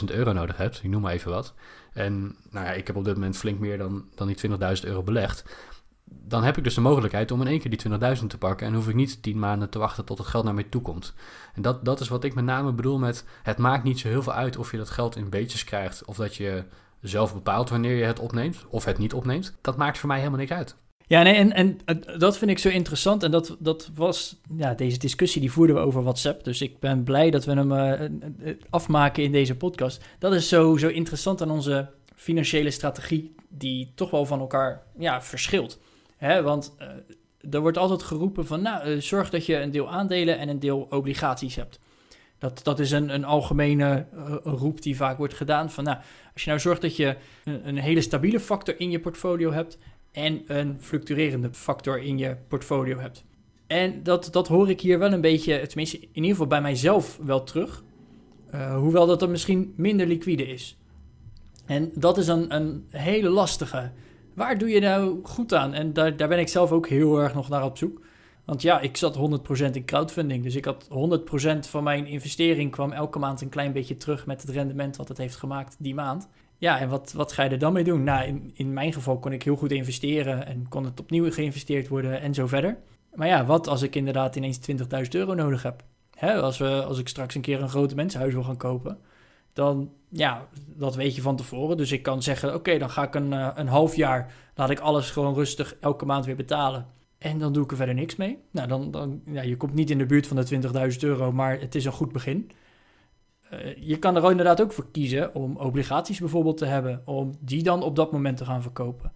20.000 0.00 0.04
euro 0.04 0.32
nodig 0.32 0.56
hebt, 0.56 0.80
ik 0.82 0.90
noem 0.90 1.02
maar 1.02 1.12
even 1.12 1.30
wat. 1.30 1.54
En 1.92 2.36
nou 2.50 2.66
ja, 2.66 2.72
ik 2.72 2.86
heb 2.86 2.96
op 2.96 3.04
dit 3.04 3.14
moment 3.14 3.36
flink 3.36 3.58
meer 3.58 3.78
dan, 3.78 4.04
dan 4.14 4.26
die 4.26 4.50
20.000 4.50 4.56
euro 4.84 5.02
belegd. 5.02 5.44
Dan 6.04 6.44
heb 6.44 6.56
ik 6.56 6.64
dus 6.64 6.74
de 6.74 6.80
mogelijkheid 6.80 7.30
om 7.30 7.40
in 7.40 7.46
één 7.46 7.60
keer 7.60 7.70
die 7.70 8.16
20.000 8.20 8.26
te 8.26 8.38
pakken. 8.38 8.66
En 8.66 8.74
hoef 8.74 8.88
ik 8.88 8.94
niet 8.94 9.22
10 9.22 9.38
maanden 9.38 9.70
te 9.70 9.78
wachten 9.78 10.04
tot 10.04 10.18
het 10.18 10.26
geld 10.26 10.44
naar 10.44 10.54
mij 10.54 10.64
toe 10.64 10.82
komt. 10.82 11.14
En 11.54 11.62
dat, 11.62 11.84
dat 11.84 12.00
is 12.00 12.08
wat 12.08 12.24
ik 12.24 12.34
met 12.34 12.44
name 12.44 12.72
bedoel 12.72 12.98
met: 12.98 13.24
het 13.42 13.58
maakt 13.58 13.84
niet 13.84 13.98
zo 13.98 14.08
heel 14.08 14.22
veel 14.22 14.32
uit 14.32 14.56
of 14.56 14.70
je 14.70 14.76
dat 14.76 14.90
geld 14.90 15.16
in 15.16 15.30
beetjes 15.30 15.64
krijgt. 15.64 16.04
Of 16.04 16.16
dat 16.16 16.36
je 16.36 16.64
zelf 17.00 17.34
bepaalt 17.34 17.68
wanneer 17.68 17.96
je 17.96 18.04
het 18.04 18.18
opneemt 18.18 18.64
of 18.68 18.84
het 18.84 18.98
niet 18.98 19.14
opneemt. 19.14 19.56
Dat 19.60 19.76
maakt 19.76 19.98
voor 19.98 20.08
mij 20.08 20.18
helemaal 20.18 20.38
niks 20.38 20.52
uit. 20.52 20.76
Ja, 21.06 21.22
nee, 21.22 21.34
en, 21.34 21.52
en 21.52 22.02
dat 22.18 22.38
vind 22.38 22.50
ik 22.50 22.58
zo 22.58 22.68
interessant. 22.68 23.22
En 23.22 23.30
dat, 23.30 23.56
dat 23.58 23.90
was, 23.94 24.36
ja, 24.56 24.74
deze 24.74 24.98
discussie 24.98 25.40
die 25.40 25.52
voerden 25.52 25.76
we 25.76 25.82
over 25.82 26.02
WhatsApp. 26.02 26.44
Dus 26.44 26.62
ik 26.62 26.78
ben 26.78 27.02
blij 27.02 27.30
dat 27.30 27.44
we 27.44 27.52
hem 27.52 27.72
uh, 27.72 28.54
afmaken 28.70 29.22
in 29.22 29.32
deze 29.32 29.56
podcast. 29.56 30.04
Dat 30.18 30.32
is 30.34 30.48
zo, 30.48 30.76
zo 30.76 30.88
interessant 30.88 31.42
aan 31.42 31.50
onze 31.50 31.90
financiële 32.14 32.70
strategie, 32.70 33.34
die 33.48 33.92
toch 33.94 34.10
wel 34.10 34.26
van 34.26 34.40
elkaar 34.40 34.82
ja, 34.98 35.22
verschilt. 35.22 35.78
Hè, 36.16 36.42
want 36.42 36.74
er 37.50 37.60
wordt 37.60 37.78
altijd 37.78 38.02
geroepen 38.02 38.46
van, 38.46 38.62
nou, 38.62 39.00
zorg 39.00 39.30
dat 39.30 39.46
je 39.46 39.56
een 39.56 39.70
deel 39.70 39.90
aandelen 39.90 40.38
en 40.38 40.48
een 40.48 40.60
deel 40.60 40.86
obligaties 40.90 41.54
hebt. 41.54 41.78
Dat, 42.38 42.60
dat 42.62 42.78
is 42.78 42.90
een, 42.90 43.14
een 43.14 43.24
algemene 43.24 44.06
roep 44.44 44.82
die 44.82 44.96
vaak 44.96 45.18
wordt 45.18 45.34
gedaan. 45.34 45.70
Van, 45.70 45.84
nou, 45.84 45.98
als 46.38 46.46
je 46.46 46.52
nou 46.52 46.62
zorgt 46.62 46.82
dat 46.82 46.96
je 46.96 47.16
een, 47.44 47.68
een, 47.68 47.78
hele 47.78 48.00
stabiele 48.00 48.40
factor 48.40 48.80
in 48.80 48.90
je 48.90 49.00
portfolio 49.00 49.52
hebt 49.52 49.78
en 50.12 50.42
een 50.46 50.76
fluctuerende 50.80 51.48
factor 51.52 51.98
in 51.98 52.18
je 52.18 52.36
portfolio 52.48 52.98
hebt. 52.98 53.24
En 53.66 54.02
dat, 54.02 54.28
dat 54.30 54.48
hoor 54.48 54.70
ik 54.70 54.80
hier 54.80 54.98
wel 54.98 55.12
een 55.12 55.20
beetje, 55.20 55.66
tenminste 55.66 55.98
in 55.98 56.08
ieder 56.12 56.30
geval 56.30 56.46
bij 56.46 56.60
mijzelf 56.60 57.18
wel 57.22 57.44
terug. 57.44 57.84
Uh, 58.54 58.76
hoewel 58.76 59.06
dat 59.06 59.20
dan 59.20 59.30
misschien 59.30 59.72
minder 59.76 60.06
liquide 60.06 60.46
is. 60.46 60.76
En 61.66 61.90
dat 61.94 62.18
is 62.18 62.28
een, 62.28 62.54
een 62.54 62.86
hele 62.90 63.28
lastige. 63.28 63.90
Waar 64.34 64.58
doe 64.58 64.68
je 64.68 64.80
nou 64.80 65.18
goed 65.22 65.54
aan? 65.54 65.74
En 65.74 65.92
daar, 65.92 66.16
daar 66.16 66.28
ben 66.28 66.38
ik 66.38 66.48
zelf 66.48 66.72
ook 66.72 66.88
heel 66.88 67.20
erg 67.20 67.34
nog 67.34 67.48
naar 67.48 67.64
op 67.64 67.78
zoek. 67.78 68.00
Want 68.48 68.62
ja, 68.62 68.80
ik 68.80 68.96
zat 68.96 69.16
100% 69.16 69.20
in 69.72 69.84
crowdfunding. 69.84 70.42
Dus 70.42 70.54
ik 70.54 70.64
had 70.64 70.88
100% 70.88 71.58
van 71.58 71.82
mijn 71.82 72.06
investering 72.06 72.70
kwam 72.70 72.92
elke 72.92 73.18
maand 73.18 73.40
een 73.40 73.48
klein 73.48 73.72
beetje 73.72 73.96
terug 73.96 74.26
met 74.26 74.42
het 74.42 74.50
rendement 74.50 74.96
wat 74.96 75.08
het 75.08 75.18
heeft 75.18 75.36
gemaakt 75.36 75.76
die 75.78 75.94
maand. 75.94 76.28
Ja, 76.58 76.78
en 76.78 76.88
wat, 76.88 77.12
wat 77.12 77.32
ga 77.32 77.42
je 77.42 77.50
er 77.50 77.58
dan 77.58 77.72
mee 77.72 77.84
doen? 77.84 78.02
Nou, 78.02 78.26
in, 78.26 78.50
in 78.54 78.72
mijn 78.72 78.92
geval 78.92 79.18
kon 79.18 79.32
ik 79.32 79.42
heel 79.42 79.56
goed 79.56 79.72
investeren 79.72 80.46
en 80.46 80.68
kon 80.68 80.84
het 80.84 81.00
opnieuw 81.00 81.32
geïnvesteerd 81.32 81.88
worden 81.88 82.20
en 82.20 82.34
zo 82.34 82.46
verder. 82.46 82.78
Maar 83.14 83.26
ja, 83.26 83.44
wat 83.44 83.66
als 83.66 83.82
ik 83.82 83.94
inderdaad 83.94 84.36
ineens 84.36 84.58
20.000 84.70 84.76
euro 85.10 85.34
nodig 85.34 85.62
heb? 85.62 85.84
Als, 86.20 86.58
we, 86.58 86.84
als 86.84 86.98
ik 86.98 87.08
straks 87.08 87.34
een 87.34 87.40
keer 87.40 87.62
een 87.62 87.68
grote 87.68 87.94
mensenhuis 87.94 88.34
wil 88.34 88.44
gaan 88.44 88.56
kopen, 88.56 88.98
dan 89.52 89.90
ja, 90.08 90.46
dat 90.66 90.94
weet 90.94 91.14
je 91.14 91.22
van 91.22 91.36
tevoren. 91.36 91.76
Dus 91.76 91.92
ik 91.92 92.02
kan 92.02 92.22
zeggen, 92.22 92.54
oké, 92.54 92.78
dan 92.78 92.90
ga 92.90 93.02
ik 93.02 93.14
een, 93.14 93.32
eh, 93.32 93.48
een 93.54 93.68
half 93.68 93.96
jaar, 93.96 94.32
laat 94.54 94.70
ik 94.70 94.80
alles 94.80 95.10
gewoon 95.10 95.34
rustig 95.34 95.76
elke 95.80 96.04
maand 96.04 96.24
weer 96.24 96.36
betalen. 96.36 96.96
En 97.18 97.38
dan 97.38 97.52
doe 97.52 97.64
ik 97.64 97.70
er 97.70 97.76
verder 97.76 97.94
niks 97.94 98.16
mee. 98.16 98.38
Nou, 98.50 98.68
dan, 98.68 98.90
dan 98.90 99.20
ja, 99.24 99.42
je 99.42 99.56
komt 99.56 99.74
niet 99.74 99.90
in 99.90 99.98
de 99.98 100.06
buurt 100.06 100.26
van 100.26 100.36
de 100.36 100.92
20.000 100.92 100.98
euro, 100.98 101.32
maar 101.32 101.60
het 101.60 101.74
is 101.74 101.84
een 101.84 101.92
goed 101.92 102.12
begin. 102.12 102.50
Uh, 103.52 103.76
je 103.76 103.98
kan 103.98 104.16
er 104.16 104.30
inderdaad 104.30 104.60
ook 104.60 104.72
voor 104.72 104.90
kiezen 104.92 105.34
om 105.34 105.56
obligaties 105.56 106.18
bijvoorbeeld 106.18 106.56
te 106.56 106.64
hebben, 106.64 107.02
om 107.04 107.36
die 107.40 107.62
dan 107.62 107.82
op 107.82 107.96
dat 107.96 108.12
moment 108.12 108.36
te 108.36 108.44
gaan 108.44 108.62
verkopen. 108.62 109.12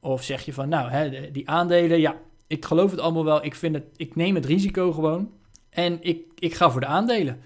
Of 0.00 0.22
zeg 0.22 0.44
je 0.44 0.52
van, 0.52 0.68
nou, 0.68 0.90
hè, 0.90 1.30
die 1.30 1.48
aandelen, 1.48 2.00
ja, 2.00 2.16
ik 2.46 2.64
geloof 2.64 2.90
het 2.90 3.00
allemaal 3.00 3.24
wel, 3.24 3.44
ik, 3.44 3.54
vind 3.54 3.74
het, 3.74 3.84
ik 3.96 4.16
neem 4.16 4.34
het 4.34 4.44
risico 4.44 4.92
gewoon 4.92 5.30
en 5.70 5.98
ik, 6.02 6.22
ik 6.38 6.54
ga 6.54 6.70
voor 6.70 6.80
de 6.80 6.86
aandelen. 6.86 7.40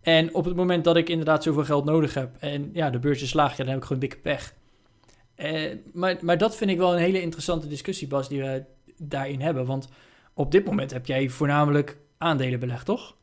En 0.00 0.34
op 0.34 0.44
het 0.44 0.56
moment 0.56 0.84
dat 0.84 0.96
ik 0.96 1.08
inderdaad 1.08 1.42
zoveel 1.42 1.64
geld 1.64 1.84
nodig 1.84 2.14
heb 2.14 2.36
en 2.38 2.70
ja, 2.72 2.90
de 2.90 2.98
beurs 2.98 3.22
is 3.22 3.34
laag, 3.34 3.50
ja, 3.50 3.56
dan 3.56 3.68
heb 3.68 3.76
ik 3.76 3.84
gewoon 3.84 4.00
dikke 4.00 4.18
pech. 4.18 4.54
Uh, 5.36 5.74
maar, 5.92 6.16
maar 6.20 6.38
dat 6.38 6.56
vind 6.56 6.70
ik 6.70 6.78
wel 6.78 6.92
een 6.92 6.98
hele 6.98 7.20
interessante 7.20 7.68
discussie, 7.68 8.08
Bas, 8.08 8.28
die 8.28 8.40
we, 8.40 8.64
daarin 8.98 9.40
hebben? 9.40 9.66
Want 9.66 9.88
op 10.34 10.50
dit 10.50 10.64
moment 10.64 10.90
heb 10.90 11.06
jij 11.06 11.28
voornamelijk 11.28 11.98
aandelen 12.18 12.60
belegd, 12.60 12.86
toch? 12.86 13.16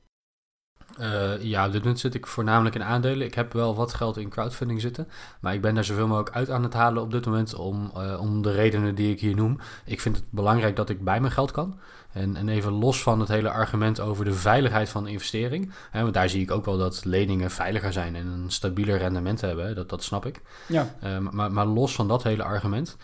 Uh, 1.00 1.44
ja, 1.44 1.66
op 1.66 1.72
dit 1.72 1.82
moment 1.82 2.00
zit 2.00 2.14
ik 2.14 2.28
voornamelijk 2.28 2.76
in 2.76 2.84
aandelen. 2.84 3.28
Ik 3.28 3.34
heb 3.34 3.54
wel 3.54 3.76
wat 3.76 3.94
geld 3.94 4.18
in 4.18 4.30
crowdfunding 4.30 4.82
zitten. 4.82 5.08
Maar 5.40 5.54
ik 5.54 5.62
ben 5.62 5.76
daar 5.76 5.84
zoveel 5.84 6.08
mogelijk 6.08 6.36
uit 6.36 6.50
aan 6.50 6.64
het 6.64 6.74
halen 6.74 7.04
op 7.04 7.12
dit 7.12 7.26
moment. 7.26 7.56
Om, 7.56 7.92
uh, 7.98 8.20
om 8.22 8.42
de 8.42 8.52
redenen 8.52 8.96
die 8.96 9.12
ik 9.12 9.20
hier 9.20 9.36
noem. 9.36 9.60
Ik 9.86 10.02
vind 10.02 10.16
het 10.16 10.26
belangrijk 10.30 10.76
dat 10.76 10.90
ik 10.90 11.04
bij 11.04 11.20
mijn 11.20 11.34
geld 11.34 11.52
kan. 11.52 11.80
En, 12.12 12.36
en 12.36 12.50
even 12.50 12.72
los 12.72 13.02
van 13.04 13.20
het 13.20 13.30
hele 13.30 13.50
argument 13.50 14.00
over 14.00 14.26
de 14.26 14.34
veiligheid 14.34 14.90
van 14.90 15.04
de 15.04 15.12
investering. 15.12 15.72
Hè, 15.92 16.02
want 16.02 16.14
daar 16.14 16.30
zie 16.30 16.42
ik 16.42 16.52
ook 16.52 16.66
wel 16.66 16.78
dat 16.78 17.06
leningen 17.06 17.52
veiliger 17.52 17.94
zijn 17.94 18.16
en 18.16 18.28
een 18.28 18.52
stabieler 18.52 18.98
rendement 18.98 19.42
hebben. 19.42 19.76
Dat, 19.76 19.90
dat 19.90 20.04
snap 20.04 20.26
ik. 20.26 20.42
Ja. 20.68 20.96
Uh, 21.04 21.18
maar, 21.18 21.52
maar 21.52 21.66
los 21.66 21.96
van 21.96 22.08
dat 22.08 22.24
hele 22.24 22.44
argument. 22.44 22.98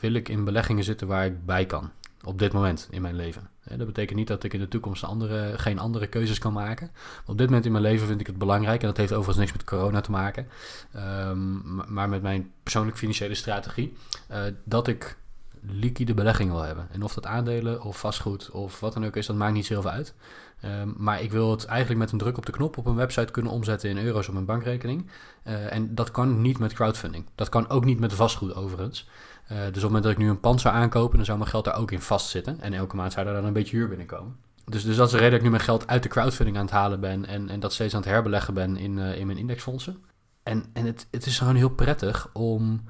Wil 0.00 0.12
ik 0.12 0.28
in 0.28 0.44
beleggingen 0.44 0.84
zitten 0.84 1.06
waar 1.06 1.24
ik 1.24 1.46
bij 1.46 1.66
kan. 1.66 1.90
Op 2.24 2.38
dit 2.38 2.52
moment 2.52 2.88
in 2.90 3.02
mijn 3.02 3.14
leven. 3.14 3.50
Dat 3.64 3.86
betekent 3.86 4.18
niet 4.18 4.28
dat 4.28 4.44
ik 4.44 4.52
in 4.52 4.60
de 4.60 4.68
toekomst 4.68 5.04
andere, 5.04 5.58
geen 5.58 5.78
andere 5.78 6.06
keuzes 6.06 6.38
kan 6.38 6.52
maken. 6.52 6.90
Op 7.26 7.38
dit 7.38 7.46
moment 7.46 7.66
in 7.66 7.72
mijn 7.72 7.84
leven 7.84 8.06
vind 8.06 8.20
ik 8.20 8.26
het 8.26 8.38
belangrijk. 8.38 8.80
En 8.80 8.86
dat 8.86 8.96
heeft 8.96 9.12
overigens 9.12 9.38
niks 9.38 9.52
met 9.52 9.64
corona 9.64 10.00
te 10.00 10.10
maken. 10.10 10.48
Um, 10.96 11.82
maar 11.88 12.08
met 12.08 12.22
mijn 12.22 12.52
persoonlijke 12.62 12.98
financiële 12.98 13.34
strategie. 13.34 13.96
Uh, 14.30 14.42
dat 14.64 14.88
ik 14.88 15.16
liquide 15.60 16.14
belegging 16.14 16.50
wil 16.50 16.62
hebben. 16.62 16.88
En 16.90 17.02
of 17.02 17.14
dat 17.14 17.26
aandelen 17.26 17.82
of 17.82 17.98
vastgoed 17.98 18.50
of 18.50 18.80
wat 18.80 18.92
dan 18.92 19.04
ook 19.06 19.16
is, 19.16 19.26
dat 19.26 19.36
maakt 19.36 19.54
niet 19.54 19.66
zoveel 19.66 19.90
uit. 19.90 20.14
Ehm, 20.60 20.88
maar 20.96 21.22
ik 21.22 21.30
wil 21.30 21.50
het 21.50 21.64
eigenlijk 21.64 22.00
met 22.00 22.12
een 22.12 22.18
druk 22.18 22.36
op 22.36 22.46
de 22.46 22.52
knop 22.52 22.76
op 22.78 22.86
een 22.86 22.94
website 22.94 23.32
kunnen 23.32 23.52
omzetten 23.52 23.90
in 23.90 23.98
euro's 23.98 24.28
op 24.28 24.32
mijn 24.34 24.44
bankrekening. 24.44 25.10
Uh, 25.46 25.72
en 25.72 25.94
dat 25.94 26.10
kan 26.10 26.42
niet 26.42 26.58
met 26.58 26.72
crowdfunding. 26.72 27.24
Dat 27.34 27.48
kan 27.48 27.68
ook 27.68 27.84
niet 27.84 28.00
met 28.00 28.12
vastgoed 28.12 28.54
overigens. 28.54 29.08
Uh, 29.52 29.56
dus 29.58 29.66
op 29.66 29.74
het 29.74 29.82
moment 29.82 30.02
dat 30.02 30.12
ik 30.12 30.18
nu 30.18 30.28
een 30.28 30.40
pand 30.40 30.60
zou 30.60 30.74
aankopen, 30.74 31.16
dan 31.16 31.24
zou 31.24 31.38
mijn 31.38 31.50
geld 31.50 31.64
daar 31.64 31.76
ook 31.76 31.90
in 31.90 32.00
vastzitten. 32.00 32.60
En 32.60 32.72
elke 32.72 32.96
maand 32.96 33.12
zou 33.12 33.26
er 33.26 33.34
dan 33.34 33.44
een 33.44 33.52
beetje 33.52 33.76
huur 33.76 33.88
binnenkomen. 33.88 34.36
Dus, 34.64 34.84
dus 34.84 34.96
dat 34.96 35.06
is 35.06 35.12
de 35.12 35.18
reden 35.18 35.30
dat 35.30 35.38
ik 35.38 35.44
nu 35.44 35.50
mijn 35.50 35.62
geld 35.62 35.86
uit 35.86 36.02
de 36.02 36.08
crowdfunding 36.08 36.56
aan 36.56 36.64
het 36.64 36.72
halen 36.72 37.00
ben 37.00 37.26
en, 37.26 37.48
en 37.48 37.60
dat 37.60 37.72
steeds 37.72 37.94
aan 37.94 38.00
het 38.00 38.10
herbeleggen 38.10 38.54
ben 38.54 38.76
in, 38.76 38.98
uh, 38.98 39.18
in 39.18 39.26
mijn 39.26 39.38
indexfondsen. 39.38 40.04
En, 40.42 40.64
en 40.72 40.86
het, 40.86 41.06
het 41.10 41.26
is 41.26 41.38
gewoon 41.38 41.54
heel 41.54 41.70
prettig 41.70 42.30
om 42.32 42.84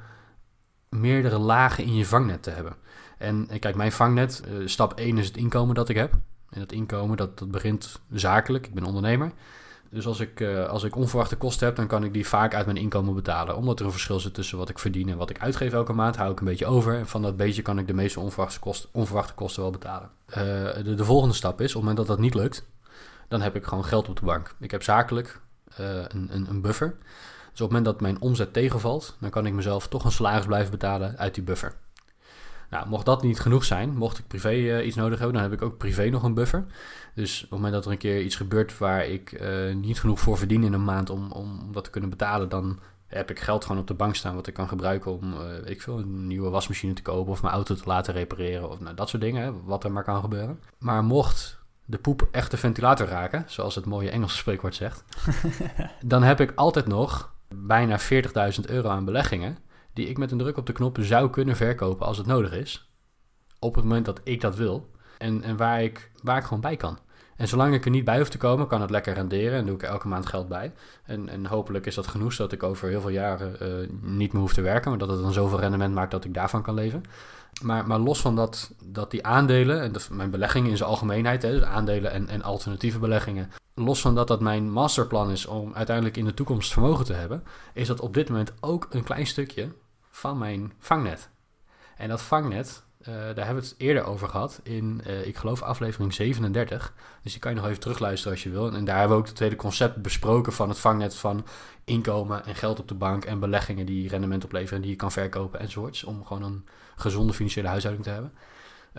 meerdere 0.88 1.38
lagen 1.38 1.85
in 1.85 1.94
je 1.94 2.07
vangnet 2.07 2.42
te 2.42 2.51
hebben. 2.51 2.77
En, 3.18 3.46
en 3.49 3.59
kijk, 3.59 3.75
mijn 3.75 3.92
vangnet, 3.92 4.42
uh, 4.49 4.66
stap 4.66 4.92
1 4.99 5.18
is 5.18 5.27
het 5.27 5.37
inkomen 5.37 5.75
dat 5.75 5.88
ik 5.88 5.96
heb. 5.96 6.12
En 6.51 6.61
dat 6.61 6.73
inkomen, 6.73 7.16
dat, 7.16 7.38
dat 7.38 7.51
begint 7.51 8.01
zakelijk. 8.11 8.66
Ik 8.66 8.75
ben 8.75 8.85
ondernemer. 8.85 9.33
Dus 9.90 10.07
als 10.07 10.20
ik, 10.20 10.40
uh, 10.40 10.68
als 10.68 10.85
ik 10.85 10.96
onverwachte 10.96 11.37
kosten 11.37 11.66
heb, 11.66 11.76
dan 11.76 11.87
kan 11.87 12.05
ik 12.05 12.12
die 12.12 12.29
vaak 12.29 12.55
uit 12.55 12.66
mijn 12.66 12.79
inkomen 12.79 13.14
betalen. 13.14 13.57
Omdat 13.57 13.81
er 13.81 13.85
een 13.85 13.92
verschil 13.92 14.20
zit 14.20 14.35
tussen 14.35 14.59
wat 14.59 14.68
ik 14.68 14.79
verdien 14.79 15.09
en 15.09 15.16
wat 15.16 15.31
ik 15.31 15.40
uitgeef 15.40 15.72
elke 15.72 15.92
maand, 15.92 16.16
hou 16.16 16.33
ik 16.33 16.40
een 16.40 16.46
beetje 16.46 16.66
over. 16.66 16.98
En 16.98 17.07
van 17.07 17.22
dat 17.22 17.37
beetje 17.37 17.62
kan 17.62 17.79
ik 17.79 17.87
de 17.87 17.94
meeste 17.94 18.20
onverwachte, 18.20 18.59
kosten, 18.59 18.88
onverwachte 18.92 19.35
kosten 19.35 19.62
wel 19.62 19.70
betalen. 19.70 20.11
Uh, 20.29 20.35
de, 20.85 20.94
de, 20.94 21.05
volgende 21.05 21.35
stap 21.35 21.61
is, 21.61 21.68
op 21.68 21.72
het 21.72 21.81
moment 21.81 21.96
dat 21.96 22.07
dat 22.07 22.18
niet 22.18 22.35
lukt, 22.35 22.64
dan 23.29 23.40
heb 23.40 23.57
ik 23.57 23.64
gewoon 23.64 23.85
geld 23.85 24.09
op 24.09 24.18
de 24.18 24.24
bank. 24.24 24.55
Ik 24.61 24.70
heb 24.70 24.83
zakelijk 24.83 25.40
uh, 25.81 25.87
een, 26.09 26.29
een, 26.31 26.46
een 26.48 26.61
buffer. 26.61 26.96
Dus 27.50 27.61
op 27.61 27.74
het 27.74 27.79
moment 27.79 27.85
dat 27.85 28.00
mijn 28.00 28.20
omzet 28.20 28.53
tegenvalt, 28.53 29.16
dan 29.20 29.31
kan 29.31 29.46
ik 29.46 29.53
mezelf 29.53 29.88
toch 29.88 30.05
een 30.05 30.12
salaris 30.12 30.46
blijven 30.46 30.70
betalen 30.70 31.18
uit 31.18 31.35
die 31.35 31.44
buffer. 31.44 31.74
Nou, 32.70 32.88
mocht 32.88 33.06
dat 33.06 33.22
niet 33.22 33.40
genoeg 33.40 33.64
zijn, 33.64 33.96
mocht 33.96 34.18
ik 34.18 34.26
privé 34.26 34.52
uh, 34.52 34.87
iets 34.87 34.96
nodig 34.96 35.18
hebben, 35.18 35.40
dan 35.40 35.50
heb 35.50 35.61
ik 35.61 35.62
ook 35.62 35.78
privé 35.78 36.09
nog 36.09 36.22
een 36.22 36.35
buffer. 36.35 36.64
Dus 37.14 37.37
op 37.37 37.40
het 37.40 37.50
moment 37.50 37.72
dat 37.72 37.85
er 37.85 37.90
een 37.90 37.98
keer 37.98 38.22
iets 38.22 38.37
gebeurt 38.37 38.78
waar 38.78 39.06
ik 39.06 39.40
uh, 39.40 39.74
niet 39.74 40.00
genoeg 40.00 40.20
voor 40.20 40.38
verdien 40.38 40.64
in 40.64 40.72
een 40.72 40.85
maand 40.85 41.11
om, 41.11 41.33
om, 41.33 41.68
dat 41.72 41.85
te 41.85 41.90
kunnen 41.90 42.11
betalen, 42.11 42.48
dan 42.48 42.78
heb 43.06 43.30
ik 43.30 43.40
geld 43.40 43.64
gewoon 43.64 43.80
op 43.80 43.87
de 43.87 43.94
bank 43.94 44.14
staan 44.14 44.35
wat 44.35 44.46
ik 44.46 44.54
kan 44.54 44.68
gebruiken 44.68 45.12
om 45.12 45.33
uh, 45.33 45.40
ik 45.64 45.83
veel, 45.83 45.98
een 45.98 46.26
nieuwe 46.26 46.50
wasmachine 46.50 46.92
te 46.92 47.02
kopen 47.02 47.33
of 47.33 47.42
mijn 47.42 47.54
auto 47.54 47.74
te 47.74 47.83
laten 47.85 48.14
repareren 48.14 48.70
of 48.70 48.80
nou, 48.80 48.94
dat 48.94 49.09
soort 49.09 49.22
dingen, 49.22 49.42
hè, 49.42 49.52
wat 49.64 49.85
er 49.85 49.92
maar 49.92 50.04
kan 50.04 50.20
gebeuren. 50.20 50.61
Maar 50.78 51.04
mocht 51.04 51.59
de 51.85 51.98
poep 51.98 52.28
echt 52.30 52.50
de 52.50 52.56
ventilator 52.56 53.06
raken, 53.06 53.44
zoals 53.46 53.74
het 53.74 53.87
mooie 53.87 54.11
Engelse 54.11 54.37
spreekwoord 54.37 54.74
zegt, 54.74 55.04
dan 56.04 56.22
heb 56.22 56.40
ik 56.40 56.52
altijd 56.54 56.87
nog 56.87 57.33
bijna 57.48 58.00
40.000 58.00 58.61
euro 58.66 58.88
aan 58.88 59.04
beleggingen 59.04 59.59
die 59.92 60.09
ik 60.09 60.18
met 60.18 60.31
een 60.31 60.38
druk 60.38 60.57
op 60.57 60.66
de 60.66 60.72
knop 60.72 60.98
zou 61.00 61.31
kunnen 61.31 61.57
verkopen 61.57 62.07
als 62.07 62.16
het 62.16 62.26
nodig 62.26 62.53
is. 62.53 62.90
Op 63.59 63.74
het 63.74 63.85
moment 63.85 64.05
dat 64.05 64.20
ik 64.24 64.40
dat 64.40 64.57
wil. 64.57 64.90
En, 65.18 65.42
en 65.42 65.57
waar, 65.57 65.83
ik, 65.83 66.11
waar 66.22 66.37
ik 66.37 66.44
gewoon 66.44 66.61
bij 66.61 66.76
kan. 66.76 66.98
En 67.40 67.48
zolang 67.48 67.74
ik 67.74 67.85
er 67.85 67.90
niet 67.90 68.05
bij 68.05 68.18
hoef 68.18 68.29
te 68.29 68.38
komen, 68.38 68.66
kan 68.66 68.81
het 68.81 68.90
lekker 68.90 69.14
renderen 69.14 69.59
en 69.59 69.66
doe 69.66 69.74
ik 69.74 69.83
elke 69.83 70.09
maand 70.09 70.26
geld 70.26 70.48
bij. 70.48 70.72
En, 71.05 71.29
en 71.29 71.46
hopelijk 71.46 71.87
is 71.87 71.94
dat 71.94 72.07
genoeg 72.07 72.33
zodat 72.33 72.53
ik 72.53 72.62
over 72.62 72.88
heel 72.88 73.00
veel 73.00 73.11
jaren 73.11 73.57
uh, 73.62 73.88
niet 74.00 74.33
meer 74.33 74.42
hoef 74.42 74.53
te 74.53 74.61
werken, 74.61 74.90
maar 74.90 74.98
dat 74.98 75.09
het 75.09 75.20
dan 75.20 75.33
zoveel 75.33 75.61
rendement 75.61 75.94
maakt 75.94 76.11
dat 76.11 76.24
ik 76.24 76.35
daarvan 76.35 76.62
kan 76.62 76.74
leven. 76.74 77.03
Maar, 77.62 77.87
maar 77.87 77.98
los 77.98 78.20
van 78.20 78.37
dat, 78.37 78.74
dat 78.85 79.11
die 79.11 79.26
aandelen, 79.26 79.83
en 79.83 79.92
mijn 80.11 80.31
beleggingen 80.31 80.70
in 80.70 80.76
zijn 80.76 80.88
algemeenheid, 80.88 81.42
hè, 81.42 81.50
dus 81.50 81.62
aandelen 81.62 82.12
en, 82.12 82.29
en 82.29 82.42
alternatieve 82.42 82.98
beleggingen, 82.98 83.50
los 83.74 84.00
van 84.00 84.14
dat 84.14 84.29
dat 84.29 84.40
mijn 84.40 84.70
masterplan 84.72 85.31
is 85.31 85.46
om 85.46 85.74
uiteindelijk 85.74 86.16
in 86.16 86.24
de 86.24 86.35
toekomst 86.35 86.72
vermogen 86.72 87.05
te 87.05 87.12
hebben, 87.12 87.44
is 87.72 87.87
dat 87.87 88.00
op 88.00 88.14
dit 88.14 88.29
moment 88.29 88.53
ook 88.61 88.87
een 88.90 89.05
klein 89.05 89.26
stukje 89.26 89.68
van 90.11 90.38
mijn 90.38 90.72
vangnet. 90.79 91.29
En 91.96 92.09
dat 92.09 92.22
vangnet, 92.22 92.83
daar 93.04 93.46
hebben 93.46 93.62
we 93.62 93.68
het 93.68 93.74
eerder 93.78 94.04
over 94.04 94.28
gehad 94.28 94.60
in, 94.62 95.00
uh, 95.06 95.26
ik 95.26 95.36
geloof, 95.36 95.62
aflevering 95.62 96.14
37. 96.14 96.94
Dus 97.22 97.32
die 97.32 97.40
kan 97.40 97.50
je 97.50 97.56
nog 97.56 97.66
even 97.66 97.80
terugluisteren 97.80 98.32
als 98.32 98.42
je 98.42 98.50
wil. 98.50 98.72
En 98.72 98.84
daar 98.84 98.98
hebben 98.98 99.16
we 99.16 99.22
ook 99.22 99.28
het 99.28 99.36
tweede 99.36 99.56
concept 99.56 100.02
besproken 100.02 100.52
van 100.52 100.68
het 100.68 100.78
vangnet 100.78 101.14
van 101.14 101.46
inkomen 101.84 102.44
en 102.44 102.54
geld 102.54 102.78
op 102.78 102.88
de 102.88 102.94
bank 102.94 103.24
en 103.24 103.40
beleggingen 103.40 103.86
die 103.86 104.08
rendement 104.08 104.44
opleveren 104.44 104.76
en 104.76 104.82
die 104.82 104.90
je 104.90 104.96
kan 104.96 105.12
verkopen 105.12 105.60
enzovoorts. 105.60 106.04
Om 106.04 106.24
gewoon 106.24 106.42
een 106.42 106.64
gezonde 106.96 107.32
financiële 107.32 107.68
huishouding 107.68 108.04
te 108.04 108.12
hebben. 108.12 108.32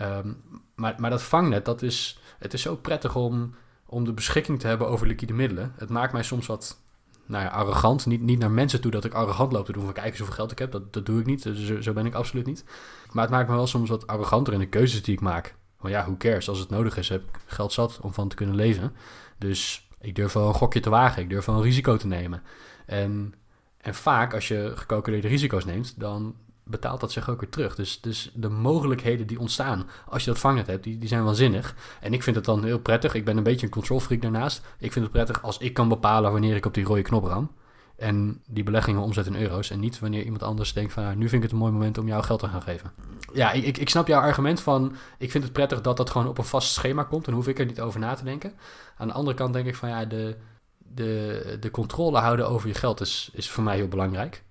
Um, 0.01 0.41
maar, 0.75 0.95
maar 0.97 1.09
dat 1.09 1.23
vangnet, 1.23 1.65
dat 1.65 1.81
is, 1.81 2.19
het 2.39 2.53
is 2.53 2.61
zo 2.61 2.75
prettig 2.75 3.15
om, 3.15 3.55
om 3.85 4.05
de 4.05 4.13
beschikking 4.13 4.59
te 4.59 4.67
hebben 4.67 4.87
over 4.87 5.07
liquide 5.07 5.33
middelen. 5.33 5.73
Het 5.77 5.89
maakt 5.89 6.13
mij 6.13 6.23
soms 6.23 6.47
wat 6.47 6.79
nou 7.25 7.43
ja, 7.43 7.49
arrogant. 7.49 8.05
Niet, 8.05 8.21
niet 8.21 8.39
naar 8.39 8.51
mensen 8.51 8.81
toe 8.81 8.91
dat 8.91 9.05
ik 9.05 9.13
arrogant 9.13 9.51
loop 9.51 9.65
te 9.65 9.71
doen 9.71 9.83
van 9.83 9.93
kijk 9.93 10.07
eens 10.07 10.17
hoeveel 10.17 10.35
geld 10.35 10.51
ik 10.51 10.59
heb. 10.59 10.71
Dat, 10.71 10.93
dat 10.93 11.05
doe 11.05 11.19
ik 11.19 11.25
niet. 11.25 11.49
Zo 11.81 11.93
ben 11.93 12.05
ik 12.05 12.13
absoluut 12.13 12.45
niet. 12.45 12.63
Maar 13.11 13.23
het 13.23 13.33
maakt 13.33 13.49
me 13.49 13.55
wel 13.55 13.67
soms 13.67 13.89
wat 13.89 14.07
arroganter 14.07 14.53
in 14.53 14.59
de 14.59 14.67
keuzes 14.67 15.03
die 15.03 15.13
ik 15.13 15.21
maak. 15.21 15.55
Maar 15.79 15.91
ja, 15.91 16.05
hoe 16.05 16.17
cares? 16.17 16.49
Als 16.49 16.59
het 16.59 16.69
nodig 16.69 16.97
is, 16.97 17.09
heb 17.09 17.21
ik 17.21 17.39
geld 17.45 17.73
zat 17.73 17.99
om 18.01 18.13
van 18.13 18.27
te 18.27 18.35
kunnen 18.35 18.55
leven. 18.55 18.93
Dus 19.37 19.87
ik 19.99 20.15
durf 20.15 20.33
wel 20.33 20.47
een 20.47 20.53
gokje 20.53 20.79
te 20.79 20.89
wagen. 20.89 21.21
Ik 21.21 21.29
durf 21.29 21.45
wel 21.45 21.55
een 21.55 21.61
risico 21.61 21.97
te 21.97 22.07
nemen. 22.07 22.43
En, 22.85 23.33
en 23.77 23.95
vaak, 23.95 24.33
als 24.33 24.47
je 24.47 24.71
gecalculeerde 24.75 25.27
risico's 25.27 25.65
neemt, 25.65 25.99
dan 25.99 26.35
betaalt 26.63 26.99
dat 26.99 27.11
zich 27.11 27.29
ook 27.29 27.39
weer 27.39 27.49
terug. 27.49 27.75
Dus, 27.75 28.01
dus 28.01 28.31
de 28.33 28.49
mogelijkheden 28.49 29.27
die 29.27 29.39
ontstaan 29.39 29.89
als 30.09 30.23
je 30.23 30.29
dat 30.29 30.39
vangnet 30.39 30.67
hebt, 30.67 30.83
die, 30.83 30.97
die 30.97 31.07
zijn 31.07 31.23
waanzinnig. 31.23 31.75
En 32.01 32.13
ik 32.13 32.23
vind 32.23 32.35
het 32.35 32.45
dan 32.45 32.63
heel 32.63 32.79
prettig. 32.79 33.13
Ik 33.13 33.25
ben 33.25 33.37
een 33.37 33.43
beetje 33.43 33.65
een 33.65 33.71
control 33.71 33.99
freak 33.99 34.21
daarnaast. 34.21 34.61
Ik 34.77 34.91
vind 34.91 35.05
het 35.05 35.13
prettig 35.13 35.43
als 35.43 35.57
ik 35.57 35.73
kan 35.73 35.89
bepalen 35.89 36.31
wanneer 36.31 36.55
ik 36.55 36.65
op 36.65 36.73
die 36.73 36.85
rode 36.85 37.01
knop 37.01 37.23
ram. 37.23 37.51
En 38.01 38.41
die 38.47 38.63
beleggingen 38.63 39.01
omzet 39.01 39.25
in 39.25 39.35
euro's. 39.35 39.69
En 39.69 39.79
niet 39.79 39.99
wanneer 39.99 40.23
iemand 40.23 40.43
anders 40.43 40.73
denkt 40.73 40.93
van... 40.93 41.03
Nou, 41.03 41.15
nu 41.15 41.29
vind 41.29 41.33
ik 41.33 41.41
het 41.41 41.51
een 41.51 41.57
mooi 41.57 41.71
moment 41.71 41.97
om 41.97 42.07
jou 42.07 42.23
geld 42.23 42.39
te 42.39 42.47
gaan 42.47 42.61
geven. 42.61 42.91
Ja, 43.33 43.51
ik, 43.51 43.77
ik 43.77 43.89
snap 43.89 44.07
jouw 44.07 44.21
argument 44.21 44.61
van... 44.61 44.95
Ik 45.17 45.31
vind 45.31 45.43
het 45.43 45.53
prettig 45.53 45.81
dat 45.81 45.97
dat 45.97 46.09
gewoon 46.09 46.27
op 46.27 46.37
een 46.37 46.43
vast 46.43 46.73
schema 46.73 47.03
komt. 47.03 47.27
En 47.27 47.33
hoef 47.33 47.47
ik 47.47 47.59
er 47.59 47.65
niet 47.65 47.81
over 47.81 47.99
na 47.99 48.13
te 48.13 48.23
denken. 48.23 48.53
Aan 48.97 49.07
de 49.07 49.13
andere 49.13 49.37
kant 49.37 49.53
denk 49.53 49.67
ik 49.67 49.75
van... 49.75 49.89
Ja, 49.89 50.05
de, 50.05 50.37
de, 50.77 51.57
de 51.59 51.71
controle 51.71 52.17
houden 52.17 52.49
over 52.49 52.67
je 52.67 52.73
geld 52.73 53.01
is, 53.01 53.29
is 53.33 53.49
voor 53.49 53.63
mij 53.63 53.75
heel 53.75 53.87
belangrijk. 53.87 54.43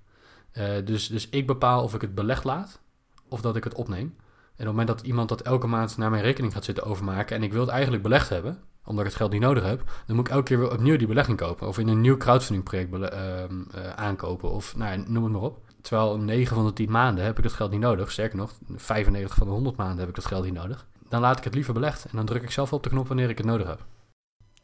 Uh, 0.53 0.69
dus, 0.85 1.07
dus 1.07 1.29
ik 1.29 1.47
bepaal 1.47 1.83
of 1.83 1.95
ik 1.95 2.01
het 2.01 2.15
beleg 2.15 2.43
laat 2.43 2.81
of 3.29 3.41
dat 3.41 3.57
ik 3.57 3.65
het 3.65 3.75
opneem. 3.75 4.01
En 4.07 4.07
op 4.07 4.57
het 4.57 4.67
moment 4.67 4.87
dat 4.87 5.01
iemand 5.01 5.29
dat 5.29 5.43
elke 5.43 5.67
maand 5.67 5.97
naar 5.97 6.11
mijn 6.11 6.23
rekening 6.23 6.53
gaat 6.53 6.65
zitten 6.65 6.85
overmaken 6.85 7.37
en 7.37 7.43
ik 7.43 7.53
wil 7.53 7.61
het 7.61 7.71
eigenlijk 7.71 8.03
belegd 8.03 8.29
hebben, 8.29 8.59
omdat 8.91 9.05
ik 9.05 9.11
het 9.11 9.21
geld 9.21 9.33
niet 9.33 9.41
nodig 9.41 9.65
heb, 9.65 9.83
dan 10.07 10.17
moet 10.17 10.27
ik 10.27 10.33
elke 10.33 10.45
keer 10.45 10.59
weer 10.59 10.73
opnieuw 10.73 10.97
die 10.97 11.07
belegging 11.07 11.37
kopen. 11.37 11.69
Of 11.69 11.79
in 11.79 11.89
een 11.89 12.01
nieuw 12.01 12.17
crowdfunding 12.17 12.65
project 12.65 12.93
uh, 12.93 13.01
uh, 13.03 13.91
aankopen. 13.97 14.51
Of 14.51 14.77
nou, 14.77 15.05
noem 15.07 15.25
het 15.25 15.33
maar 15.33 15.43
op. 15.43 15.59
Terwijl 15.81 16.19
9 16.19 16.57
van 16.57 16.67
de 16.67 16.73
10 16.73 16.91
maanden 16.91 17.25
heb 17.25 17.39
ik 17.39 17.45
het 17.45 17.53
geld 17.53 17.71
niet 17.71 17.81
nodig. 17.81 18.13
Sterker 18.13 18.37
nog, 18.37 18.53
95 18.77 19.37
van 19.37 19.47
de 19.47 19.53
100 19.53 19.77
maanden 19.77 19.99
heb 19.99 20.09
ik 20.09 20.15
dat 20.15 20.27
geld 20.27 20.45
niet 20.45 20.55
nodig. 20.55 20.87
Dan 21.09 21.21
laat 21.21 21.39
ik 21.39 21.45
het 21.45 21.55
liever 21.55 21.75
belegd. 21.75 22.05
En 22.05 22.17
dan 22.17 22.27
druk 22.27 22.43
ik 22.43 22.51
zelf 22.51 22.73
op 22.73 22.83
de 22.83 22.89
knop 22.89 23.09
wanneer 23.09 23.31
ik 23.31 23.39
het 23.39 23.47
nodig 23.47 23.67
heb. 23.67 23.85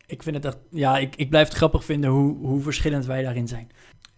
Ik 0.07 0.23
vind 0.23 0.37
het 0.37 0.45
echt, 0.45 0.59
ja, 0.71 0.99
ik, 0.99 1.17
ik 1.17 1.31
blijf 1.31 1.49
het 1.49 1.57
grappig 1.57 1.85
vinden 1.85 2.11
hoe, 2.11 2.37
hoe 2.37 2.61
verschillend 2.61 3.07
wij 3.07 3.23
daarin 3.23 3.49
zijn. 3.49 3.71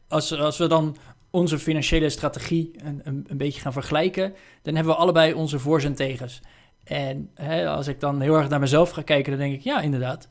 Als, 0.09 0.39
als 0.39 0.59
we 0.59 0.67
dan 0.67 0.97
onze 1.31 1.59
financiële 1.59 2.11
strategie 2.11 2.71
een, 2.77 3.01
een, 3.05 3.25
een, 3.29 3.37
beetje 3.37 3.61
gaan 3.61 3.73
vergelijken, 3.73 4.35
dan 4.63 4.75
hebben 4.75 4.93
we 4.93 5.01
allebei 5.01 5.33
onze 5.33 5.59
voor's 5.59 5.85
en 5.85 5.95
tegens. 5.95 6.41
En 6.89 7.31
hè, 7.35 7.69
als 7.69 7.87
ik 7.87 8.01
dan 8.01 8.21
heel 8.21 8.37
erg 8.37 8.49
naar 8.49 8.61
mezelf 8.61 8.91
ga 8.91 9.03
kijken, 9.03 9.31
dan 9.31 9.41
denk 9.41 9.55
ik, 9.55 9.61
ja, 9.61 9.81
inderdaad, 9.81 10.29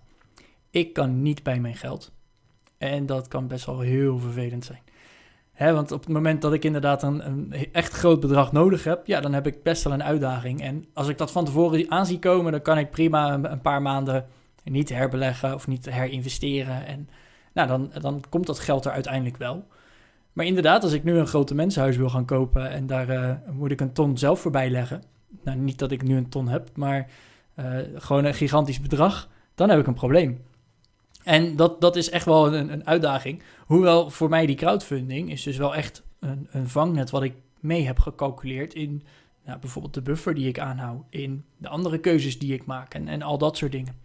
ik 0.70 0.94
kan 0.94 1.22
niet 1.22 1.44
bij 1.44 1.60
mijn 1.60 1.76
geld. 1.76 2.12
En 2.78 3.06
dat 3.06 3.28
kan 3.28 3.48
best 3.48 3.66
wel 3.66 3.80
heel 3.80 4.20
vervelend 4.20 4.66
zijn. 4.66 4.82
Hè, 5.52 5.74
want 5.74 5.92
op 5.92 6.00
het 6.00 6.10
moment 6.10 6.42
dat 6.42 6.54
ik 6.54 6.64
inderdaad 6.64 7.04
een, 7.04 7.26
een, 7.26 7.54
echt 7.72 7.94
groot 7.94 8.20
bedrag 8.20 8.52
nodig 8.52 8.84
heb, 8.84 9.08
ja, 9.08 9.22
dan 9.22 9.34
heb 9.34 9.48
ik 9.48 9.64
best 9.64 9.84
wel 9.84 9.94
een 9.94 10.04
uitdaging. 10.04 10.62
En 10.62 10.86
als 10.94 11.08
ik 11.08 11.18
dat 11.18 11.32
van 11.32 11.46
tevoren 11.46 11.92
aan 11.92 12.06
zie 12.06 12.20
komen, 12.20 12.52
dan 12.52 12.62
kan 12.62 12.78
ik 12.78 12.90
prima 12.90 13.34
een, 13.34 13.62
paar 13.62 13.82
maanden 13.82 14.26
niet 14.64 14.90
herbeleggen 14.90 15.54
of 15.54 15.68
niet 15.68 15.90
herinvesteren. 15.90 16.86
En 16.86 17.10
nou, 17.54 17.68
dan, 17.68 17.92
dan 18.02 18.24
komt 18.30 18.46
dat 18.46 18.60
geld 18.60 18.86
er 18.86 18.92
uiteindelijk 18.92 19.38
wel. 19.38 19.68
Maar 20.34 20.46
inderdaad, 20.46 20.84
als 20.84 20.94
ik 20.94 21.04
nu 21.04 21.18
een 21.18 21.28
grote 21.28 21.56
mensenhuis 21.56 21.98
wil 21.98 22.10
gaan 22.10 22.26
kopen 22.26 22.70
en 22.70 22.88
daar 22.88 23.10
uh, 23.10 23.32
moet 23.52 23.72
ik 23.72 23.82
een 23.82 23.94
ton 23.94 24.18
zelf 24.18 24.40
voorbij 24.40 24.70
leggen. 24.70 25.04
Nou, 25.44 25.58
niet 25.58 25.80
dat 25.80 25.92
ik 25.92 26.04
nu 26.04 26.18
een 26.18 26.30
ton 26.30 26.48
heb, 26.48 26.70
maar 26.76 27.10
uh, 27.60 27.78
gewoon 27.96 28.26
een 28.26 28.34
gigantisch 28.34 28.82
bedrag. 28.82 29.30
Dan 29.56 29.70
heb 29.70 29.80
ik 29.80 29.88
een 29.88 29.94
probleem. 29.94 30.44
En 31.24 31.56
dat, 31.56 31.82
dat 31.82 31.96
is 31.96 32.10
echt 32.10 32.26
wel 32.26 32.54
een, 32.54 32.72
een 32.72 32.88
uitdaging. 32.88 33.42
Hoewel 33.66 34.10
voor 34.10 34.30
mij 34.30 34.46
die 34.46 34.56
crowdfunding 34.56 35.32
is 35.32 35.44
dus 35.44 35.58
wel 35.58 35.76
echt 35.76 36.04
een, 36.20 36.48
een 36.52 36.70
vangnet 36.70 37.10
wat 37.10 37.24
ik 37.24 37.34
mee 37.60 37.86
heb 37.86 38.00
gecalculeerd 38.00 38.74
in 38.74 39.04
nou, 39.46 39.60
bijvoorbeeld 39.60 39.94
de 39.94 40.02
buffer 40.02 40.34
die 40.34 40.48
ik 40.48 40.60
aanhoud, 40.60 41.04
in 41.10 41.46
de 41.58 41.68
andere 41.68 42.00
keuzes 42.00 42.40
die 42.40 42.54
ik 42.54 42.66
maak 42.66 42.94
en, 42.94 43.08
en 43.08 43.22
al 43.22 43.38
dat 43.38 43.58
soort 43.58 43.72
dingen. 43.72 43.96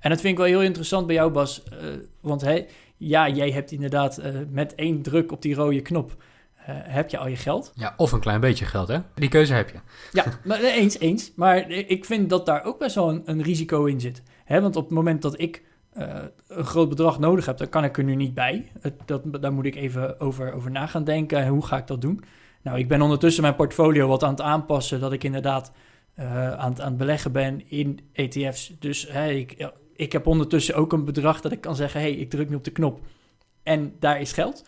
En 0.00 0.10
dat 0.10 0.20
vind 0.20 0.32
ik 0.32 0.38
wel 0.38 0.46
heel 0.46 0.62
interessant 0.62 1.06
bij 1.06 1.14
jou, 1.14 1.32
Bas. 1.32 1.62
Uh, 1.72 1.78
want 2.20 2.40
hey, 2.40 2.68
ja, 2.96 3.28
jij 3.28 3.50
hebt 3.50 3.70
inderdaad 3.70 4.18
uh, 4.18 4.26
met 4.50 4.74
één 4.74 5.02
druk 5.02 5.32
op 5.32 5.42
die 5.42 5.54
rode 5.54 5.82
knop. 5.82 6.22
Uh, 6.68 6.74
heb 6.76 7.10
je 7.10 7.18
al 7.18 7.28
je 7.28 7.36
geld. 7.36 7.72
Ja, 7.74 7.94
of 7.96 8.12
een 8.12 8.20
klein 8.20 8.40
beetje 8.40 8.64
geld, 8.64 8.88
hè? 8.88 8.98
Die 9.14 9.28
keuze 9.28 9.54
heb 9.54 9.68
je. 9.68 9.78
Ja, 10.12 10.24
maar, 10.44 10.60
eens, 10.60 10.98
eens. 10.98 11.32
Maar 11.36 11.70
ik 11.70 12.04
vind 12.04 12.30
dat 12.30 12.46
daar 12.46 12.64
ook 12.64 12.78
best 12.78 12.94
wel 12.94 13.08
een, 13.08 13.22
een 13.24 13.42
risico 13.42 13.84
in 13.84 14.00
zit. 14.00 14.22
Hè? 14.44 14.60
Want 14.60 14.76
op 14.76 14.84
het 14.84 14.94
moment 14.94 15.22
dat 15.22 15.40
ik 15.40 15.62
uh, 15.98 16.14
een 16.48 16.64
groot 16.64 16.88
bedrag 16.88 17.18
nodig 17.18 17.46
heb, 17.46 17.58
dan 17.58 17.68
kan 17.68 17.84
ik 17.84 17.98
er 17.98 18.04
nu 18.04 18.14
niet 18.14 18.34
bij. 18.34 18.70
Het, 18.80 18.94
dat, 19.04 19.22
daar 19.42 19.52
moet 19.52 19.64
ik 19.64 19.74
even 19.74 20.20
over, 20.20 20.52
over 20.52 20.70
na 20.70 20.86
gaan 20.86 21.04
denken. 21.04 21.48
Hoe 21.48 21.66
ga 21.66 21.76
ik 21.76 21.86
dat 21.86 22.00
doen? 22.00 22.24
Nou, 22.62 22.78
ik 22.78 22.88
ben 22.88 23.02
ondertussen 23.02 23.42
mijn 23.42 23.56
portfolio 23.56 24.08
wat 24.08 24.22
aan 24.22 24.30
het 24.30 24.40
aanpassen, 24.40 25.00
dat 25.00 25.12
ik 25.12 25.24
inderdaad 25.24 25.72
uh, 26.18 26.52
aan, 26.52 26.70
het, 26.70 26.80
aan 26.80 26.88
het 26.88 26.96
beleggen 26.96 27.32
ben 27.32 27.70
in 27.70 28.00
ETF's. 28.12 28.72
Dus 28.78 29.08
hè, 29.10 29.30
ik, 29.30 29.70
ik 29.96 30.12
heb 30.12 30.26
ondertussen 30.26 30.74
ook 30.74 30.92
een 30.92 31.04
bedrag 31.04 31.40
dat 31.40 31.52
ik 31.52 31.60
kan 31.60 31.76
zeggen, 31.76 32.00
hey, 32.00 32.12
ik 32.12 32.30
druk 32.30 32.48
nu 32.48 32.56
op 32.56 32.64
de 32.64 32.70
knop 32.70 33.00
en 33.62 33.94
daar 33.98 34.20
is 34.20 34.32
geld. 34.32 34.64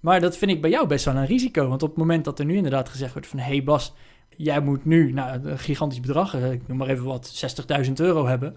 Maar 0.00 0.20
dat 0.20 0.36
vind 0.36 0.50
ik 0.50 0.60
bij 0.60 0.70
jou 0.70 0.86
best 0.86 1.04
wel 1.04 1.14
een 1.14 1.26
risico, 1.26 1.68
want 1.68 1.82
op 1.82 1.88
het 1.88 1.98
moment 1.98 2.24
dat 2.24 2.38
er 2.38 2.44
nu 2.44 2.56
inderdaad 2.56 2.88
gezegd 2.88 3.12
wordt 3.12 3.28
van, 3.28 3.38
hey 3.38 3.64
Bas, 3.64 3.94
jij 4.36 4.60
moet 4.60 4.84
nu 4.84 5.12
nou, 5.12 5.44
een 5.44 5.58
gigantisch 5.58 6.00
bedrag, 6.00 6.34
ik 6.34 6.68
noem 6.68 6.76
maar 6.76 6.88
even 6.88 7.04
wat, 7.04 7.54
60.000 7.86 7.92
euro 7.92 8.26
hebben 8.26 8.56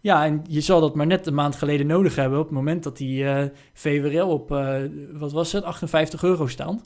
ja, 0.00 0.24
en 0.24 0.44
je 0.48 0.60
zal 0.60 0.80
dat 0.80 0.94
maar 0.94 1.06
net 1.06 1.26
een 1.26 1.34
maand 1.34 1.56
geleden 1.56 1.86
nodig 1.86 2.14
hebben 2.14 2.38
op 2.38 2.44
het 2.44 2.54
moment 2.54 2.82
dat 2.82 2.96
die 2.96 3.22
uh, 3.22 3.42
eh, 3.42 3.50
VWRL 3.72 4.28
op, 4.28 4.50
uh, 4.50 4.76
wat 5.12 5.32
was 5.32 5.52
het, 5.52 5.64
58 5.64 6.22
euro 6.22 6.46
staat. 6.46 6.82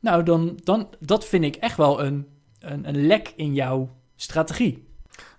Nou, 0.00 0.22
dan, 0.22 0.58
dan, 0.64 0.88
dat 1.00 1.24
vind 1.24 1.44
ik 1.44 1.56
echt 1.56 1.76
wel 1.76 2.04
een, 2.04 2.26
een, 2.58 2.88
een 2.88 3.06
lek 3.06 3.32
in 3.36 3.54
jouw 3.54 3.90
strategie. 4.16 4.88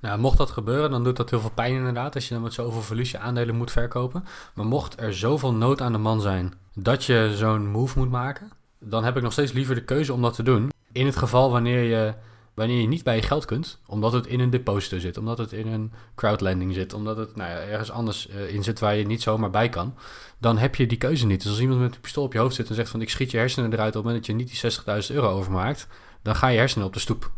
Nou, 0.01 0.19
mocht 0.19 0.37
dat 0.37 0.51
gebeuren, 0.51 0.91
dan 0.91 1.03
doet 1.03 1.17
dat 1.17 1.29
heel 1.29 1.39
veel 1.39 1.51
pijn 1.51 1.75
inderdaad, 1.75 2.15
als 2.15 2.27
je 2.27 2.33
dan 2.33 2.43
met 2.43 2.53
zoveel 2.53 2.81
verlies 2.81 3.15
aandelen 3.15 3.55
moet 3.55 3.71
verkopen. 3.71 4.23
Maar 4.53 4.65
mocht 4.65 5.01
er 5.01 5.13
zoveel 5.13 5.53
nood 5.53 5.81
aan 5.81 5.91
de 5.91 5.97
man 5.97 6.21
zijn 6.21 6.53
dat 6.75 7.03
je 7.03 7.31
zo'n 7.35 7.67
move 7.67 7.99
moet 7.99 8.09
maken, 8.09 8.51
dan 8.79 9.03
heb 9.03 9.15
ik 9.15 9.23
nog 9.23 9.31
steeds 9.31 9.51
liever 9.51 9.75
de 9.75 9.83
keuze 9.83 10.13
om 10.13 10.21
dat 10.21 10.35
te 10.35 10.43
doen. 10.43 10.71
In 10.91 11.05
het 11.05 11.15
geval 11.15 11.51
wanneer 11.51 11.83
je 11.83 12.13
wanneer 12.55 12.81
je 12.81 12.87
niet 12.87 13.03
bij 13.03 13.15
je 13.15 13.21
geld 13.21 13.45
kunt, 13.45 13.79
omdat 13.85 14.13
het 14.13 14.27
in 14.27 14.39
een 14.39 14.49
deposito 14.49 14.99
zit, 14.99 15.17
omdat 15.17 15.37
het 15.37 15.51
in 15.51 15.67
een 15.67 15.91
crowdlending 16.15 16.73
zit, 16.73 16.93
omdat 16.93 17.17
het 17.17 17.35
nou 17.35 17.49
ja, 17.49 17.57
ergens 17.57 17.91
anders 17.91 18.29
uh, 18.29 18.53
in 18.53 18.63
zit 18.63 18.79
waar 18.79 18.95
je 18.95 19.05
niet 19.05 19.21
zomaar 19.21 19.49
bij 19.49 19.69
kan, 19.69 19.95
dan 20.37 20.57
heb 20.57 20.75
je 20.75 20.87
die 20.87 20.97
keuze 20.97 21.25
niet. 21.25 21.41
Dus 21.41 21.51
als 21.51 21.59
iemand 21.59 21.79
met 21.79 21.95
een 21.95 22.01
pistool 22.01 22.23
op 22.23 22.33
je 22.33 22.39
hoofd 22.39 22.55
zit 22.55 22.69
en 22.69 22.75
zegt 22.75 22.89
van 22.89 23.01
ik 23.01 23.09
schiet 23.09 23.31
je 23.31 23.37
hersenen 23.37 23.73
eruit 23.73 23.87
op 23.87 23.93
het 23.93 24.03
moment 24.03 24.25
dat 24.25 24.35
je 24.35 24.43
niet 24.43 24.61
die 24.61 25.05
60.000 25.09 25.15
euro 25.15 25.29
overmaakt, 25.29 25.87
dan 26.21 26.35
ga 26.35 26.47
je 26.47 26.57
hersenen 26.57 26.87
op 26.87 26.93
de 26.93 26.99
stoep. 26.99 27.31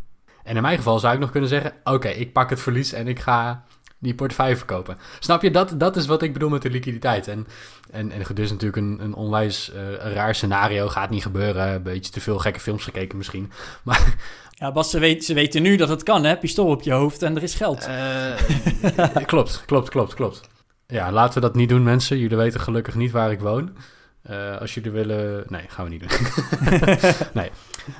En 0.44 0.56
in 0.56 0.62
mijn 0.62 0.76
geval 0.76 0.98
zou 0.98 1.14
ik 1.14 1.20
nog 1.20 1.30
kunnen 1.30 1.48
zeggen, 1.48 1.72
oké, 1.84 2.08
ik 2.08 2.32
pak 2.32 2.50
het 2.50 2.60
verlies 2.60 2.92
en 2.92 3.08
ik 3.08 3.18
ga 3.18 3.64
die 3.98 4.14
portefeuille 4.14 4.56
verkopen. 4.56 4.98
Snap 5.18 5.42
je? 5.42 5.50
Dat, 5.50 5.74
dat 5.76 5.96
is 5.96 6.06
wat 6.06 6.22
ik 6.22 6.32
bedoel 6.32 6.48
met 6.48 6.62
de 6.62 6.70
liquiditeit. 6.70 7.28
En, 7.28 7.46
en, 7.90 8.12
en 8.12 8.20
is 8.34 8.50
natuurlijk 8.50 8.76
een, 8.76 8.98
een 9.00 9.14
onwijs 9.14 9.72
uh, 9.74 9.94
raar 9.94 10.34
scenario. 10.34 10.88
Gaat 10.88 11.10
niet 11.10 11.22
gebeuren. 11.22 11.74
Een 11.74 11.82
beetje 11.82 12.12
te 12.12 12.20
veel 12.20 12.38
gekke 12.38 12.60
films 12.60 12.84
gekeken 12.84 13.16
misschien. 13.16 13.50
Maar 13.84 14.14
ja, 14.50 14.72
Bas, 14.72 14.90
ze, 14.90 14.98
weet, 14.98 15.24
ze 15.24 15.34
weten 15.34 15.62
nu 15.62 15.76
dat 15.76 15.88
het 15.88 16.02
kan, 16.02 16.24
hè? 16.24 16.36
Pistool 16.36 16.70
op 16.70 16.82
je 16.82 16.92
hoofd 16.92 17.22
en 17.22 17.36
er 17.36 17.42
is 17.42 17.54
geld. 17.54 17.88
Uh, 17.88 19.24
klopt, 19.26 19.62
klopt, 19.66 19.88
klopt, 19.88 20.14
klopt. 20.14 20.40
Ja, 20.86 21.12
laten 21.12 21.34
we 21.34 21.40
dat 21.40 21.54
niet 21.54 21.68
doen, 21.68 21.82
mensen. 21.82 22.18
Jullie 22.18 22.36
weten 22.36 22.60
gelukkig 22.60 22.94
niet 22.94 23.10
waar 23.10 23.30
ik 23.30 23.40
woon. 23.40 23.76
Uh, 24.30 24.60
als 24.60 24.74
jullie 24.74 24.90
willen... 24.90 25.44
Nee, 25.48 25.62
gaan 25.68 25.84
we 25.84 25.90
niet 25.90 26.00
doen. 26.00 26.26
nee. 27.42 27.50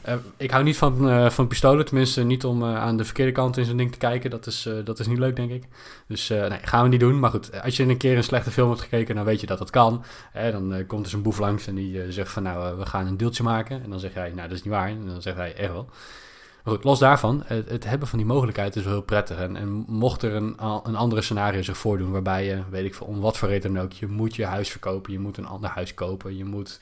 Uh, 0.08 0.14
ik 0.36 0.50
hou 0.50 0.64
niet 0.64 0.76
van, 0.76 1.08
uh, 1.08 1.30
van 1.30 1.46
pistolen. 1.46 1.84
Tenminste, 1.84 2.24
niet 2.24 2.44
om 2.44 2.64
aan 2.64 2.96
de 2.96 3.04
verkeerde 3.04 3.32
kant 3.32 3.56
in 3.56 3.64
zo'n 3.64 3.76
ding 3.76 3.92
te 3.92 3.98
kijken. 3.98 4.30
Dat 4.30 4.46
is, 4.46 4.68
dat 4.84 4.98
is 4.98 5.06
niet 5.06 5.18
leuk, 5.18 5.36
denk 5.36 5.50
ik. 5.50 5.64
Dus 6.06 6.28
nee, 6.28 6.58
gaan 6.62 6.82
we 6.82 6.88
niet 6.88 7.00
doen. 7.00 7.18
Maar 7.18 7.30
goed, 7.30 7.62
als 7.62 7.76
je 7.76 7.82
een 7.82 7.96
keer 7.96 8.16
een 8.16 8.24
slechte 8.24 8.50
film 8.50 8.68
hebt 8.68 8.80
gekeken... 8.80 9.14
dan 9.14 9.24
weet 9.24 9.40
je 9.40 9.46
dat 9.46 9.58
dat 9.58 9.70
kan. 9.70 10.04
dan 10.32 10.84
komt 10.86 11.04
er 11.04 11.10
zo'n 11.10 11.22
boef 11.22 11.38
langs 11.38 11.66
en 11.66 11.74
die 11.74 12.12
zegt 12.12 12.30
van... 12.30 12.42
nou, 12.42 12.78
we 12.78 12.86
gaan 12.86 13.06
een 13.06 13.16
deeltje 13.16 13.42
maken. 13.42 13.82
En 13.82 13.90
dan 13.90 14.00
zeg 14.00 14.14
jij, 14.14 14.28
nou, 14.28 14.48
dat 14.48 14.56
is 14.56 14.64
niet 14.64 14.74
waar. 14.74 14.88
En 14.88 15.06
dan 15.06 15.22
zegt 15.22 15.36
hij, 15.36 15.54
echt 15.54 15.72
wel 15.72 15.88
goed, 16.68 16.84
los 16.84 16.98
daarvan, 16.98 17.42
het, 17.44 17.70
het, 17.70 17.84
hebben 17.84 18.08
van 18.08 18.18
die 18.18 18.26
mogelijkheid 18.26 18.76
is 18.76 18.82
wel 18.84 18.92
heel 18.92 19.02
prettig. 19.02 19.38
En, 19.38 19.56
en 19.56 19.68
mocht 19.86 20.22
er 20.22 20.34
een, 20.34 20.56
een 20.82 20.96
andere 20.96 21.22
scenario 21.22 21.62
zich 21.62 21.76
voordoen 21.76 22.10
waarbij 22.10 22.44
je, 22.44 22.62
weet 22.70 22.84
ik 22.84 22.94
veel, 22.94 23.06
om 23.06 23.20
wat 23.20 23.36
voor 23.36 23.48
reden 23.48 23.74
dan 23.74 23.82
ook, 23.82 23.92
je 23.92 24.06
moet 24.06 24.36
je 24.36 24.44
huis 24.44 24.70
verkopen, 24.70 25.12
je 25.12 25.18
moet 25.18 25.36
een 25.36 25.46
ander 25.46 25.70
huis 25.70 25.94
kopen, 25.94 26.36
je 26.36 26.44
moet 26.44 26.80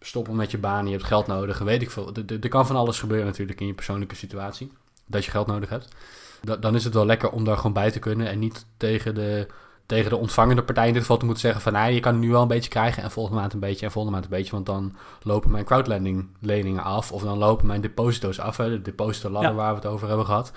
stoppen 0.00 0.36
met 0.36 0.50
je 0.50 0.58
baan, 0.58 0.86
je 0.86 0.92
hebt 0.92 1.04
geld 1.04 1.26
nodig, 1.26 1.58
weet 1.58 1.82
ik 1.82 1.90
veel. 1.90 2.12
Er 2.40 2.48
kan 2.48 2.66
van 2.66 2.76
alles 2.76 2.98
gebeuren 2.98 3.26
natuurlijk 3.26 3.60
in 3.60 3.66
je 3.66 3.74
persoonlijke 3.74 4.14
situatie, 4.14 4.72
dat 5.06 5.24
je 5.24 5.30
geld 5.30 5.46
nodig 5.46 5.68
hebt. 5.68 5.88
dan 6.60 6.74
is 6.74 6.84
het 6.84 6.94
wel 6.94 7.06
lekker 7.06 7.30
om 7.30 7.44
daar 7.44 7.56
gewoon 7.56 7.72
bij 7.72 7.90
te 7.90 7.98
kunnen 7.98 8.28
en 8.28 8.38
niet 8.38 8.66
tegen 8.76 9.14
de 9.14 9.46
tegen 9.86 10.10
de 10.10 10.16
ontvangende 10.16 10.62
partij 10.62 10.86
in 10.86 10.92
dit 10.92 11.02
geval 11.02 11.16
te 11.16 11.24
moeten 11.24 11.42
zeggen 11.42 11.62
van... 11.62 11.72
Nou, 11.72 11.92
je 11.92 12.00
kan 12.00 12.18
nu 12.18 12.30
wel 12.30 12.42
een 12.42 12.48
beetje 12.48 12.70
krijgen 12.70 13.02
en 13.02 13.10
volgende 13.10 13.40
maand 13.40 13.52
een 13.52 13.60
beetje 13.60 13.86
en 13.86 13.92
volgende 13.92 14.18
maand 14.18 14.30
een 14.30 14.38
beetje... 14.38 14.52
want 14.52 14.66
dan 14.66 14.96
lopen 15.22 15.50
mijn 15.50 15.64
crowdlending 15.64 16.28
leningen 16.40 16.82
af 16.82 17.12
of 17.12 17.22
dan 17.22 17.38
lopen 17.38 17.66
mijn 17.66 17.80
deposito's 17.80 18.40
af. 18.40 18.56
Hè, 18.56 18.68
de 18.70 18.82
deposito 18.82 19.30
ladder 19.30 19.54
waar 19.54 19.70
we 19.70 19.80
het 19.80 19.86
over 19.86 20.08
hebben 20.08 20.26
gehad. 20.26 20.52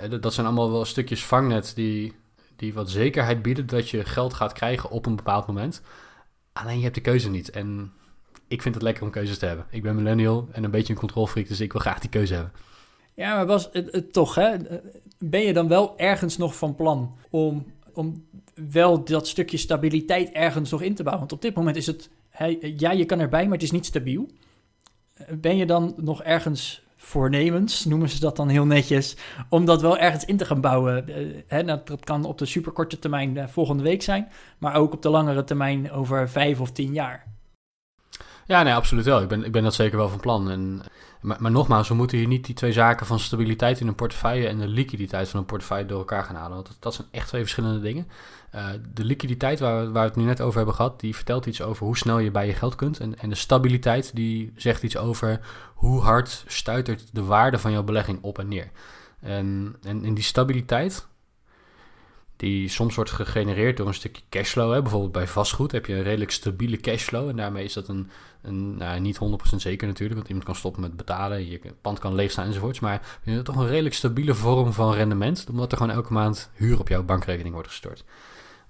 Eh, 0.00 0.20
dat 0.20 0.34
zijn 0.34 0.46
allemaal 0.46 0.70
wel 0.70 0.84
stukjes 0.84 1.24
vangnet 1.24 1.72
die, 1.74 2.14
die 2.56 2.74
wat 2.74 2.90
zekerheid 2.90 3.42
bieden... 3.42 3.66
dat 3.66 3.88
je 3.88 4.04
geld 4.04 4.34
gaat 4.34 4.52
krijgen 4.52 4.90
op 4.90 5.06
een 5.06 5.16
bepaald 5.16 5.46
moment. 5.46 5.82
Alleen 6.52 6.76
je 6.76 6.82
hebt 6.82 6.94
de 6.94 7.00
keuze 7.00 7.30
niet 7.30 7.50
en 7.50 7.92
ik 8.48 8.62
vind 8.62 8.74
het 8.74 8.84
lekker 8.84 9.02
om 9.02 9.10
keuzes 9.10 9.38
te 9.38 9.46
hebben. 9.46 9.66
Ik 9.70 9.82
ben 9.82 9.94
millennial 9.94 10.48
en 10.52 10.64
een 10.64 10.70
beetje 10.70 10.92
een 10.92 10.98
controlfreak, 10.98 11.48
dus 11.48 11.60
ik 11.60 11.72
wil 11.72 11.80
graag 11.80 11.98
die 11.98 12.10
keuze 12.10 12.34
hebben. 12.34 12.52
Ja, 13.14 13.34
maar 13.34 13.46
was 13.46 13.68
het, 13.72 13.92
het, 13.92 14.12
toch, 14.12 14.34
hè? 14.34 14.56
Ben 15.18 15.40
je 15.40 15.52
dan 15.52 15.68
wel 15.68 15.98
ergens 15.98 16.36
nog 16.36 16.56
van 16.56 16.74
plan 16.74 17.16
om 17.30 17.66
om 17.94 18.26
wel 18.70 19.04
dat 19.04 19.28
stukje 19.28 19.56
stabiliteit 19.56 20.30
ergens 20.30 20.70
nog 20.70 20.82
in 20.82 20.94
te 20.94 21.02
bouwen. 21.02 21.26
Want 21.28 21.38
op 21.38 21.42
dit 21.42 21.54
moment 21.54 21.76
is 21.76 21.86
het, 21.86 22.10
ja, 22.76 22.90
je 22.90 23.04
kan 23.04 23.20
erbij, 23.20 23.44
maar 23.44 23.52
het 23.52 23.62
is 23.62 23.70
niet 23.70 23.86
stabiel. 23.86 24.28
Ben 25.40 25.56
je 25.56 25.66
dan 25.66 25.94
nog 25.96 26.22
ergens 26.22 26.82
voornemens, 26.96 27.84
noemen 27.84 28.08
ze 28.08 28.20
dat 28.20 28.36
dan 28.36 28.48
heel 28.48 28.64
netjes, 28.64 29.16
om 29.48 29.64
dat 29.64 29.80
wel 29.80 29.98
ergens 29.98 30.24
in 30.24 30.36
te 30.36 30.44
gaan 30.44 30.60
bouwen? 30.60 31.04
Uh, 31.52 31.66
dat, 31.66 32.04
kan 32.04 32.24
op 32.24 32.38
de 32.38 32.46
superkorte 32.46 32.98
termijn 32.98 33.36
uh, 33.36 33.46
volgende 33.46 33.82
week 33.82 34.02
zijn, 34.02 34.28
maar 34.58 34.74
ook 34.74 34.92
op 34.92 35.02
de 35.02 35.08
langere 35.08 35.44
termijn 35.44 35.92
over 35.92 36.28
vijf 36.28 36.60
of 36.60 36.70
tien 36.70 36.92
jaar. 36.92 37.26
Ja, 38.46 38.62
nee, 38.62 38.74
absoluut 38.74 39.04
wel. 39.04 39.22
Ik 39.22 39.28
ben, 39.28 39.44
ik 39.44 39.52
ben 39.52 39.62
dat 39.62 39.74
zeker 39.74 39.96
wel 39.96 40.08
van 40.08 40.20
plan. 40.20 40.50
En, 40.50 40.82
maar, 41.20 41.36
maar 41.40 41.50
nogmaals, 41.50 41.88
we 41.88 41.94
moeten 41.94 42.18
hier 42.18 42.26
niet 42.26 42.46
die 42.46 42.54
twee 42.54 42.72
zaken 42.72 43.06
van 43.06 43.18
stabiliteit 43.18 43.80
in 43.80 43.86
een 43.86 43.94
portefeuille 43.94 44.48
en 44.48 44.58
de 44.58 44.68
liquiditeit 44.68 45.28
van 45.28 45.40
een 45.40 45.46
portefeuille 45.46 45.86
door 45.86 45.98
elkaar 45.98 46.24
gaan 46.24 46.34
halen. 46.34 46.54
Want 46.54 46.66
dat, 46.66 46.76
dat 46.78 46.94
zijn 46.94 47.08
echt 47.10 47.28
twee 47.28 47.40
verschillende 47.40 47.80
dingen. 47.80 48.08
Uh, 48.54 48.68
de 48.94 49.04
liquiditeit 49.04 49.60
waar 49.60 49.80
we, 49.80 49.90
waar 49.90 50.02
we 50.02 50.08
het 50.08 50.16
nu 50.16 50.24
net 50.24 50.40
over 50.40 50.56
hebben 50.56 50.74
gehad, 50.74 51.00
die 51.00 51.14
vertelt 51.14 51.46
iets 51.46 51.62
over 51.62 51.86
hoe 51.86 51.96
snel 51.96 52.18
je 52.18 52.30
bij 52.30 52.46
je 52.46 52.54
geld 52.54 52.74
kunt. 52.74 53.00
En, 53.00 53.18
en 53.18 53.28
de 53.28 53.34
stabiliteit, 53.34 54.14
die 54.14 54.52
zegt 54.56 54.82
iets 54.82 54.96
over 54.96 55.40
hoe 55.74 56.00
hard 56.00 56.44
stuitert 56.46 57.08
de 57.12 57.24
waarde 57.24 57.58
van 57.58 57.72
jouw 57.72 57.82
belegging 57.82 58.18
op 58.22 58.38
en 58.38 58.48
neer. 58.48 58.70
En, 59.20 59.76
en 59.82 60.04
in 60.04 60.14
die 60.14 60.24
stabiliteit, 60.24 61.06
die 62.40 62.68
soms 62.68 62.94
wordt 62.94 63.10
gegenereerd 63.10 63.76
door 63.76 63.86
een 63.86 63.94
stukje 63.94 64.22
cashflow. 64.28 64.72
Hè. 64.72 64.82
Bijvoorbeeld 64.82 65.12
bij 65.12 65.26
vastgoed 65.26 65.72
heb 65.72 65.86
je 65.86 65.94
een 65.94 66.02
redelijk 66.02 66.30
stabiele 66.30 66.76
cashflow. 66.76 67.28
En 67.28 67.36
daarmee 67.36 67.64
is 67.64 67.72
dat 67.72 67.88
een, 67.88 68.10
een 68.42 68.76
nou, 68.76 69.00
niet 69.00 69.18
100% 69.54 69.56
zeker 69.56 69.86
natuurlijk, 69.86 70.16
want 70.16 70.28
iemand 70.28 70.46
kan 70.46 70.54
stoppen 70.54 70.82
met 70.82 70.96
betalen, 70.96 71.50
je 71.50 71.60
pand 71.80 71.98
kan 71.98 72.14
leegstaan 72.14 72.46
enzovoorts. 72.46 72.80
Maar 72.80 73.18
je 73.24 73.30
hebt 73.30 73.44
toch 73.44 73.56
een 73.56 73.68
redelijk 73.68 73.94
stabiele 73.94 74.34
vorm 74.34 74.72
van 74.72 74.94
rendement, 74.94 75.46
omdat 75.50 75.72
er 75.72 75.78
gewoon 75.78 75.92
elke 75.92 76.12
maand 76.12 76.50
huur 76.54 76.78
op 76.78 76.88
jouw 76.88 77.02
bankrekening 77.02 77.54
wordt 77.54 77.68
gestort. 77.68 78.04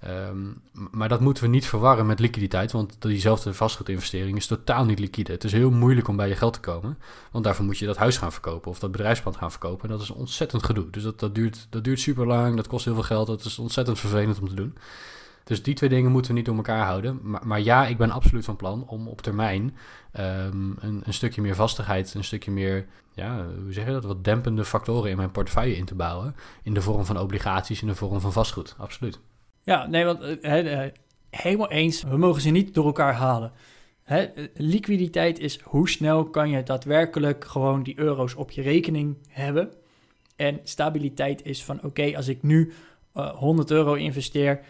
Ehm, 0.01 0.47
maar 0.73 1.09
dat 1.09 1.21
moeten 1.21 1.43
we 1.43 1.49
niet 1.49 1.67
verwarren 1.67 2.07
met 2.07 2.19
liquiditeit, 2.19 2.73
want 2.73 2.97
diezelfde 2.99 3.55
vastgoedinvestering 3.55 4.37
is 4.37 4.47
totaal 4.47 4.85
niet 4.85 4.99
liquide. 4.99 5.33
Het 5.33 5.45
is 5.45 5.53
heel 5.53 5.71
moeilijk 5.71 6.09
om 6.09 6.17
bij 6.17 6.29
je 6.29 6.37
geld 6.37 6.53
te 6.53 6.61
komen, 6.61 6.99
want 7.31 7.45
daarvoor 7.45 7.65
moet 7.65 7.79
je 7.79 7.87
dat 7.87 7.97
huis 7.97 8.17
gaan 8.17 8.33
verkopen 8.33 8.71
of 8.71 8.79
dat 8.79 8.93
bedrijfspand 8.93 9.37
gaan 9.37 9.51
verkopen. 9.51 9.89
En 9.89 9.95
dat 9.95 10.03
is 10.03 10.11
ontzettend 10.11 10.65
gedoe. 10.65 10.91
Dus 10.91 11.03
dat, 11.03 11.21
dat, 11.21 11.35
duurt, 11.35 11.67
dat 11.71 11.85
duurt 11.85 12.01
super 12.01 12.27
lang, 12.27 12.57
dat 12.57 12.67
kost 12.67 12.85
heel 12.85 12.95
veel 12.95 13.03
geld, 13.03 13.27
dat 13.27 13.45
is 13.45 13.59
ontzettend 13.59 13.99
vervelend 13.99 14.41
om 14.41 14.49
te 14.49 14.55
doen. 14.55 14.75
Dus 15.45 15.63
die 15.63 15.75
twee 15.75 15.89
dingen 15.89 16.11
moeten 16.11 16.31
we 16.31 16.37
niet 16.37 16.47
door 16.47 16.57
elkaar 16.57 16.87
houden. 16.87 17.21
Maar, 17.23 17.47
maar 17.47 17.61
ja, 17.61 17.87
ik 17.87 17.97
ben 17.97 18.11
absoluut 18.11 18.45
van 18.45 18.57
plan 18.57 18.85
om 18.87 19.09
op 19.09 19.23
termijn 19.23 19.77
ehm, 20.13 20.71
een, 20.79 21.03
een, 21.05 21.15
stukje 21.15 21.43
meer 21.43 21.55
vastigheid, 21.55 22.15
een 22.15 22.25
stukje 22.25 22.51
meer, 22.51 22.87
ja, 23.13 23.47
hoe 23.63 23.73
zeg 23.73 23.87
je 23.87 23.93
dat, 23.93 24.05
wat 24.05 24.25
dempende 24.25 24.65
factoren 24.65 25.11
in 25.11 25.17
mijn 25.17 25.31
portefeuille 25.31 25.77
in 25.77 25.85
te 25.85 25.95
bouwen. 25.95 26.37
In 26.63 26.75
de 26.75 26.83
vorm 26.83 27.05
van 27.05 27.19
obligaties, 27.19 27.81
in 27.81 27.87
de 27.87 27.95
vorm 27.95 28.21
van 28.21 28.33
vastgoed. 28.33 28.75
Absoluut. 28.79 29.21
Ja, 29.63 29.87
nee, 29.87 30.05
want 30.05 30.23
uh, 30.43 30.85
helemaal 31.31 31.71
eens. 31.71 32.03
We 32.03 32.17
mogen 32.17 32.43
ze 32.43 32.51
niet 32.51 32.75
door 32.75 32.87
elkaar 32.87 33.15
halen. 33.15 33.53
Hè, 34.03 34.27
liquiditeit 34.55 35.39
is 35.39 35.61
hoe 35.61 35.89
snel 35.89 36.25
kan 36.25 36.51
je 36.51 36.63
daadwerkelijk 36.63 37.45
gewoon 37.45 37.83
die 37.83 37.99
euro's 37.99 38.35
op 38.35 38.51
je 38.51 38.63
rekening 38.63 39.17
hebben. 39.29 39.73
En 40.37 40.61
stabiliteit 40.63 41.45
is 41.45 41.65
van 41.65 41.83
oké, 41.83 42.17
als 42.17 42.29
ik 42.29 42.43
nu 42.43 42.73
100 43.13 43.71
euro 43.71 43.95
investeer, 43.95 44.61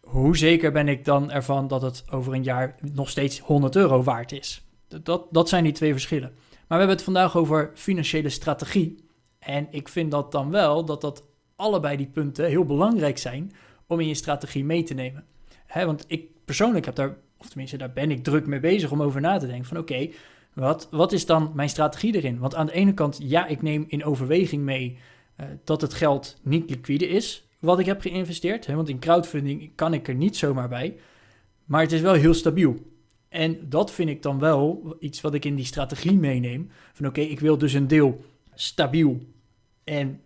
hoe 0.00 0.36
zeker 0.36 0.72
ben 0.72 0.88
ik 0.88 1.04
dan 1.04 1.30
ervan 1.30 1.68
dat 1.68 1.82
het 1.82 2.04
over 2.10 2.32
een 2.34 2.42
jaar 2.42 2.74
nog 2.92 3.08
steeds 3.08 3.38
100 3.38 3.76
euro 3.76 4.02
waard 4.02 4.32
is? 4.32 4.64
Dat, 5.02 5.26
dat 5.30 5.48
zijn 5.48 5.64
die 5.64 5.72
twee 5.72 5.92
verschillen. 5.92 6.32
Maar 6.50 6.78
we 6.78 6.84
hebben 6.84 6.96
het 6.96 7.04
vandaag 7.04 7.36
over 7.36 7.70
financiële 7.74 8.28
strategie. 8.28 9.04
En 9.38 9.66
ik 9.70 9.88
vind 9.88 10.10
dat 10.10 10.32
dan 10.32 10.50
wel 10.50 10.84
dat 10.84 11.00
dat 11.00 11.26
allebei 11.56 11.96
die 11.96 12.06
punten 12.06 12.46
heel 12.46 12.64
belangrijk 12.64 13.18
zijn 13.18 13.52
om 13.86 14.00
in 14.00 14.08
je 14.08 14.14
strategie 14.14 14.64
mee 14.64 14.82
te 14.82 14.94
nemen. 14.94 15.24
Hè, 15.66 15.86
want 15.86 16.04
ik 16.06 16.28
persoonlijk 16.44 16.84
heb 16.84 16.94
daar, 16.94 17.16
of 17.36 17.48
tenminste 17.48 17.76
daar 17.76 17.92
ben 17.92 18.10
ik 18.10 18.24
druk 18.24 18.46
mee 18.46 18.60
bezig 18.60 18.90
om 18.90 19.02
over 19.02 19.20
na 19.20 19.38
te 19.38 19.46
denken 19.46 19.66
van 19.66 19.78
oké, 19.78 20.08
wat, 20.52 20.88
wat 20.90 21.12
is 21.12 21.26
dan 21.26 21.52
mijn 21.54 21.68
strategie 21.68 22.14
erin? 22.14 22.38
Want 22.38 22.54
aan 22.54 22.66
de 22.66 22.72
ene 22.72 22.94
kant, 22.94 23.18
ja, 23.22 23.46
ik 23.46 23.62
neem 23.62 23.84
in 23.88 24.04
overweging 24.04 24.62
mee 24.62 24.98
uh, 25.40 25.46
dat 25.64 25.80
het 25.80 25.94
geld 25.94 26.40
niet 26.42 26.70
liquide 26.70 27.08
is 27.08 27.46
wat 27.58 27.78
ik 27.78 27.86
heb 27.86 28.00
geïnvesteerd. 28.00 28.66
Hè, 28.66 28.74
want 28.74 28.88
in 28.88 28.98
crowdfunding 28.98 29.70
kan 29.74 29.94
ik 29.94 30.08
er 30.08 30.14
niet 30.14 30.36
zomaar 30.36 30.68
bij. 30.68 30.96
Maar 31.64 31.80
het 31.80 31.92
is 31.92 32.00
wel 32.00 32.14
heel 32.14 32.34
stabiel. 32.34 32.76
En 33.28 33.68
dat 33.68 33.92
vind 33.92 34.08
ik 34.08 34.22
dan 34.22 34.38
wel 34.38 34.96
iets 35.00 35.20
wat 35.20 35.34
ik 35.34 35.44
in 35.44 35.54
die 35.54 35.64
strategie 35.64 36.14
meeneem. 36.14 36.70
Van 36.92 37.06
oké, 37.06 37.20
ik 37.20 37.40
wil 37.40 37.58
dus 37.58 37.72
een 37.72 37.86
deel 37.86 38.24
stabiel 38.54 39.20
en 39.84 40.20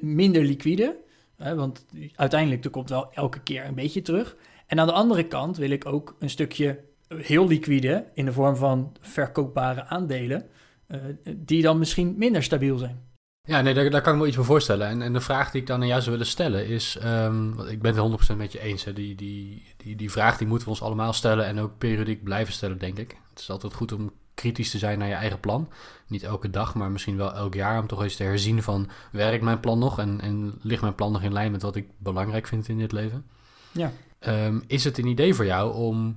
minder 0.00 0.44
liquide. 0.44 0.98
Hè, 1.36 1.54
want 1.54 1.86
uiteindelijk 2.14 2.64
er 2.64 2.70
komt 2.70 2.90
wel 2.90 3.12
elke 3.12 3.40
keer 3.40 3.64
een 3.64 3.74
beetje 3.74 4.02
terug. 4.02 4.36
En 4.66 4.80
aan 4.80 4.86
de 4.86 4.92
andere 4.92 5.26
kant 5.26 5.56
wil 5.56 5.70
ik 5.70 5.86
ook 5.86 6.16
een 6.18 6.30
stukje 6.30 6.80
heel 7.08 7.46
liquide 7.46 8.04
in 8.14 8.24
de 8.24 8.32
vorm 8.32 8.56
van 8.56 8.96
verkoopbare 9.00 9.86
aandelen, 9.86 10.46
uh, 10.88 11.00
die 11.36 11.62
dan 11.62 11.78
misschien 11.78 12.14
minder 12.18 12.42
stabiel 12.42 12.78
zijn. 12.78 13.12
Ja, 13.48 13.60
nee, 13.60 13.74
daar, 13.74 13.90
daar 13.90 14.02
kan 14.02 14.14
ik 14.14 14.20
me 14.20 14.26
iets 14.26 14.36
voor 14.36 14.44
voorstellen. 14.44 14.86
En, 14.86 15.02
en 15.02 15.12
de 15.12 15.20
vraag 15.20 15.50
die 15.50 15.60
ik 15.60 15.66
dan 15.66 15.80
aan 15.80 15.86
jou 15.86 16.00
zou 16.00 16.10
willen 16.10 16.26
stellen 16.26 16.66
is, 16.66 16.98
um, 17.04 17.60
ik 17.60 17.82
ben 17.82 17.96
het 17.96 18.32
100% 18.32 18.36
met 18.36 18.52
je 18.52 18.60
eens, 18.60 18.84
hè, 18.84 18.92
die, 18.92 19.14
die, 19.14 19.74
die, 19.76 19.96
die 19.96 20.10
vraag 20.10 20.38
die 20.38 20.46
moeten 20.46 20.66
we 20.66 20.72
ons 20.72 20.82
allemaal 20.82 21.12
stellen 21.12 21.46
en 21.46 21.60
ook 21.60 21.78
periodiek 21.78 22.22
blijven 22.22 22.52
stellen, 22.52 22.78
denk 22.78 22.98
ik. 22.98 23.16
Het 23.30 23.38
is 23.38 23.50
altijd 23.50 23.74
goed 23.74 23.92
om 23.92 24.12
kritisch 24.34 24.70
te 24.70 24.78
zijn 24.78 24.98
naar 24.98 25.08
je 25.08 25.14
eigen 25.14 25.40
plan. 25.40 25.68
Niet 26.06 26.22
elke 26.22 26.50
dag, 26.50 26.74
maar 26.74 26.90
misschien 26.90 27.16
wel 27.16 27.34
elk 27.34 27.54
jaar 27.54 27.80
om 27.80 27.86
toch 27.86 28.02
eens 28.02 28.16
te 28.16 28.22
herzien 28.22 28.62
van, 28.62 28.88
werkt 29.12 29.44
mijn 29.44 29.60
plan 29.60 29.78
nog 29.78 29.98
en, 29.98 30.20
en 30.20 30.58
ligt 30.62 30.82
mijn 30.82 30.94
plan 30.94 31.12
nog 31.12 31.22
in 31.22 31.32
lijn 31.32 31.52
met 31.52 31.62
wat 31.62 31.76
ik 31.76 31.86
belangrijk 31.98 32.46
vind 32.46 32.68
in 32.68 32.78
dit 32.78 32.92
leven? 32.92 33.24
Ja. 33.72 33.92
Um, 34.26 34.62
is 34.66 34.84
het 34.84 34.98
een 34.98 35.06
idee 35.06 35.34
voor 35.34 35.44
jou 35.44 35.74
om 35.74 36.16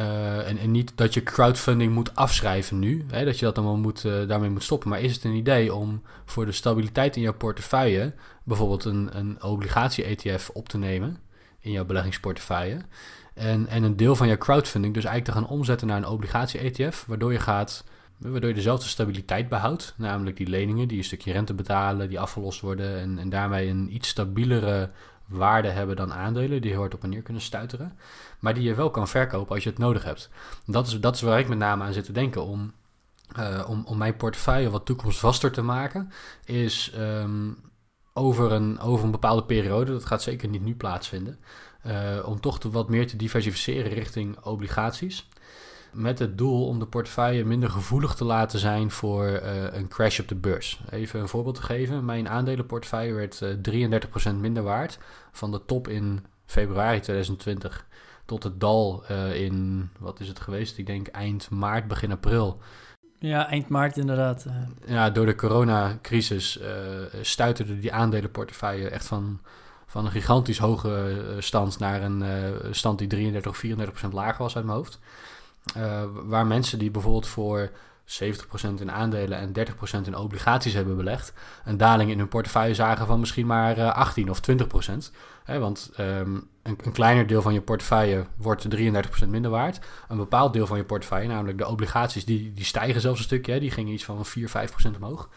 uh, 0.00 0.48
en, 0.48 0.58
en, 0.58 0.70
niet 0.70 0.92
dat 0.94 1.14
je 1.14 1.22
crowdfunding 1.22 1.92
moet 1.92 2.14
afschrijven 2.14 2.78
nu, 2.78 3.04
hè, 3.10 3.24
dat 3.24 3.38
je 3.38 3.44
dat 3.44 3.58
allemaal 3.58 3.76
moet, 3.76 4.04
uh, 4.04 4.28
daarmee 4.28 4.50
moet 4.50 4.62
stoppen. 4.62 4.88
Maar 4.88 5.00
is 5.00 5.14
het 5.14 5.24
een 5.24 5.34
idee 5.34 5.74
om 5.74 6.02
voor 6.24 6.46
de 6.46 6.52
stabiliteit 6.52 7.16
in 7.16 7.22
jouw 7.22 7.34
portefeuille 7.34 8.14
bijvoorbeeld 8.44 8.84
een, 8.84 9.08
een 9.12 9.42
obligatie-ETF 9.42 10.50
op 10.52 10.68
te 10.68 10.78
nemen 10.78 11.18
in 11.60 11.70
jouw 11.70 11.84
beleggingsportefeuille? 11.84 12.78
En, 13.34 13.66
en 13.66 13.82
een 13.82 13.96
deel 13.96 14.16
van 14.16 14.26
jouw 14.26 14.36
crowdfunding 14.36 14.94
dus 14.94 15.04
eigenlijk 15.04 15.36
te 15.36 15.42
gaan 15.44 15.56
omzetten 15.56 15.86
naar 15.86 15.96
een 15.96 16.06
obligatie-ETF, 16.06 17.04
waardoor 17.06 17.32
je 17.32 17.38
gaat. 17.38 17.84
Waardoor 18.18 18.48
je 18.48 18.54
dezelfde 18.54 18.88
stabiliteit 18.88 19.48
behoudt, 19.48 19.94
namelijk 19.96 20.36
die 20.36 20.48
leningen 20.48 20.88
die 20.88 20.98
een 20.98 21.04
stukje 21.04 21.32
rente 21.32 21.54
betalen, 21.54 22.08
die 22.08 22.20
afgelost 22.20 22.60
worden 22.60 22.98
en, 22.98 23.18
en 23.18 23.28
daarmee 23.28 23.68
een 23.68 23.94
iets 23.94 24.08
stabielere 24.08 24.90
waarde 25.30 25.68
hebben 25.68 25.96
dan 25.96 26.12
aandelen, 26.12 26.62
die 26.62 26.76
hard 26.76 26.94
op 26.94 27.02
en 27.02 27.10
neer 27.10 27.22
kunnen 27.22 27.42
stuiteren, 27.42 27.98
maar 28.38 28.54
die 28.54 28.62
je 28.62 28.74
wel 28.74 28.90
kan 28.90 29.08
verkopen 29.08 29.54
als 29.54 29.64
je 29.64 29.70
het 29.70 29.78
nodig 29.78 30.04
hebt. 30.04 30.30
Dat 30.66 30.86
is, 30.86 31.00
dat 31.00 31.14
is 31.14 31.20
waar 31.20 31.38
ik 31.38 31.48
met 31.48 31.58
name 31.58 31.84
aan 31.84 31.92
zit 31.92 32.04
te 32.04 32.12
denken 32.12 32.44
om, 32.44 32.72
uh, 33.38 33.64
om, 33.68 33.82
om 33.86 33.98
mijn 33.98 34.16
portefeuille 34.16 34.70
wat 34.70 34.86
toekomstvaster 34.86 35.52
te 35.52 35.62
maken, 35.62 36.12
is 36.44 36.92
um, 36.98 37.58
over, 38.12 38.52
een, 38.52 38.78
over 38.78 39.04
een 39.04 39.10
bepaalde 39.10 39.44
periode, 39.44 39.92
dat 39.92 40.04
gaat 40.04 40.22
zeker 40.22 40.48
niet 40.48 40.64
nu 40.64 40.74
plaatsvinden, 40.74 41.38
om 42.24 42.40
toch 42.40 42.60
te, 42.60 42.70
wat 42.70 42.88
meer 42.88 43.06
te 43.06 43.16
diversificeren 43.16 43.92
richting 43.92 44.38
obligaties. 44.44 45.28
Met 45.92 46.18
het 46.18 46.38
doel 46.38 46.66
om 46.66 46.78
de 46.78 46.86
portefeuille 46.86 47.44
minder 47.44 47.70
gevoelig 47.70 48.14
te 48.14 48.24
laten 48.24 48.58
zijn 48.58 48.90
voor 48.90 49.26
uh, 49.26 49.40
een 49.72 49.88
crash 49.88 50.20
op 50.20 50.28
de 50.28 50.34
beurs. 50.34 50.80
Even 50.90 51.20
een 51.20 51.28
voorbeeld 51.28 51.54
te 51.54 51.62
geven. 51.62 52.04
Mijn 52.04 52.28
aandelenportefeuille 52.28 53.12
werd 53.12 53.40
uh, 53.40 53.98
33% 54.32 54.34
minder 54.34 54.62
waard 54.62 54.98
van 55.32 55.50
de 55.50 55.64
top 55.64 55.88
in 55.88 56.24
februari 56.46 57.00
2020 57.00 57.86
tot 58.24 58.42
het 58.42 58.60
dal 58.60 59.04
uh, 59.10 59.42
in, 59.42 59.88
wat 59.98 60.20
is 60.20 60.28
het 60.28 60.40
geweest? 60.40 60.78
Ik 60.78 60.86
denk 60.86 61.06
eind 61.06 61.50
maart, 61.50 61.88
begin 61.88 62.12
april. 62.12 62.58
Ja, 63.18 63.48
eind 63.48 63.68
maart 63.68 63.96
inderdaad. 63.96 64.46
Ja, 64.86 65.10
door 65.10 65.26
de 65.26 65.34
coronacrisis 65.34 66.60
stuiterde 67.22 67.78
die 67.78 67.92
aandelenportefeuille 67.92 68.88
echt 68.88 69.06
van, 69.06 69.40
van 69.90 70.04
een 70.04 70.10
gigantisch 70.10 70.58
hoge 70.58 71.36
stand 71.38 71.78
naar 71.78 72.02
een 72.02 72.22
uh, 72.22 72.72
stand 72.72 72.98
die 72.98 73.08
33 73.08 73.50
of 73.50 73.58
34 73.58 73.94
procent 73.94 74.20
lager 74.22 74.42
was 74.42 74.56
uit 74.56 74.64
mijn 74.64 74.76
hoofd. 74.76 74.98
Uh, 75.76 76.02
waar 76.12 76.46
mensen 76.46 76.78
die 76.78 76.90
bijvoorbeeld 76.90 77.26
voor 77.26 77.70
70% 78.04 78.80
in 78.80 78.90
aandelen 78.90 79.38
en 79.38 79.52
30% 80.02 80.06
in 80.06 80.16
obligaties 80.16 80.72
hebben 80.72 80.96
belegd, 80.96 81.32
een 81.64 81.76
daling 81.76 82.10
in 82.10 82.18
hun 82.18 82.28
portefeuille 82.28 82.74
zagen 82.74 83.06
van 83.06 83.20
misschien 83.20 83.46
maar 83.46 83.78
uh, 83.78 83.94
18 83.94 84.30
of 84.30 84.40
20%. 84.50 84.54
Hè, 85.44 85.58
want 85.58 85.90
um, 86.00 86.48
een, 86.62 86.78
een, 86.82 86.92
kleiner 86.92 87.26
deel 87.26 87.42
van 87.42 87.52
je 87.52 87.60
portefeuille 87.60 88.26
wordt 88.36 88.76
33% 88.76 89.28
minder 89.28 89.50
waard. 89.50 89.80
Een 90.08 90.16
bepaald 90.16 90.52
deel 90.52 90.66
van 90.66 90.76
je 90.76 90.84
portefeuille, 90.84 91.28
namelijk 91.28 91.58
de 91.58 91.66
obligaties, 91.66 92.24
die, 92.24 92.52
die 92.52 92.64
stijgen 92.64 93.00
zelfs 93.00 93.18
een 93.18 93.24
stukje. 93.24 93.52
Hè, 93.52 93.60
die 93.60 93.70
gingen 93.70 93.92
iets 93.92 94.04
van 94.04 94.24
4, 94.24 94.48
5% 94.48 94.96
omhoog. 94.96 95.28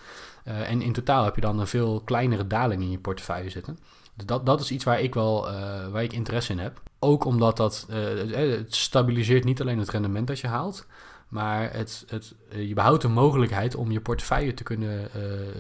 En 0.43 0.81
in 0.81 0.93
totaal 0.93 1.23
heb 1.23 1.35
je 1.35 1.41
dan 1.41 1.59
een 1.59 1.67
veel 1.67 2.01
kleinere 2.05 2.47
daling 2.47 2.81
in 2.81 2.91
je 2.91 2.99
portefeuille 2.99 3.49
zitten. 3.49 3.77
Dat, 4.15 4.45
dat 4.45 4.61
is 4.61 4.71
iets 4.71 4.83
waar 4.83 5.01
ik 5.01 5.13
wel 5.13 5.51
uh, 5.51 5.87
waar 5.87 6.03
ik 6.03 6.13
interesse 6.13 6.51
in 6.51 6.59
heb. 6.59 6.81
Ook 6.99 7.25
omdat 7.25 7.57
dat 7.57 7.87
uh, 7.89 8.35
het 8.35 8.75
stabiliseert 8.75 9.43
niet 9.43 9.61
alleen 9.61 9.79
het 9.79 9.89
rendement 9.89 10.27
dat 10.27 10.39
je 10.39 10.47
haalt, 10.47 10.85
maar 11.27 11.73
het, 11.73 12.05
het, 12.07 12.35
je 12.49 12.73
behoudt 12.73 13.01
de 13.01 13.07
mogelijkheid 13.07 13.75
om 13.75 13.91
je 13.91 14.01
portefeuille 14.01 14.53
te 14.53 14.63
kunnen 14.63 15.09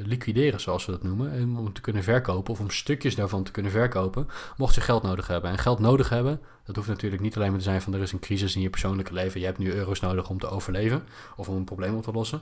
liquideren, 0.03 0.59
zoals 0.59 0.85
we 0.85 0.91
dat 0.91 1.03
noemen. 1.03 1.31
En 1.31 1.57
om 1.57 1.73
te 1.73 1.81
kunnen 1.81 2.03
verkopen 2.03 2.53
of 2.53 2.59
om 2.59 2.69
stukjes 2.69 3.15
daarvan 3.15 3.43
te 3.43 3.51
kunnen 3.51 3.71
verkopen, 3.71 4.27
mocht 4.57 4.75
je 4.75 4.81
geld 4.81 5.03
nodig 5.03 5.27
hebben. 5.27 5.51
En 5.51 5.57
geld 5.57 5.79
nodig 5.79 6.09
hebben, 6.09 6.39
dat 6.65 6.75
hoeft 6.75 6.87
natuurlijk 6.87 7.21
niet 7.21 7.35
alleen 7.35 7.49
maar 7.49 7.57
te 7.57 7.63
zijn 7.63 7.81
van 7.81 7.93
er 7.93 8.01
is 8.01 8.11
een 8.11 8.19
crisis 8.19 8.55
in 8.55 8.61
je 8.61 8.69
persoonlijke 8.69 9.13
leven. 9.13 9.39
Je 9.39 9.45
hebt 9.45 9.57
nu 9.57 9.73
euro's 9.73 9.99
nodig 9.99 10.29
om 10.29 10.39
te 10.39 10.49
overleven 10.49 11.03
of 11.35 11.49
om 11.49 11.55
een 11.55 11.63
probleem 11.63 11.95
op 11.95 12.03
te 12.03 12.11
lossen. 12.11 12.41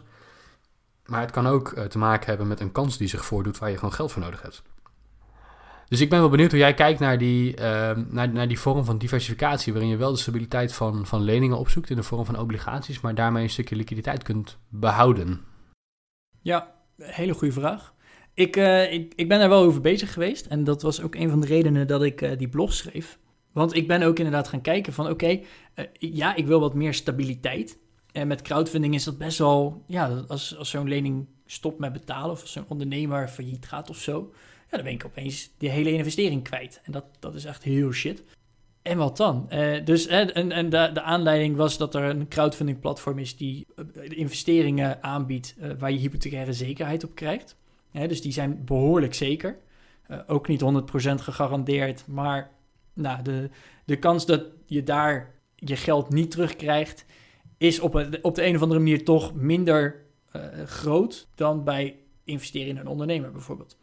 Maar 1.06 1.22
het 1.22 1.32
kan 1.32 1.48
ook 1.48 1.70
te 1.70 1.98
maken 1.98 2.28
hebben 2.28 2.48
met 2.48 2.60
een 2.60 2.72
kans 2.72 2.98
die 2.98 3.08
zich 3.08 3.26
voordoet 3.26 3.58
waar 3.58 3.70
je 3.70 3.76
gewoon 3.78 3.94
geld 3.94 4.12
voor 4.12 4.22
nodig 4.22 4.42
hebt. 4.42 4.62
Dus 5.92 6.02
ik 6.02 6.10
ben 6.10 6.20
wel 6.20 6.30
benieuwd 6.30 6.52
hoe 6.52 6.60
jij 6.60 6.74
kijkt 6.74 7.00
naar 7.00 7.18
die, 7.18 7.58
uh, 7.60 7.92
naar, 8.10 8.30
naar 8.30 8.48
die 8.48 8.60
vorm 8.60 8.86
van 8.86 8.98
diversificatie, 8.98 9.74
waarin 9.74 9.92
je 9.92 9.98
wel 9.98 10.12
de 10.12 10.18
stabiliteit 10.18 10.74
van, 10.74 11.06
van 11.06 11.22
leningen 11.22 11.58
opzoekt 11.58 11.90
in 11.90 11.96
de 11.96 12.04
vorm 12.04 12.26
van 12.26 12.40
obligaties, 12.40 13.02
maar 13.02 13.16
daarmee 13.16 13.44
een 13.44 13.50
stukje 13.50 13.76
liquiditeit 13.76 14.24
kunt 14.24 14.58
behouden. 14.70 15.42
Ja, 16.42 16.76
hele 16.98 17.34
goede 17.34 17.54
vraag. 17.54 17.94
Ik, 18.34 18.56
uh, 18.56 18.94
ik, 18.94 19.14
ik 19.16 19.28
ben 19.28 19.40
daar 19.40 19.50
wel 19.50 19.64
over 19.64 19.82
bezig 19.82 20.14
geweest 20.14 20.46
en 20.46 20.64
dat 20.64 20.82
was 20.82 21.02
ook 21.02 21.16
een 21.16 21.30
van 21.30 21.42
de 21.42 21.48
redenen 21.48 21.88
dat 21.88 22.04
ik 22.04 22.22
uh, 22.22 22.38
die 22.38 22.50
blog 22.50 22.74
schreef. 22.74 23.20
Want 23.54 23.76
ik 23.76 23.88
ben 23.88 24.02
ook 24.02 24.18
inderdaad 24.18 24.48
gaan 24.48 24.62
kijken 24.62 24.94
van 24.94 25.10
oké, 25.10 25.30
uh, 25.76 25.86
ja, 25.94 26.36
ik 26.36 26.46
wil 26.46 26.60
wat 26.60 26.74
meer 26.74 26.94
stabiliteit. 26.94 27.78
En 28.12 28.28
met 28.28 28.42
crowdfunding 28.42 28.94
is 28.94 29.04
dat 29.04 29.18
best 29.18 29.38
wel, 29.38 29.84
ja, 29.88 30.24
als, 30.28 30.58
als 30.58 30.70
zo'n 30.70 30.88
lening 30.88 31.28
stopt 31.46 31.80
met 31.80 31.94
betalen 31.94 32.32
of 32.32 32.42
als 32.42 32.52
zo'n 32.52 32.66
ondernemer 32.68 33.28
failliet 33.28 33.68
gaat 33.68 33.90
of 33.90 33.98
zo, 33.98 34.32
ja, 34.72 34.78
dan 34.78 34.84
ben 34.84 34.94
ik 34.94 35.06
opeens 35.06 35.52
die 35.58 35.70
hele 35.70 35.92
investering 35.92 36.44
kwijt. 36.44 36.82
En 36.84 36.92
dat, 36.92 37.06
dat 37.20 37.36
is 37.36 37.46
echt 37.46 37.64
heel 37.64 37.92
shit. 37.92 38.24
En 38.82 38.98
wat 38.98 39.18
dan? 39.18 39.48
Uh, 39.52 39.86
dus, 39.86 40.08
uh, 40.08 40.38
en, 40.38 40.52
en 40.52 40.70
de, 40.70 40.90
de 40.94 41.02
aanleiding 41.02 41.56
was 41.56 41.78
dat 41.78 41.96
er 41.96 42.04
een 42.04 42.28
crowdfunding 42.28 42.80
platform 42.80 43.20
is 43.20 43.38
die 43.38 43.68
uh, 43.76 44.10
investeringen 44.10 45.04
aanbiedt 45.04 45.56
waar 45.80 45.92
je 45.92 45.98
hypothecaire 45.98 46.54
zekerheid 46.54 47.04
op 47.04 47.16
krijgt. 47.16 47.56
dus 47.92 48.22
die 48.22 48.32
zijn 48.32 48.66
behoorlijk 48.66 49.14
zeker. 49.14 49.58
ook 50.28 50.48
niet 50.48 50.62
100% 50.62 50.64
gegarandeerd, 51.16 52.08
maar 52.08 52.52
nou, 52.94 53.22
de, 53.22 53.50
de 53.86 53.96
kans 53.96 54.26
dat 54.26 54.44
je 54.66 54.84
daar 54.84 55.36
je 55.56 55.76
geld 55.76 56.10
niet 56.10 56.32
terugkrijgt, 56.32 57.06
is 57.58 57.80
op, 57.80 57.94
een, 57.94 58.24
op 58.24 58.36
de 58.36 58.46
een 58.46 58.56
of 58.56 58.62
andere 58.62 58.80
manier 58.80 59.06
toch 59.06 59.34
minder 59.34 60.06
groot 60.66 61.28
dan 61.36 61.64
bij 61.64 61.96
investeren 62.24 62.68
in 62.68 62.78
een 62.78 62.88
ondernemer 62.88 63.32
bijvoorbeeld. 63.32 63.78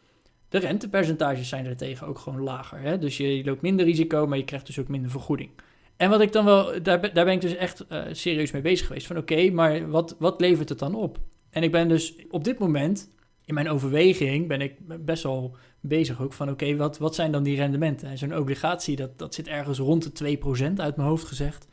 De 0.49 0.57
rentepercentages 0.57 1.49
zijn 1.49 1.65
er 1.65 1.77
tegen 1.77 2.07
ook 2.07 2.19
gewoon 2.19 2.41
lager. 2.41 2.79
Hè? 2.79 2.97
Dus 2.97 3.17
je, 3.17 3.41
loopt 3.45 3.61
minder 3.61 3.85
risico, 3.85 4.27
maar 4.27 4.37
je 4.37 4.43
krijgt 4.43 4.65
dus 4.65 4.79
ook 4.79 4.87
minder 4.87 5.11
vergoeding. 5.11 5.49
En 5.97 6.09
wat 6.09 6.21
ik 6.21 6.31
dan 6.31 6.45
wel, 6.45 6.83
daar, 6.83 7.13
daar 7.13 7.25
ben 7.25 7.33
ik 7.33 7.41
dus 7.41 7.55
echt 7.55 7.85
uh, 7.89 8.01
serieus 8.11 8.51
mee 8.51 8.61
bezig 8.61 8.87
geweest. 8.87 9.07
Van 9.07 9.17
oké, 9.17 9.49
maar 9.51 9.89
wat, 9.89 10.15
wat 10.19 10.41
levert 10.41 10.69
het 10.69 10.79
dan 10.79 10.95
op? 10.95 11.19
En 11.49 11.63
ik 11.63 11.71
ben 11.71 11.87
dus 11.87 12.15
op 12.29 12.43
dit 12.43 12.59
moment, 12.59 13.11
in 13.45 13.53
mijn 13.53 13.69
overweging, 13.69 14.47
ben 14.47 14.61
ik 14.61 15.05
best 15.05 15.23
wel 15.23 15.55
bezig 15.79 16.21
ook 16.21 16.33
van 16.33 16.49
oké, 16.49 16.75
wat, 16.75 16.97
wat 16.97 17.15
zijn 17.15 17.31
dan 17.31 17.43
die 17.43 17.55
rendementen? 17.55 18.09
En 18.09 18.17
zo'n 18.17 18.37
obligatie, 18.37 18.95
dat, 18.95 19.17
dat 19.19 19.33
zit 19.33 19.47
ergens 19.47 19.77
rond 19.77 20.17
de 20.17 20.37
2% 20.37 20.73
uit 20.75 20.95
mijn 20.95 21.07
hoofd 21.09 21.25
gezegd. 21.25 21.67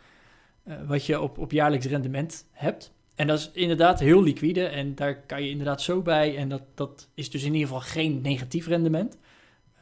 Uh, 0.65 0.75
wat 0.87 1.07
je 1.07 1.21
op, 1.21 1.39
op 1.39 1.53
jaarlijks 1.53 1.87
rendement 1.87 2.47
hebt. 2.53 2.93
En 3.17 3.27
dat 3.27 3.39
is 3.39 3.51
inderdaad 3.53 4.01
heel 4.01 4.23
liquide 4.23 4.67
en 4.67 4.95
daar 4.95 5.21
kan 5.27 5.43
je 5.43 5.51
inderdaad 5.51 5.83
zo 5.83 6.03
bij. 6.03 6.37
En 6.37 6.49
dat, 6.49 6.63
dat 6.75 7.09
is 7.15 7.31
dus 7.31 7.43
in 7.43 7.53
ieder 7.53 7.69
geval 7.69 7.83
geen 7.83 8.21
negatief 8.21 8.67
rendement. 8.67 9.19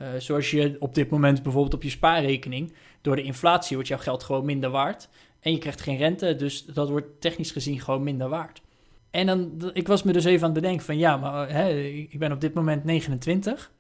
Uh, 0.03 0.09
zoals 0.19 0.51
je 0.51 0.77
op 0.79 0.95
dit 0.95 1.11
moment 1.11 1.43
bijvoorbeeld 1.43 1.75
op 1.75 1.83
je 1.83 1.91
spaarrekening, 1.91 2.73
door 3.01 3.17
de 3.17 3.23
inflatie 3.23 3.75
wordt 3.75 3.91
jouw 3.91 3.99
geld 3.99 4.23
gewoon 4.23 4.45
minder 4.45 4.71
waard. 4.71 5.09
En 5.41 5.53
je 5.53 5.59
krijgt 5.59 5.81
geen 5.81 5.97
rente, 5.97 6.37
dus 6.37 6.65
dat 6.65 6.89
wordt 6.89 7.21
technisch 7.21 7.51
gezien 7.51 7.81
gewoon 7.81 8.03
minder 8.03 8.29
waard. 8.29 8.63
En 9.11 9.27
dan, 9.27 9.71
ik 9.73 9.87
was 9.87 10.03
me 10.03 10.13
dus 10.13 10.25
even 10.25 10.47
aan 10.47 10.53
het 10.53 10.61
bedenken 10.61 10.85
van 10.85 10.99
ja, 10.99 11.17
maar 11.17 11.51
hè, 11.51 11.81
ik 11.81 12.19
ben 12.19 12.33
op 12.33 12.41
dit 12.41 12.55
moment 12.55 12.85
29. 12.85 13.73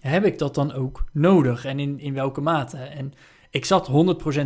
Heb 0.00 0.24
ik 0.24 0.38
dat 0.38 0.54
dan 0.54 0.72
ook 0.72 1.04
nodig 1.12 1.64
en 1.64 1.78
in, 1.78 2.00
in 2.00 2.14
welke 2.14 2.40
mate? 2.40 2.76
En 2.76 3.12
ik 3.50 3.64
zat 3.64 3.88
100% 3.88 3.90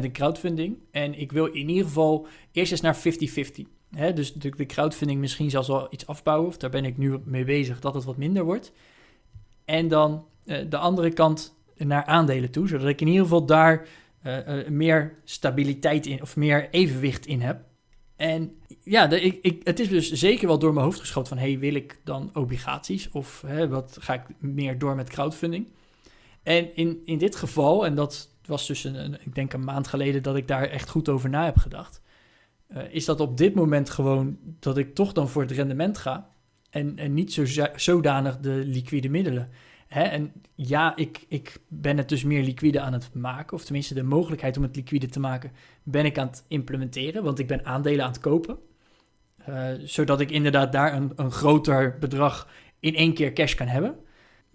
in 0.01 0.13
crowdfunding 0.13 0.79
en 0.91 1.19
ik 1.19 1.33
wil 1.33 1.47
in 1.47 1.69
ieder 1.69 1.85
geval 1.85 2.27
eerst 2.53 2.73
eens 2.73 2.81
naar 2.81 2.97
50-50. 2.97 3.01
Hè, 3.97 4.13
dus 4.13 4.33
de, 4.33 4.51
de 4.57 4.67
crowdfunding 4.67 5.21
misschien 5.21 5.51
zelfs 5.51 5.69
wel 5.69 5.87
iets 5.91 6.07
afbouwen, 6.07 6.49
of 6.49 6.57
daar 6.57 6.71
ben 6.71 6.85
ik 6.85 6.97
nu 6.97 7.19
mee 7.25 7.45
bezig, 7.45 7.81
dat 7.81 7.95
het 7.95 8.05
wat 8.05 8.17
minder 8.17 8.45
wordt. 8.45 8.73
En 9.65 9.89
dan 9.89 10.27
uh, 10.45 10.59
de 10.69 10.77
andere 10.77 11.13
kant 11.13 11.55
naar 11.77 12.05
aandelen 12.05 12.51
toe, 12.51 12.69
zodat 12.69 12.89
ik 12.89 13.01
in 13.01 13.07
ieder 13.07 13.23
geval 13.23 13.47
daar 13.47 13.87
uh, 14.27 14.47
uh, 14.47 14.69
meer 14.69 15.15
stabiliteit 15.25 16.07
in, 16.07 16.23
of 16.23 16.37
meer 16.37 16.69
evenwicht 16.71 17.27
in 17.27 17.41
heb. 17.41 17.65
En 18.17 18.57
ja, 18.81 19.11
ik, 19.11 19.39
ik, 19.43 19.61
het 19.65 19.81
is 19.81 19.89
dus 19.89 20.13
zeker 20.13 20.47
wel 20.47 20.59
door 20.59 20.73
mijn 20.73 20.85
hoofd 20.85 21.01
geschoten 21.01 21.29
van... 21.29 21.39
hey, 21.39 21.59
wil 21.59 21.75
ik 21.75 22.01
dan 22.05 22.31
obligaties? 22.35 23.11
Of 23.11 23.43
hè, 23.47 23.69
wat 23.69 23.97
ga 24.01 24.15
ik 24.15 24.23
meer 24.39 24.79
door 24.79 24.95
met 24.95 25.09
crowdfunding? 25.09 25.69
En 26.43 26.77
in, 26.77 27.03
in 27.05 27.19
dit 27.19 27.37
geval, 27.37 27.87
en 27.87 27.95
dat 27.95 28.29
was 28.47 28.67
dus 28.67 28.85
een, 28.85 28.95
een, 28.95 29.19
ik 29.25 29.35
denk 29.35 29.53
een 29.53 29.65
maand 29.65 29.87
geleden... 29.87 30.23
dat 30.23 30.37
ik 30.37 30.49
daar 30.49 30.69
echt 30.69 30.89
goed 30.89 31.09
over 31.09 31.31
na 31.31 31.45
heb 31.45 31.57
gedacht... 31.57 32.01
Uh, 32.77 32.83
is 32.91 33.05
dat 33.05 33.21
op 33.21 33.37
dit 33.37 33.55
moment 33.55 33.91
gewoon 33.91 34.39
dat 34.61 34.79
ik 34.79 34.95
toch 34.95 35.13
dan 35.13 35.29
voor 35.29 35.43
het 35.43 35.51
rendement 35.51 35.99
ga... 35.99 36.29
en, 36.71 36.99
en 36.99 37.15
niet 37.15 37.33
zo, 37.33 37.45
zodanig 37.77 38.39
de 38.39 38.63
liquide 38.67 39.09
middelen... 39.09 39.49
Hè, 39.93 40.03
en 40.03 40.33
ja, 40.55 40.97
ik, 40.97 41.25
ik 41.29 41.59
ben 41.69 41.97
het 41.97 42.09
dus 42.09 42.25
meer 42.25 42.43
liquide 42.43 42.81
aan 42.81 42.93
het 42.93 43.15
maken, 43.15 43.57
of 43.57 43.65
tenminste 43.65 43.95
de 43.95 44.03
mogelijkheid 44.03 44.57
om 44.57 44.63
het 44.63 44.77
liquide 44.77 45.09
te 45.09 45.21
maken, 45.21 45.53
ben 45.83 46.05
ik 46.05 46.19
aan 46.19 46.27
het 46.27 46.45
implementeren, 46.49 47.23
want 47.23 47.39
ik 47.39 47.47
ben 47.47 47.65
aandelen 47.65 48.05
aan 48.05 48.11
het 48.11 48.21
kopen. 48.21 48.59
Uh, 49.49 49.69
zodat 49.85 50.21
ik 50.21 50.31
inderdaad 50.31 50.73
daar 50.73 50.95
een, 50.95 51.13
een 51.17 51.31
groter 51.31 51.97
bedrag 52.01 52.49
in 52.81 52.95
één 52.95 53.15
keer 53.15 53.33
cash 53.33 53.55
kan 53.55 53.67
hebben. 53.67 53.95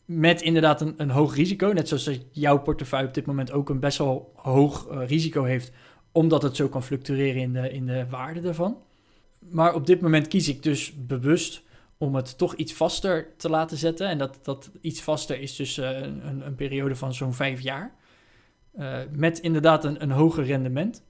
Met 0.06 0.42
inderdaad 0.42 0.82
een, 0.82 0.94
een 0.98 1.10
hoog 1.10 1.36
risico, 1.36 1.68
net 1.68 1.88
zoals 1.88 2.20
jouw 2.32 2.60
portefeuille 2.60 3.08
op 3.08 3.14
dit 3.14 3.26
moment 3.26 3.52
ook 3.52 3.70
een 3.70 3.80
best 3.80 3.98
wel 3.98 4.32
hoog 4.36 4.92
uh, 4.92 5.08
risico 5.08 5.44
heeft, 5.44 5.72
omdat 6.18 6.44
het 6.44 6.56
zo 6.56 6.68
kan 6.68 6.84
fluctueren 6.84 7.42
in 7.42 7.54
de, 7.54 7.72
in 7.72 7.86
de 7.86 8.06
waarde 8.10 8.42
daarvan. 8.42 8.78
Maar 9.40 9.74
op 9.74 9.86
dit 9.86 10.02
moment 10.02 10.28
kies 10.28 10.48
ik 10.48 10.64
dus 10.64 10.94
bewust 11.06 11.64
om 11.98 12.16
het 12.16 12.38
toch 12.38 12.56
iets 12.56 12.74
vaster 12.74 13.34
te 13.38 13.50
laten 13.50 13.78
zetten. 13.78 14.08
En 14.08 14.18
dat, 14.18 14.40
dat 14.42 14.72
iets 14.82 15.02
vaster 15.02 15.40
is 15.40 15.56
dus 15.56 15.78
uh, 15.78 15.90
een, 15.90 16.46
een, 16.46 16.56
periode 16.56 16.96
van 16.96 17.14
zo'n 17.14 17.34
vijf 17.34 17.62
jaar. 17.62 17.96
Uh, 18.80 18.98
met 19.12 19.40
inderdaad 19.40 19.86
een, 19.86 20.02
een 20.04 20.12
hoger 20.12 20.46
rendement. 20.46 21.04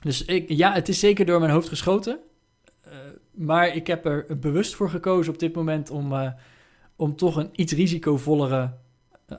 Dus 0.00 0.24
ik, 0.24 0.48
ja, 0.48 0.72
het 0.72 0.88
is 0.88 0.98
zeker 0.98 1.26
door 1.26 1.40
mijn 1.40 1.52
hoofd 1.52 1.68
geschoten. 1.68 2.18
Uh, 2.86 2.92
maar 3.30 3.74
ik 3.74 3.86
heb 3.86 4.04
er 4.04 4.38
bewust 4.38 4.74
voor 4.74 4.90
gekozen 4.90 5.32
op 5.32 5.38
dit 5.38 5.54
moment 5.54 5.90
om, 5.90 6.34
om 6.96 7.16
toch 7.16 7.36
een 7.36 7.50
iets 7.52 7.72
risicovollere 7.72 8.72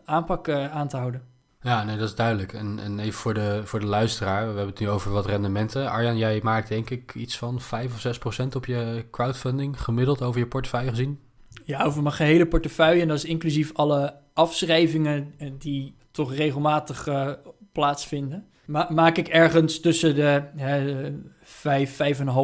aanpak 0.05 0.49
aan 0.49 0.87
te 0.87 0.97
houden. 0.97 1.38
Ja, 1.61 1.83
nee, 1.83 1.97
dat 1.97 2.07
is 2.09 2.15
duidelijk. 2.15 2.53
En, 2.53 2.79
en 2.79 2.99
even 2.99 3.13
voor 3.13 3.33
de, 3.33 3.61
voor 3.63 3.79
de 3.79 3.85
luisteraar, 3.85 4.39
we 4.39 4.45
hebben 4.45 4.67
het 4.67 4.79
nu 4.79 4.89
over 4.89 5.11
wat 5.11 5.25
rendementen. 5.25 5.89
Arjan, 5.89 6.17
jij 6.17 6.39
maakt 6.43 6.69
denk 6.69 6.89
ik 6.89 7.15
iets 7.15 7.37
van 7.37 7.61
5 7.61 7.93
of 7.93 7.99
6 7.99 8.17
procent 8.17 8.55
op 8.55 8.65
je 8.65 9.05
crowdfunding 9.11 9.81
gemiddeld 9.81 10.21
over 10.21 10.39
je 10.39 10.47
portefeuille 10.47 10.89
gezien? 10.89 11.19
Ja, 11.65 11.83
over 11.83 12.01
mijn 12.01 12.15
gehele 12.15 12.47
portefeuille. 12.47 13.01
En 13.01 13.07
dat 13.07 13.17
is 13.17 13.25
inclusief 13.25 13.73
alle 13.73 14.15
afschrijvingen 14.33 15.33
die 15.57 15.95
toch 16.11 16.35
regelmatig 16.35 17.07
uh, 17.07 17.31
plaatsvinden. 17.71 18.45
Ma 18.65 18.87
maak 18.91 19.17
ik 19.17 19.27
ergens 19.27 19.79
tussen 19.79 20.15
de 20.15 20.43
uh, 20.57 21.13
5, 21.43 21.97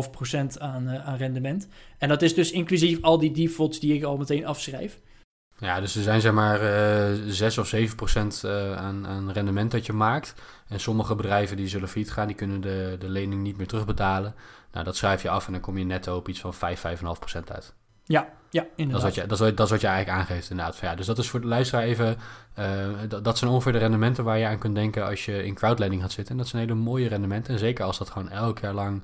5,5 0.07 0.11
procent 0.11 0.59
aan, 0.59 0.89
uh, 0.89 1.07
aan 1.07 1.17
rendement. 1.17 1.67
En 1.97 2.09
dat 2.09 2.21
is 2.21 2.33
dus 2.33 2.51
inclusief 2.51 3.01
al 3.01 3.19
die 3.19 3.31
defaults 3.31 3.79
die 3.79 3.93
ik 3.93 4.03
al 4.03 4.17
meteen 4.17 4.45
afschrijf. 4.45 4.99
Ja, 5.57 5.79
dus 5.79 5.95
er 5.95 6.03
zijn 6.03 6.21
zeg 6.21 6.31
maar 6.31 6.61
uh, 6.61 7.31
6 7.31 7.57
of 7.57 7.67
7 7.67 7.95
procent 7.95 8.41
uh, 8.45 8.77
aan, 8.77 9.07
aan 9.07 9.31
rendement 9.31 9.71
dat 9.71 9.85
je 9.85 9.93
maakt. 9.93 10.33
En 10.67 10.79
sommige 10.79 11.15
bedrijven 11.15 11.57
die 11.57 11.67
zullen 11.67 11.87
failliet 11.87 12.11
gaan, 12.11 12.27
die 12.27 12.35
kunnen 12.35 12.61
de, 12.61 12.95
de 12.99 13.09
lening 13.09 13.41
niet 13.41 13.57
meer 13.57 13.67
terugbetalen. 13.67 14.35
Nou, 14.71 14.85
dat 14.85 14.95
schrijf 14.95 15.21
je 15.21 15.29
af 15.29 15.45
en 15.45 15.51
dan 15.51 15.61
kom 15.61 15.77
je 15.77 15.85
netto 15.85 16.15
op 16.15 16.27
iets 16.27 16.39
van 16.39 16.53
5, 16.53 16.83
5,5 16.97 17.01
procent 17.19 17.51
uit. 17.51 17.73
Ja, 18.03 18.27
ja, 18.49 18.65
inderdaad. 18.75 19.01
Dat 19.01 19.11
is, 19.11 19.15
wat 19.15 19.15
je, 19.15 19.21
dat, 19.21 19.41
is 19.41 19.55
dat 19.55 19.65
is 19.65 19.71
wat 19.71 19.81
je 19.81 19.87
eigenlijk 19.87 20.19
aangeeft 20.19 20.49
inderdaad. 20.49 20.77
Ja, 20.77 20.95
dus 20.95 21.05
dat 21.05 21.17
is 21.17 21.29
voor 21.29 21.41
de 21.41 21.47
luisteraar 21.47 21.83
even... 21.83 22.17
Uh, 22.59 22.65
dat, 23.07 23.23
dat 23.23 23.37
zijn 23.37 23.51
ongeveer 23.51 23.71
de 23.71 23.77
rendementen 23.77 24.23
waar 24.23 24.37
je 24.37 24.45
aan 24.45 24.57
kunt 24.57 24.75
denken 24.75 25.05
als 25.05 25.25
je 25.25 25.45
in 25.45 25.53
crowdlending 25.53 26.01
gaat 26.01 26.11
zitten. 26.11 26.33
En 26.33 26.39
dat 26.39 26.47
zijn 26.47 26.61
hele 26.61 26.75
mooie 26.75 27.07
rendementen. 27.07 27.53
En 27.53 27.59
zeker 27.59 27.85
als 27.85 27.97
dat 27.97 28.09
gewoon 28.09 28.29
elk 28.29 28.59
jaar 28.59 28.73
lang 28.73 29.03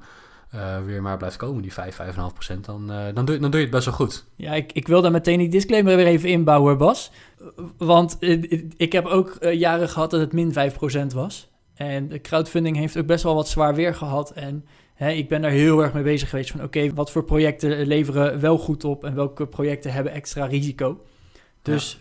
uh, 0.56 0.84
weer 0.86 1.02
maar 1.02 1.18
blijft 1.18 1.36
komen, 1.36 1.62
die 1.62 1.74
5, 1.74 1.98
5,5 2.02 2.14
procent, 2.34 2.66
dan, 2.66 2.92
uh, 2.92 3.06
dan, 3.14 3.26
doe, 3.26 3.40
dan 3.40 3.52
doe 3.52 3.60
je 3.60 3.66
het 3.66 3.76
best 3.76 3.86
wel 3.86 3.94
goed. 3.94 4.26
Ja, 4.36 4.54
ik, 4.54 4.72
ik 4.72 4.88
wil 4.88 5.02
daar 5.02 5.12
meteen 5.12 5.38
die 5.38 5.50
disclaimer 5.50 5.96
weer 5.96 6.06
even 6.06 6.30
inbouwen, 6.30 6.78
Bas. 6.78 7.12
Want 7.78 8.18
uh, 8.20 8.64
ik 8.78 8.92
heb 8.92 9.06
ook 9.06 9.38
jaren 9.52 9.90
gehad 9.90 10.12
dat 10.12 10.20
het 10.20 10.34
min 10.34 10.54
5 10.54 10.74
procent 10.74 11.14
was. 11.14 11.50
En 11.74 12.08
de 12.08 12.22
crowdfunding 12.22 12.78
heeft 12.78 12.98
ook 12.98 13.06
best 13.06 13.24
wel 13.24 13.36
wat 13.36 13.50
zwaar 13.50 13.76
weer 13.76 13.96
gehad. 13.96 14.32
En 14.32 14.66
hè, 14.94 15.12
ik 15.12 15.30
ben 15.30 15.42
daar 15.42 15.52
heel 15.52 15.84
erg 15.84 15.94
mee 15.94 16.04
bezig 16.04 16.30
geweest 16.30 16.52
van... 16.52 16.64
oké, 16.64 16.78
okay, 16.78 16.94
wat 16.94 17.12
voor 17.12 17.24
projecten 17.24 17.86
leveren 17.86 18.40
wel 18.40 18.58
goed 18.58 18.84
op... 18.84 19.04
en 19.04 19.16
welke 19.16 19.48
projecten 19.48 19.94
hebben 19.94 20.14
extra 20.14 20.46
risico. 20.46 21.02
Dus 21.62 22.00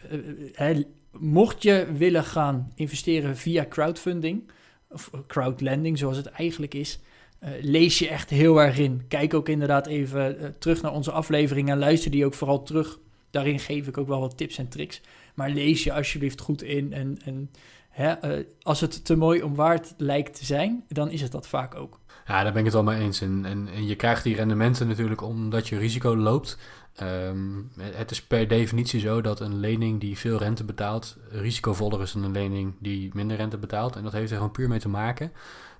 ja. 0.56 0.74
mocht 1.18 1.62
je 1.62 1.86
willen 1.96 2.24
gaan 2.24 2.72
investeren 2.74 3.36
via 3.36 3.66
crowdfunding... 3.68 4.50
of 4.90 5.10
crowdlending, 5.26 5.98
zoals 5.98 6.16
het 6.16 6.26
eigenlijk 6.26 6.74
is 6.74 7.00
uh, 7.44 7.50
lees 7.60 7.98
je 7.98 8.08
echt 8.08 8.30
heel 8.30 8.62
erg 8.62 8.78
in. 8.78 9.04
Kijk 9.08 9.34
ook 9.34 9.48
inderdaad 9.48 9.86
even 9.86 10.40
uh, 10.40 10.48
terug 10.58 10.82
naar 10.82 10.92
onze 10.92 11.10
aflevering 11.10 11.70
en 11.70 11.78
luister 11.78 12.10
die 12.10 12.24
ook 12.24 12.34
vooral 12.34 12.62
terug. 12.62 12.98
Daarin 13.30 13.58
geef 13.58 13.86
ik 13.86 13.98
ook 13.98 14.08
wel 14.08 14.20
wat 14.20 14.36
tips 14.36 14.58
en 14.58 14.68
tricks. 14.68 15.00
Maar 15.34 15.50
lees 15.50 15.84
je 15.84 15.92
alsjeblieft 15.92 16.40
goed 16.40 16.62
in. 16.62 16.92
En, 16.92 17.18
en 17.24 17.50
hè, 17.88 18.38
uh, 18.38 18.44
als 18.62 18.80
het 18.80 19.04
te 19.04 19.16
mooi 19.16 19.42
om 19.42 19.54
waard 19.54 19.94
lijkt 19.96 20.38
te 20.38 20.44
zijn, 20.44 20.84
dan 20.88 21.10
is 21.10 21.20
het 21.20 21.32
dat 21.32 21.48
vaak 21.48 21.74
ook. 21.74 22.00
Ja, 22.26 22.42
daar 22.42 22.52
ben 22.52 22.58
ik 22.58 22.64
het 22.64 22.74
wel 22.74 22.92
mee 22.92 23.00
eens. 23.00 23.20
En, 23.20 23.44
en, 23.44 23.86
je 23.86 23.94
krijgt 23.96 24.22
die 24.22 24.34
rendementen 24.34 24.88
natuurlijk 24.88 25.22
omdat 25.22 25.68
je 25.68 25.78
risico 25.78 26.16
loopt. 26.16 26.58
Um, 27.02 27.70
het 27.78 28.10
is 28.10 28.22
per 28.22 28.48
definitie 28.48 29.00
zo 29.00 29.20
dat 29.20 29.40
een 29.40 29.60
lening 29.60 30.00
die 30.00 30.18
veel 30.18 30.38
rente 30.38 30.64
betaalt, 30.64 31.16
risicovoller 31.30 32.02
is 32.02 32.12
dan 32.12 32.22
een 32.22 32.32
lening 32.32 32.74
die 32.78 33.10
minder 33.12 33.36
rente 33.36 33.58
betaalt. 33.58 33.96
En 33.96 34.02
dat 34.02 34.12
heeft 34.12 34.30
er 34.30 34.36
gewoon 34.36 34.52
puur 34.52 34.68
mee 34.68 34.78
te 34.78 34.88
maken 34.88 35.32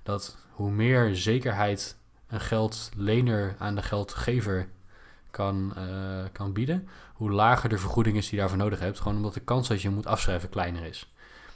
dat 0.03 0.37
hoe 0.51 0.71
meer 0.71 1.15
zekerheid 1.15 1.95
een 2.27 2.41
geldlener 2.41 3.55
aan 3.57 3.75
de 3.75 3.81
geldgever 3.81 4.67
kan, 5.31 5.73
uh, 5.77 6.23
kan 6.31 6.53
bieden, 6.53 6.87
hoe 7.13 7.31
lager 7.31 7.69
de 7.69 7.77
vergoeding 7.77 8.17
is 8.17 8.23
die 8.23 8.33
je 8.33 8.39
daarvoor 8.39 8.57
nodig 8.57 8.79
hebt. 8.79 8.99
Gewoon 8.99 9.17
omdat 9.17 9.33
de 9.33 9.39
kans 9.39 9.67
dat 9.67 9.81
je 9.81 9.89
moet 9.89 10.05
afschrijven 10.05 10.49
kleiner 10.49 10.83
is. 10.83 11.13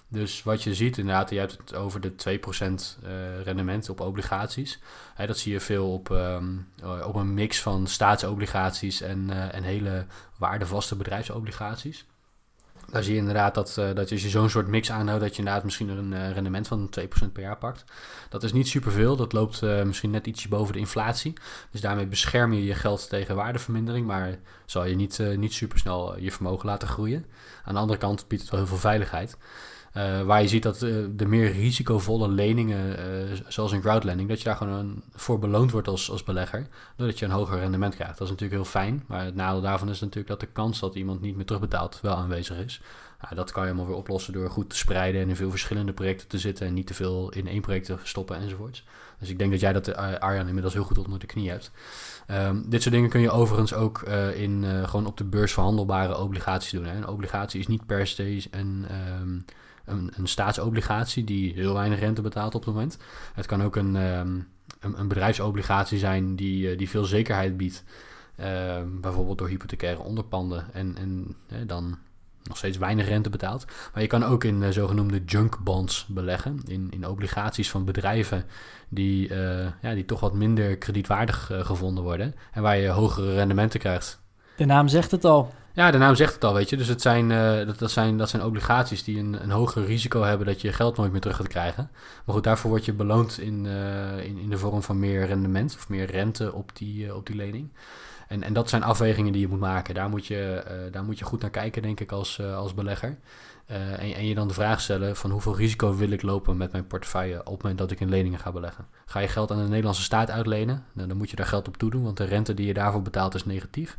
Dus 0.07 0.43
wat 0.43 0.63
je 0.63 0.75
ziet, 0.75 0.97
inderdaad, 0.97 1.29
je 1.29 1.39
hebt 1.39 1.57
het 1.57 1.75
over 1.75 2.01
de 2.01 2.11
2% 2.11 3.03
uh, 3.03 3.41
rendement 3.43 3.89
op 3.89 3.99
obligaties. 3.99 4.79
Dat 5.25 5.37
zie 5.37 5.51
je 5.51 5.59
veel 5.59 5.93
op, 5.93 6.09
um, 6.09 6.67
op 7.03 7.15
een 7.15 7.33
mix 7.33 7.61
van 7.61 7.87
staatsobligaties 7.87 9.01
en, 9.01 9.51
en 9.51 9.63
hele 9.63 10.05
waardevaste 10.37 10.95
bedrijfsobligaties. 10.95 12.05
Daar 12.91 13.03
zie 13.03 13.13
je 13.13 13.19
inderdaad 13.19 13.55
dat, 13.55 13.75
uh, 13.79 13.93
dat 13.93 14.11
als 14.11 14.21
je 14.21 14.29
zo'n 14.29 14.49
soort 14.49 14.67
mix 14.67 14.91
aanhoudt, 14.91 15.21
dat 15.21 15.31
je 15.31 15.37
inderdaad 15.37 15.63
misschien 15.63 15.89
een 15.89 16.11
uh, 16.11 16.31
rendement 16.31 16.67
van 16.67 16.89
2% 16.99 17.31
per 17.33 17.43
jaar 17.43 17.57
pakt. 17.57 17.83
Dat 18.29 18.43
is 18.43 18.53
niet 18.53 18.67
superveel, 18.67 19.15
dat 19.15 19.33
loopt 19.33 19.61
uh, 19.61 19.83
misschien 19.83 20.11
net 20.11 20.27
ietsje 20.27 20.47
boven 20.47 20.73
de 20.73 20.79
inflatie. 20.79 21.33
Dus 21.71 21.81
daarmee 21.81 22.07
bescherm 22.07 22.53
je 22.53 22.63
je 22.63 22.75
geld 22.75 23.09
tegen 23.09 23.35
waardevermindering, 23.35 24.07
maar 24.07 24.39
zal 24.65 24.85
je 24.85 24.95
niet, 24.95 25.19
niet 25.35 25.53
supersnel 25.53 26.19
je 26.19 26.31
vermogen 26.31 26.65
laten 26.65 26.87
groeien. 26.87 27.25
Aan 27.63 27.73
de 27.73 27.79
andere 27.79 27.99
kant 27.99 28.27
biedt 28.27 28.41
het 28.41 28.51
wel 28.51 28.59
heel 28.59 28.69
veel 28.69 28.77
veiligheid. 28.77 29.37
Uh, 29.97 30.21
waar 30.21 30.41
je 30.41 30.47
ziet 30.47 30.63
dat 30.63 30.81
uh, 30.81 31.05
de 31.15 31.25
meer 31.25 31.51
risicovolle 31.51 32.27
leningen, 32.27 32.99
uh, 32.99 33.39
zoals 33.47 33.71
in 33.71 33.81
crowdlending, 33.81 34.29
dat 34.29 34.37
je 34.37 34.43
daar 34.43 34.55
gewoon 34.55 35.01
voor 35.13 35.39
beloond 35.39 35.71
wordt 35.71 35.87
als, 35.87 36.11
als 36.11 36.23
belegger, 36.23 36.67
doordat 36.95 37.19
je 37.19 37.25
een 37.25 37.31
hoger 37.31 37.59
rendement 37.59 37.95
krijgt. 37.95 38.17
Dat 38.17 38.27
is 38.27 38.33
natuurlijk 38.33 38.61
heel 38.61 38.71
fijn, 38.71 39.03
maar 39.07 39.25
het 39.25 39.35
nadeel 39.35 39.61
daarvan 39.61 39.89
is 39.89 39.99
natuurlijk 39.99 40.27
dat 40.27 40.39
de 40.39 40.45
kans 40.53 40.79
dat 40.79 40.95
iemand 40.95 41.21
niet 41.21 41.35
meer 41.35 41.45
terugbetaalt 41.45 41.99
wel 42.01 42.15
aanwezig 42.15 42.57
is. 42.57 42.81
Dat 43.33 43.51
kan 43.51 43.61
je 43.61 43.69
helemaal 43.69 43.89
weer 43.89 43.99
oplossen 43.99 44.33
door 44.33 44.49
goed 44.49 44.69
te 44.69 44.75
spreiden 44.75 45.21
en 45.21 45.29
in 45.29 45.35
veel 45.35 45.49
verschillende 45.49 45.93
projecten 45.93 46.27
te 46.27 46.39
zitten 46.39 46.67
en 46.67 46.73
niet 46.73 46.87
te 46.87 46.93
veel 46.93 47.29
in 47.29 47.47
één 47.47 47.61
project 47.61 47.85
te 47.85 47.97
stoppen 48.03 48.37
enzovoorts. 48.37 48.83
Dus 49.19 49.29
ik 49.29 49.37
denk 49.37 49.51
dat 49.51 49.59
jij 49.59 49.73
dat, 49.73 49.95
Arjan, 49.95 50.47
inmiddels 50.47 50.73
heel 50.73 50.83
goed 50.83 50.97
onder 50.97 51.19
de 51.19 51.25
knie 51.25 51.49
hebt. 51.49 51.71
Um, 52.31 52.69
dit 52.69 52.81
soort 52.81 52.93
dingen 52.93 53.09
kun 53.09 53.21
je 53.21 53.31
overigens 53.31 53.73
ook 53.73 54.01
in 54.35 54.65
gewoon 54.85 55.05
op 55.05 55.17
de 55.17 55.23
beurs 55.23 55.53
verhandelbare 55.53 56.17
obligaties 56.17 56.71
doen. 56.71 56.85
Hè. 56.85 56.95
Een 56.95 57.07
obligatie 57.07 57.59
is 57.59 57.67
niet 57.67 57.85
per 57.85 58.07
se 58.07 58.43
een, 58.51 58.85
um, 59.21 59.45
een, 59.85 60.11
een, 60.15 60.27
staatsobligatie 60.27 61.23
die 61.23 61.53
heel 61.53 61.73
weinig 61.73 61.99
rente 61.99 62.21
betaalt 62.21 62.55
op 62.55 62.65
het 62.65 62.73
moment. 62.73 62.97
Het 63.33 63.45
kan 63.45 63.63
ook 63.63 63.75
een, 63.75 63.95
um, 63.95 64.47
een, 64.79 64.99
een, 64.99 65.07
bedrijfsobligatie 65.07 65.97
zijn 65.97 66.35
die, 66.35 66.71
uh, 66.71 66.77
die 66.77 66.89
veel 66.89 67.05
zekerheid 67.05 67.57
biedt. 67.57 67.83
bijvoorbeeld 69.01 69.37
door 69.37 69.47
hypothecaire 69.47 70.01
onderpanden. 70.01 70.73
En, 70.73 70.95
en 70.97 71.35
dan 71.67 71.97
nog 72.43 72.57
steeds 72.57 72.77
weinig 72.77 73.07
rente 73.07 73.29
betaalt. 73.29 73.65
Maar 73.93 74.01
je 74.01 74.07
kan 74.07 74.23
ook 74.23 74.43
in 74.43 74.61
uh, 74.61 74.69
zogenoemde 74.69 75.23
junk 75.25 75.57
bonds 75.59 76.05
beleggen. 76.07 76.59
In, 76.67 76.87
in 76.91 77.07
obligaties 77.07 77.69
van 77.69 77.85
bedrijven 77.85 78.45
die, 78.89 79.29
uh, 79.29 79.67
ja, 79.81 79.93
die 79.93 80.05
toch 80.05 80.19
wat 80.19 80.33
minder 80.33 80.77
kredietwaardig 80.77 81.51
gevonden 81.53 82.03
worden. 82.03 82.35
En 82.51 82.61
waar 82.61 82.77
je 82.77 82.87
hogere 82.87 83.33
rendementen 83.33 83.79
krijgt. 83.79 84.23
De 84.55 84.65
naam 84.65 84.87
zegt 84.87 85.11
het 85.11 85.25
al. 85.25 85.53
Ja, 85.73 85.91
de 85.91 85.97
naam 85.97 86.15
zegt 86.15 86.33
het 86.33 86.43
al, 86.43 86.53
weet 86.53 86.69
je. 86.69 86.77
Dus 86.77 86.87
het 86.87 87.01
zijn, 87.01 87.29
dat, 87.65 87.79
dat, 87.79 87.91
zijn, 87.91 88.17
dat 88.17 88.29
zijn 88.29 88.43
obligaties 88.43 89.03
die 89.03 89.19
een, 89.19 89.43
een 89.43 89.51
hoger 89.51 89.85
risico 89.85 90.21
hebben 90.21 90.47
dat 90.47 90.61
je 90.61 90.73
geld 90.73 90.97
nooit 90.97 91.11
meer 91.11 91.21
terug 91.21 91.35
gaat 91.35 91.47
krijgen. 91.47 91.89
Maar 92.25 92.35
goed, 92.35 92.43
daarvoor 92.43 92.69
word 92.69 92.85
je 92.85 92.93
beloond 92.93 93.39
in, 93.39 93.65
in, 94.23 94.37
in 94.37 94.49
de 94.49 94.57
vorm 94.57 94.81
van 94.81 94.99
meer 94.99 95.25
rendement 95.25 95.75
of 95.75 95.89
meer 95.89 96.11
rente 96.11 96.53
op 96.53 96.71
die, 96.73 97.15
op 97.15 97.25
die 97.27 97.35
lening. 97.35 97.69
En, 98.27 98.43
en 98.43 98.53
dat 98.53 98.69
zijn 98.69 98.83
afwegingen 98.83 99.31
die 99.31 99.41
je 99.41 99.47
moet 99.47 99.59
maken. 99.59 99.93
Daar 99.93 100.09
moet 100.09 100.25
je, 100.25 100.63
daar 100.91 101.03
moet 101.03 101.19
je 101.19 101.25
goed 101.25 101.41
naar 101.41 101.49
kijken, 101.49 101.81
denk 101.81 101.99
ik, 101.99 102.11
als, 102.11 102.41
als 102.41 102.73
belegger. 102.73 103.17
En, 103.65 104.13
en, 104.13 104.25
je 104.25 104.35
dan 104.35 104.47
de 104.47 104.53
vraag 104.53 104.81
stellen 104.81 105.15
van 105.15 105.31
hoeveel 105.31 105.55
risico 105.55 105.95
wil 105.95 106.09
ik 106.09 106.21
lopen 106.21 106.57
met 106.57 106.71
mijn 106.71 106.87
portefeuille 106.87 107.39
op 107.39 107.53
het 107.53 107.61
moment 107.61 107.77
dat 107.77 107.91
ik 107.91 107.99
in 107.99 108.09
leningen 108.09 108.39
ga 108.39 108.51
beleggen. 108.51 108.87
Ga 109.05 109.19
je 109.19 109.27
geld 109.27 109.51
aan 109.51 109.63
de 109.63 109.69
Nederlandse 109.69 110.03
staat 110.03 110.31
uitlenen, 110.31 110.85
nou, 110.93 111.07
dan 111.07 111.17
moet 111.17 111.29
je 111.29 111.35
daar 111.35 111.45
geld 111.45 111.67
op 111.67 111.77
toedoen, 111.77 112.03
want 112.03 112.17
de 112.17 112.23
rente 112.23 112.53
die 112.53 112.65
je 112.65 112.73
daarvoor 112.73 113.01
betaalt 113.01 113.35
is 113.35 113.45
negatief 113.45 113.97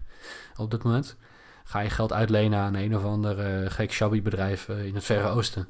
op 0.57 0.71
dit 0.71 0.83
moment. 0.83 1.17
Ga 1.64 1.81
je 1.81 1.91
geld 1.91 2.12
uitlenen 2.12 2.59
aan 2.59 2.75
een 2.75 2.97
of 2.97 3.05
ander 3.05 3.62
uh, 3.62 3.71
gek 3.71 3.93
shabby 3.93 4.23
bedrijf 4.23 4.69
in 4.69 4.95
het 4.95 5.05
Verre 5.05 5.29
Oosten 5.29 5.69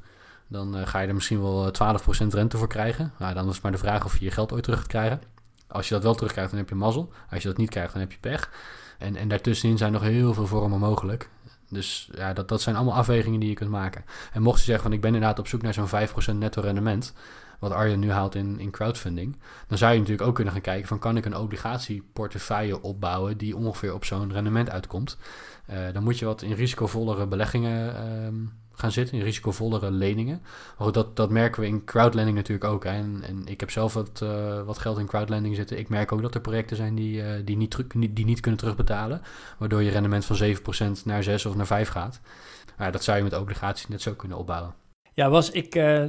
dan 0.49 0.87
ga 0.87 1.01
je 1.01 1.09
er 1.09 1.15
misschien 1.15 1.41
wel 1.41 1.71
12% 1.73 2.27
rente 2.29 2.57
voor 2.57 2.69
krijgen. 2.69 3.13
Nou, 3.19 3.35
dan 3.35 3.49
is 3.49 3.55
het 3.55 3.63
maar 3.63 3.73
de 3.73 3.79
vraag 3.79 4.05
of 4.05 4.19
je 4.19 4.25
je 4.25 4.31
geld 4.31 4.53
ooit 4.53 4.63
terug 4.63 4.79
gaat 4.79 4.89
krijgen. 4.89 5.21
Als 5.67 5.89
je 5.89 5.95
dat 5.95 6.03
wel 6.03 6.15
terugkrijgt, 6.15 6.51
dan 6.51 6.61
heb 6.61 6.69
je 6.69 6.75
mazzel. 6.75 7.13
Als 7.31 7.43
je 7.43 7.49
dat 7.49 7.57
niet 7.57 7.71
krijgt, 7.71 7.93
dan 7.93 8.01
heb 8.01 8.13
je 8.13 8.19
pech. 8.19 8.51
En, 8.99 9.17
en 9.17 9.29
daartussenin 9.29 9.79
zijn 9.79 9.93
nog 9.93 10.03
heel 10.03 10.35
veel 10.35 10.47
vormen 10.47 10.79
mogelijk. 10.79 11.29
Dus 11.69 12.11
ja, 12.15 12.33
dat, 12.33 12.49
dat 12.49 12.61
zijn 12.61 12.77
allemaal 12.77 12.95
afwegingen 12.95 13.41
die 13.41 13.49
je 13.49 13.55
kunt 13.55 13.71
maken. 13.71 14.05
En 14.33 14.43
mocht 14.43 14.59
je 14.59 14.65
zeggen 14.65 14.83
van 14.83 14.93
ik 14.93 15.01
ben 15.01 15.15
inderdaad 15.15 15.39
op 15.39 15.49
zoek 15.49 15.63
naar 15.63 15.75
zo'n 15.75 16.35
5% 16.35 16.37
netto 16.37 16.61
rendement, 16.61 17.13
wat 17.59 17.73
Arjen 17.73 17.99
nu 17.99 18.11
haalt 18.11 18.35
in, 18.35 18.59
in 18.59 18.71
crowdfunding, 18.71 19.37
dan 19.69 19.79
zou 19.79 19.93
je 19.93 19.99
natuurlijk 19.99 20.29
ook 20.29 20.35
kunnen 20.35 20.53
gaan 20.53 20.63
kijken 20.63 20.89
van 20.89 20.99
kan 20.99 21.17
ik 21.17 21.25
een 21.25 21.37
obligatieportefeuille 21.37 22.83
opbouwen 22.83 23.39
die 23.39 23.57
ongeveer 23.57 23.95
op 23.95 24.05
zo'n 24.05 24.33
rendement 24.33 24.71
uitkomt. 24.71 25.19
Uh, 25.71 25.77
dan 25.93 26.03
moet 26.03 26.19
je 26.19 26.25
wat 26.25 26.43
in 26.43 26.53
risicovollere 26.53 27.27
beleggingen 27.27 27.95
uh, 27.95 28.49
gaan 28.79 28.93
zitten, 28.93 29.19
in 29.19 29.25
risicovollere 29.25 29.91
leningen. 29.91 30.43
Maar 30.79 30.93
dat, 30.93 31.17
dat 31.17 31.31
merken 31.31 31.61
we 31.61 31.69
in 31.69 31.85
crowdlending 31.85 32.37
natuurlijk 32.37 32.71
ook. 32.71 32.85
En, 32.85 33.23
en 33.23 33.47
ik 33.47 33.61
heb 33.61 33.71
zelf 33.71 33.95
wat, 33.95 34.21
uh, 34.23 34.63
wat 34.63 34.79
geld 34.79 34.99
in 34.99 35.07
crowdlending 35.07 35.57
zitten. 35.57 35.79
Ik 35.79 35.89
merk 35.89 36.13
ook 36.13 36.23
dat 36.23 36.35
er 36.35 36.41
projecten 36.41 36.77
zijn 36.77 36.95
die, 36.95 37.23
uh, 37.23 37.31
die, 37.45 37.57
niet, 37.57 37.77
die 38.11 38.25
niet 38.25 38.41
kunnen 38.41 38.61
terugbetalen. 38.61 39.23
Waardoor 39.59 39.83
je 39.83 39.91
rendement 39.91 40.25
van 40.25 40.57
7% 41.01 41.05
naar 41.05 41.23
6 41.23 41.47
of 41.47 41.57
naar 41.57 41.67
5 41.67 41.89
gaat. 41.89 42.21
Maar 42.77 42.93
dat 42.93 43.05
zou 43.05 43.17
je 43.17 43.23
met 43.23 43.39
obligaties 43.39 43.89
net 43.89 44.03
zo 44.03 44.13
kunnen 44.13 44.39
opbouwen. 44.39 44.75
Ja, 45.13 45.31
was 45.31 45.51
ik 45.51 45.75
uh, 45.75 46.05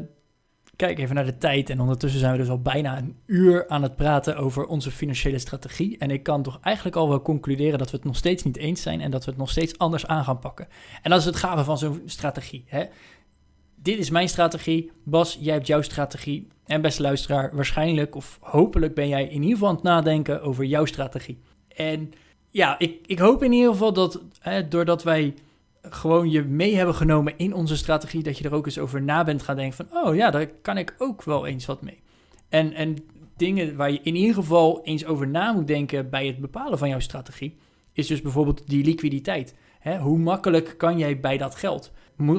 kijk 0.78 1.00
even 1.00 1.16
naar 1.16 1.26
de 1.26 1.38
tijd. 1.38 1.70
En 1.70 1.80
ondertussen 1.80 2.20
zijn 2.20 2.32
we 2.32 2.38
dus 2.38 2.50
al 2.50 2.62
bijna 2.62 2.98
een 2.98 3.16
uur 3.26 3.68
aan 3.68 3.84
het 3.84 3.96
praten 3.96 4.38
over 4.38 4.66
onze 4.66 4.92
financiële 4.92 5.40
strategie. 5.40 5.98
En 5.98 6.12
ik 6.12 6.24
kan 6.24 6.44
toch 6.44 6.60
eigenlijk 6.62 6.96
al 6.96 7.10
wel 7.10 7.22
concluderen 7.22 7.80
dat 7.80 7.92
we 7.92 7.98
het 7.98 8.06
nog 8.06 8.16
steeds 8.16 8.44
niet 8.44 8.58
eens 8.58 8.82
zijn 8.82 9.02
en 9.02 9.12
dat 9.12 9.26
we 9.26 9.30
het 9.30 9.40
nog 9.40 9.50
steeds 9.50 9.78
anders 9.78 10.08
aan 10.08 10.24
gaan 10.24 10.40
pakken. 10.40 10.68
En 11.02 11.10
dat 11.10 11.20
is 11.20 11.26
het 11.26 11.36
gave 11.36 11.64
van 11.64 11.78
zo'n 11.78 12.02
strategie. 12.06 12.64
Hè? 12.68 12.84
Dit 13.76 13.98
is 13.98 14.10
mijn 14.10 14.30
strategie. 14.30 14.92
Bas, 15.04 15.38
jij 15.42 15.54
hebt 15.54 15.68
jouw 15.68 15.82
strategie. 15.82 16.48
En 16.66 16.82
beste 16.82 17.02
luisteraar, 17.02 17.56
waarschijnlijk 17.56 18.16
of 18.16 18.38
hopelijk 18.42 18.96
ben 18.96 19.08
jij 19.08 19.24
in 19.24 19.42
ieder 19.42 19.50
geval 19.50 19.68
aan 19.68 19.76
het 19.76 19.84
nadenken 19.84 20.42
over 20.42 20.66
jouw 20.66 20.86
strategie. 20.86 21.40
En 21.76 22.12
ja, 22.50 22.80
ik, 22.80 23.00
ik 23.06 23.20
hoop 23.20 23.44
in 23.44 23.52
ieder 23.52 23.72
geval 23.72 23.94
dat 23.94 24.22
hè, 24.40 24.68
doordat 24.68 25.04
wij 25.04 25.34
gewoon 25.90 26.30
je 26.30 26.44
mee 26.44 26.76
hebben 26.76 26.96
genomen 26.96 27.34
in 27.38 27.54
onze 27.54 27.78
strategie, 27.78 28.24
dat 28.24 28.38
je 28.38 28.44
er 28.44 28.54
ook 28.54 28.66
eens 28.66 28.80
over 28.80 29.02
na 29.02 29.24
bent 29.24 29.42
gaan 29.42 29.56
denken 29.56 29.86
van, 29.86 30.04
oh 30.04 30.16
ja, 30.16 30.32
daar 30.32 30.48
kan 30.48 30.78
ik 30.78 30.96
ook 30.98 31.24
wel 31.24 31.46
eens 31.46 31.66
wat 31.66 31.82
mee. 31.82 32.00
En, 32.50 32.74
en 32.74 32.96
dingen 33.38 33.76
waar 33.76 33.92
je 33.92 34.00
in 34.04 34.16
ieder 34.16 34.36
geval 34.36 34.82
eens 34.84 35.06
over 35.06 35.28
na 35.28 35.52
moet 35.52 35.68
denken 35.68 36.10
bij 36.10 36.28
het 36.28 36.38
bepalen 36.38 36.78
van 36.78 36.90
jouw 36.90 37.00
strategie, 37.00 37.58
is 37.94 38.08
dus 38.08 38.22
bijvoorbeeld 38.22 38.68
die 38.68 38.84
liquiditeit. 38.84 39.56
Hè, 39.80 39.98
hoe 39.98 40.18
makkelijk 40.18 40.74
kan 40.78 40.98
jij 40.98 41.20
bij 41.20 41.38
dat 41.38 41.56
geld? 41.56 41.92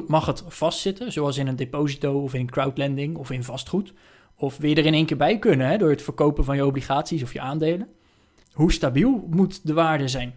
Mag 0.07 0.25
het 0.25 0.43
vastzitten, 0.47 1.11
zoals 1.11 1.37
in 1.37 1.47
een 1.47 1.55
deposito 1.55 2.21
of 2.21 2.33
in 2.33 2.49
crowdlending 2.49 3.17
of 3.17 3.31
in 3.31 3.43
vastgoed? 3.43 3.93
Of 4.35 4.57
wil 4.57 4.69
je 4.69 4.75
er 4.75 4.85
in 4.85 4.93
één 4.93 5.05
keer 5.05 5.17
bij 5.17 5.39
kunnen 5.39 5.67
hè, 5.67 5.77
door 5.77 5.89
het 5.89 6.01
verkopen 6.01 6.43
van 6.43 6.55
je 6.55 6.65
obligaties 6.65 7.23
of 7.23 7.33
je 7.33 7.41
aandelen? 7.41 7.89
Hoe 8.53 8.71
stabiel 8.71 9.27
moet 9.29 9.67
de 9.67 9.73
waarde 9.73 10.07
zijn? 10.07 10.33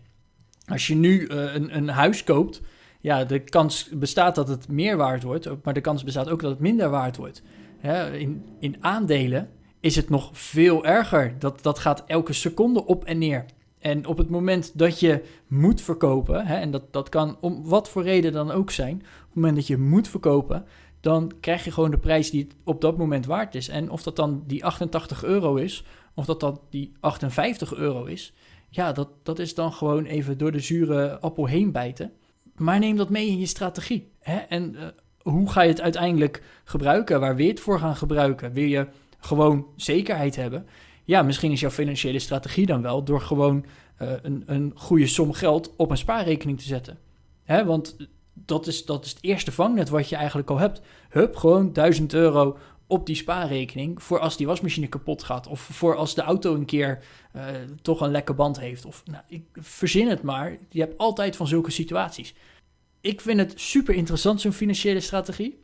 Als 0.67 0.87
je 0.87 0.95
nu 0.95 1.21
uh, 1.21 1.55
een, 1.55 1.77
een 1.77 1.89
huis 1.89 2.25
koopt, 2.25 2.61
ja, 3.03 3.25
de 3.25 3.39
kans 3.39 3.89
bestaat 3.89 4.35
dat 4.35 4.49
het 4.49 4.69
meer 4.69 4.97
waard 4.97 5.23
wordt, 5.23 5.49
maar 5.63 5.75
de 5.75 5.81
kans 5.81 6.05
bestaat 6.05 6.29
ook 6.29 6.41
dat 6.41 6.51
het 6.51 6.61
minder 6.61 6.91
waard 6.91 7.17
wordt. 7.17 7.43
in, 8.13 8.45
in 8.59 8.77
aandelen 8.81 9.51
is 9.81 9.97
het 9.97 10.09
nog 10.09 10.31
veel 10.33 10.85
erger. 10.85 11.39
Dat, 11.39 11.63
dat 11.63 11.79
gaat 11.79 12.05
elke 12.07 12.33
seconde 12.33 12.87
op 12.87 13.05
en 13.05 13.19
neer. 13.19 13.45
En 13.79 14.07
op 14.07 14.19
het 14.19 14.31
moment 14.31 14.79
dat 14.79 15.01
je 15.01 15.23
moet 15.47 15.81
verkopen, 15.81 16.47
hè, 16.47 16.57
en 16.57 16.71
dat, 16.71 16.93
dat 16.93 17.09
kan 17.09 17.37
om 17.41 17.65
wat 17.65 17.89
voor 17.89 18.03
reden 18.03 18.33
dan 18.33 18.51
ook 18.51 18.71
zijn, 18.71 18.97
op 18.97 19.27
het 19.27 19.35
moment 19.35 19.57
dat 19.57 19.67
je 19.67 19.79
moet 19.79 20.09
verkopen, 20.09 20.65
dan 21.01 21.33
krijg 21.41 21.65
je 21.65 21.71
gewoon 21.71 21.91
de 21.91 21.99
prijs 21.99 22.31
die 22.31 22.43
het 22.43 22.55
op 22.65 22.81
dat 22.81 22.97
moment 22.97 23.27
waard 23.27 23.55
is. 23.55 23.69
En 23.69 23.91
of 23.91 24.03
dat 24.03 24.17
dan 24.17 24.43
die 24.47 24.65
88 24.65 25.25
euro 25.25 25.55
is, 25.55 25.85
of 26.15 26.25
dat 26.25 26.41
dan 26.41 26.61
die 26.71 26.93
58 27.01 27.75
euro 27.75 28.05
is, 28.05 28.33
ja, 28.69 28.93
dat, 28.93 29.09
dat 29.23 29.39
is 29.39 29.55
dan 29.55 29.73
gewoon 29.73 30.05
even 30.05 30.39
door 30.39 30.53
de 30.53 30.61
zure 30.61 31.21
appel 31.21 31.47
heen 31.47 31.73
bijten. 31.73 32.13
Maar 32.63 32.79
neem 32.79 32.97
dat 32.97 33.09
mee 33.09 33.29
in 33.29 33.39
je 33.39 33.47
strategie. 33.47 34.13
Hè? 34.21 34.37
En 34.37 34.75
uh, 34.75 34.83
hoe 35.19 35.51
ga 35.51 35.63
je 35.63 35.69
het 35.69 35.81
uiteindelijk 35.81 36.43
gebruiken? 36.65 37.21
Waar 37.21 37.37
wil 37.37 37.45
je 37.45 37.51
het 37.51 37.61
voor 37.61 37.79
gaan 37.79 37.97
gebruiken? 37.97 38.53
Wil 38.53 38.65
je 38.65 38.87
gewoon 39.19 39.67
zekerheid 39.77 40.37
hebben? 40.37 40.67
Ja, 41.05 41.23
misschien 41.23 41.53
is 41.53 41.61
jouw 41.61 41.71
financiële 41.71 42.19
strategie 42.19 42.67
dan 42.67 42.83
wel 42.83 43.05
door 43.05 43.21
gewoon 43.21 43.65
uh, 44.03 44.13
een, 44.23 44.43
een 44.47 44.73
goede 44.75 45.07
som 45.07 45.33
geld 45.33 45.77
op 45.77 45.91
een 45.91 45.97
spaarrekening 45.97 46.59
te 46.59 46.67
zetten. 46.67 46.99
Hè? 47.45 47.65
Want 47.65 47.97
dat 48.35 48.67
is, 48.67 48.85
dat 48.85 49.05
is 49.05 49.11
het 49.11 49.25
eerste 49.25 49.53
vangnet 49.53 49.89
wat 49.89 50.09
je 50.09 50.17
eigenlijk 50.17 50.51
al 50.51 50.59
hebt. 50.59 50.81
Hup, 51.09 51.37
gewoon 51.37 51.73
1000 51.73 52.13
euro 52.15 52.57
op 52.87 53.07
die 53.07 53.17
spaarrekening 53.17 54.03
voor 54.03 54.19
als 54.19 54.37
die 54.37 54.47
wasmachine 54.47 54.87
kapot 54.87 55.23
gaat. 55.23 55.47
Of 55.47 55.61
voor 55.61 55.97
als 55.97 56.15
de 56.15 56.23
auto 56.23 56.55
een 56.55 56.65
keer 56.65 57.05
uh, 57.37 57.45
toch 57.83 58.01
een 58.01 58.11
lekke 58.11 58.35
band 58.35 58.61
heeft. 58.61 58.85
Of 58.85 59.03
nou, 59.05 59.23
ik 59.29 59.45
verzin 59.53 60.09
het 60.09 60.23
maar. 60.23 60.57
Je 60.69 60.81
hebt 60.81 60.99
altijd 60.99 61.37
van 61.37 61.47
zulke 61.47 61.71
situaties. 61.71 62.35
Ik 63.03 63.21
vind 63.21 63.39
het 63.39 63.53
super 63.57 63.95
interessant, 63.95 64.41
zo'n 64.41 64.53
financiële 64.53 65.01
strategie. 65.01 65.59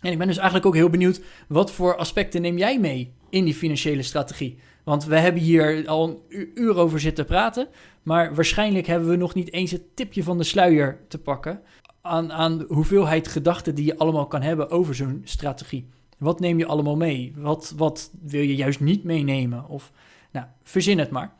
En 0.00 0.12
ik 0.12 0.18
ben 0.18 0.26
dus 0.26 0.36
eigenlijk 0.36 0.66
ook 0.66 0.74
heel 0.74 0.90
benieuwd, 0.90 1.20
wat 1.48 1.70
voor 1.70 1.96
aspecten 1.96 2.42
neem 2.42 2.58
jij 2.58 2.80
mee 2.80 3.12
in 3.30 3.44
die 3.44 3.54
financiële 3.54 4.02
strategie? 4.02 4.58
Want 4.84 5.04
we 5.04 5.18
hebben 5.18 5.42
hier 5.42 5.88
al 5.88 6.24
een 6.28 6.50
uur 6.54 6.76
over 6.76 7.00
zitten 7.00 7.24
praten, 7.24 7.68
maar 8.02 8.34
waarschijnlijk 8.34 8.86
hebben 8.86 9.08
we 9.08 9.16
nog 9.16 9.34
niet 9.34 9.52
eens 9.52 9.70
het 9.70 9.96
tipje 9.96 10.22
van 10.22 10.38
de 10.38 10.44
sluier 10.44 11.00
te 11.08 11.18
pakken 11.18 11.62
aan, 12.00 12.32
aan 12.32 12.58
de 12.58 12.64
hoeveelheid 12.68 13.28
gedachten 13.28 13.74
die 13.74 13.84
je 13.84 13.98
allemaal 13.98 14.26
kan 14.26 14.42
hebben 14.42 14.70
over 14.70 14.94
zo'n 14.94 15.22
strategie. 15.24 15.88
Wat 16.18 16.40
neem 16.40 16.58
je 16.58 16.66
allemaal 16.66 16.96
mee? 16.96 17.32
Wat, 17.36 17.72
wat 17.76 18.10
wil 18.22 18.42
je 18.42 18.56
juist 18.56 18.80
niet 18.80 19.04
meenemen? 19.04 19.68
Of, 19.68 19.92
nou, 20.32 20.46
verzin 20.62 20.98
het 20.98 21.10
maar. 21.10 21.34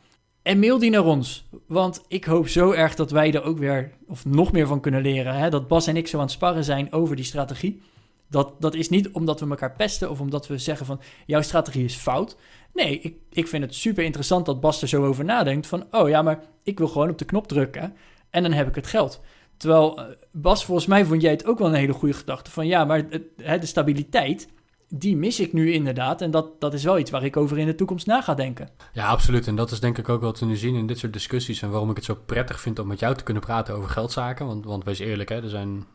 En 0.47 0.59
mail 0.59 0.79
die 0.79 0.89
naar 0.89 1.05
ons. 1.05 1.47
Want 1.65 2.03
ik 2.07 2.25
hoop 2.25 2.47
zo 2.47 2.71
erg 2.71 2.95
dat 2.95 3.11
wij 3.11 3.33
er 3.33 3.43
ook 3.43 3.57
weer, 3.57 3.91
of 4.07 4.25
nog 4.25 4.51
meer 4.51 4.67
van 4.67 4.79
kunnen 4.79 5.01
leren. 5.01 5.35
Hè? 5.35 5.49
Dat 5.49 5.67
Bas 5.67 5.87
en 5.87 5.97
ik 5.97 6.07
zo 6.07 6.17
aan 6.17 6.23
het 6.23 6.31
sparren 6.31 6.63
zijn 6.63 6.93
over 6.93 7.15
die 7.15 7.25
strategie. 7.25 7.81
Dat, 8.29 8.53
dat 8.59 8.75
is 8.75 8.89
niet 8.89 9.09
omdat 9.11 9.39
we 9.39 9.49
elkaar 9.49 9.75
pesten 9.75 10.09
of 10.09 10.19
omdat 10.19 10.47
we 10.47 10.57
zeggen 10.57 10.85
van 10.85 10.99
jouw 11.25 11.41
strategie 11.41 11.83
is 11.83 11.95
fout. 11.95 12.37
Nee, 12.73 12.99
ik, 12.99 13.15
ik 13.31 13.47
vind 13.47 13.63
het 13.63 13.75
super 13.75 14.03
interessant 14.03 14.45
dat 14.45 14.59
Bas 14.59 14.81
er 14.81 14.87
zo 14.87 15.05
over 15.05 15.25
nadenkt. 15.25 15.67
Van 15.67 15.85
oh 15.91 16.09
ja, 16.09 16.21
maar 16.21 16.43
ik 16.63 16.77
wil 16.77 16.87
gewoon 16.87 17.09
op 17.09 17.17
de 17.17 17.25
knop 17.25 17.47
drukken 17.47 17.95
en 18.29 18.43
dan 18.43 18.51
heb 18.51 18.67
ik 18.67 18.75
het 18.75 18.87
geld. 18.87 19.21
Terwijl 19.57 19.97
eh, 19.97 20.05
Bas, 20.31 20.65
volgens 20.65 20.87
mij 20.87 21.05
vond 21.05 21.21
jij 21.21 21.31
het 21.31 21.45
ook 21.45 21.59
wel 21.59 21.67
een 21.67 21.73
hele 21.73 21.93
goede 21.93 22.13
gedachte. 22.13 22.51
Van 22.51 22.67
ja, 22.67 22.85
maar 22.85 23.09
de 23.35 23.59
stabiliteit 23.61 24.47
die 24.89 25.15
mis 25.15 25.39
ik 25.39 25.53
nu 25.53 25.71
inderdaad. 25.71 26.21
En 26.21 26.31
dat, 26.31 26.61
dat 26.61 26.73
is 26.73 26.83
wel 26.83 26.99
iets 26.99 27.11
waar 27.11 27.23
ik 27.23 27.37
over 27.37 27.57
in 27.57 27.65
de 27.65 27.75
toekomst 27.75 28.07
na 28.07 28.21
ga 28.21 28.33
denken. 28.33 28.69
Ja, 28.93 29.07
absoluut. 29.07 29.47
En 29.47 29.55
dat 29.55 29.71
is 29.71 29.79
denk 29.79 29.97
ik 29.97 30.09
ook 30.09 30.21
wat 30.21 30.39
we 30.39 30.45
nu 30.45 30.55
zien 30.55 30.75
in 30.75 30.87
dit 30.87 30.97
soort 30.97 31.13
discussies. 31.13 31.61
En 31.61 31.69
waarom 31.69 31.89
ik 31.89 31.95
het 31.95 32.05
zo 32.05 32.17
prettig 32.25 32.59
vind 32.59 32.79
om 32.79 32.87
met 32.87 32.99
jou 32.99 33.15
te 33.15 33.23
kunnen 33.23 33.43
praten 33.43 33.75
over 33.75 33.89
geldzaken. 33.89 34.45
Want, 34.45 34.65
want 34.65 34.83
wees 34.83 34.99
eerlijk, 34.99 35.29
hè, 35.29 35.41
er 35.43 35.49
zijn, 35.49 35.85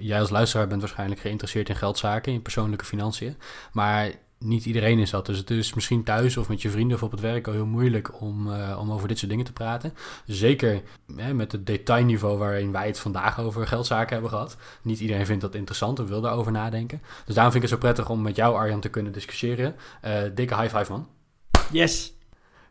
jij 0.00 0.20
als 0.20 0.30
luisteraar 0.30 0.68
bent 0.68 0.80
waarschijnlijk 0.80 1.20
geïnteresseerd 1.20 1.68
in 1.68 1.76
geldzaken, 1.76 2.32
in 2.32 2.42
persoonlijke 2.42 2.84
financiën. 2.84 3.36
Maar 3.72 4.12
niet 4.42 4.66
iedereen 4.66 4.98
is 4.98 5.10
dat. 5.10 5.26
Dus 5.26 5.38
het 5.38 5.50
is 5.50 5.74
misschien 5.74 6.02
thuis 6.02 6.36
of 6.36 6.48
met 6.48 6.62
je 6.62 6.70
vrienden 6.70 6.96
of 6.96 7.02
op 7.02 7.10
het 7.10 7.20
werk 7.20 7.46
al 7.46 7.52
heel 7.52 7.66
moeilijk 7.66 8.20
om, 8.20 8.48
uh, 8.48 8.78
om 8.80 8.92
over 8.92 9.08
dit 9.08 9.18
soort 9.18 9.30
dingen 9.30 9.44
te 9.44 9.52
praten. 9.52 9.94
Zeker 10.26 10.82
hè, 11.16 11.34
met 11.34 11.52
het 11.52 11.66
detailniveau 11.66 12.38
waarin 12.38 12.72
wij 12.72 12.86
het 12.86 12.98
vandaag 12.98 13.40
over 13.40 13.66
geldzaken 13.66 14.12
hebben 14.12 14.30
gehad. 14.30 14.56
Niet 14.82 15.00
iedereen 15.00 15.26
vindt 15.26 15.42
dat 15.42 15.54
interessant 15.54 16.00
of 16.00 16.08
wil 16.08 16.20
daarover 16.20 16.52
nadenken. 16.52 17.02
Dus 17.24 17.34
daarom 17.34 17.52
vind 17.52 17.64
ik 17.64 17.70
het 17.70 17.80
zo 17.80 17.86
prettig 17.86 18.10
om 18.10 18.22
met 18.22 18.36
jou, 18.36 18.56
Arjan, 18.56 18.80
te 18.80 18.88
kunnen 18.88 19.12
discussiëren. 19.12 19.74
Uh, 20.04 20.20
dikke 20.34 20.56
high 20.56 20.76
five, 20.76 20.92
man. 20.92 21.08
Yes. 21.70 22.11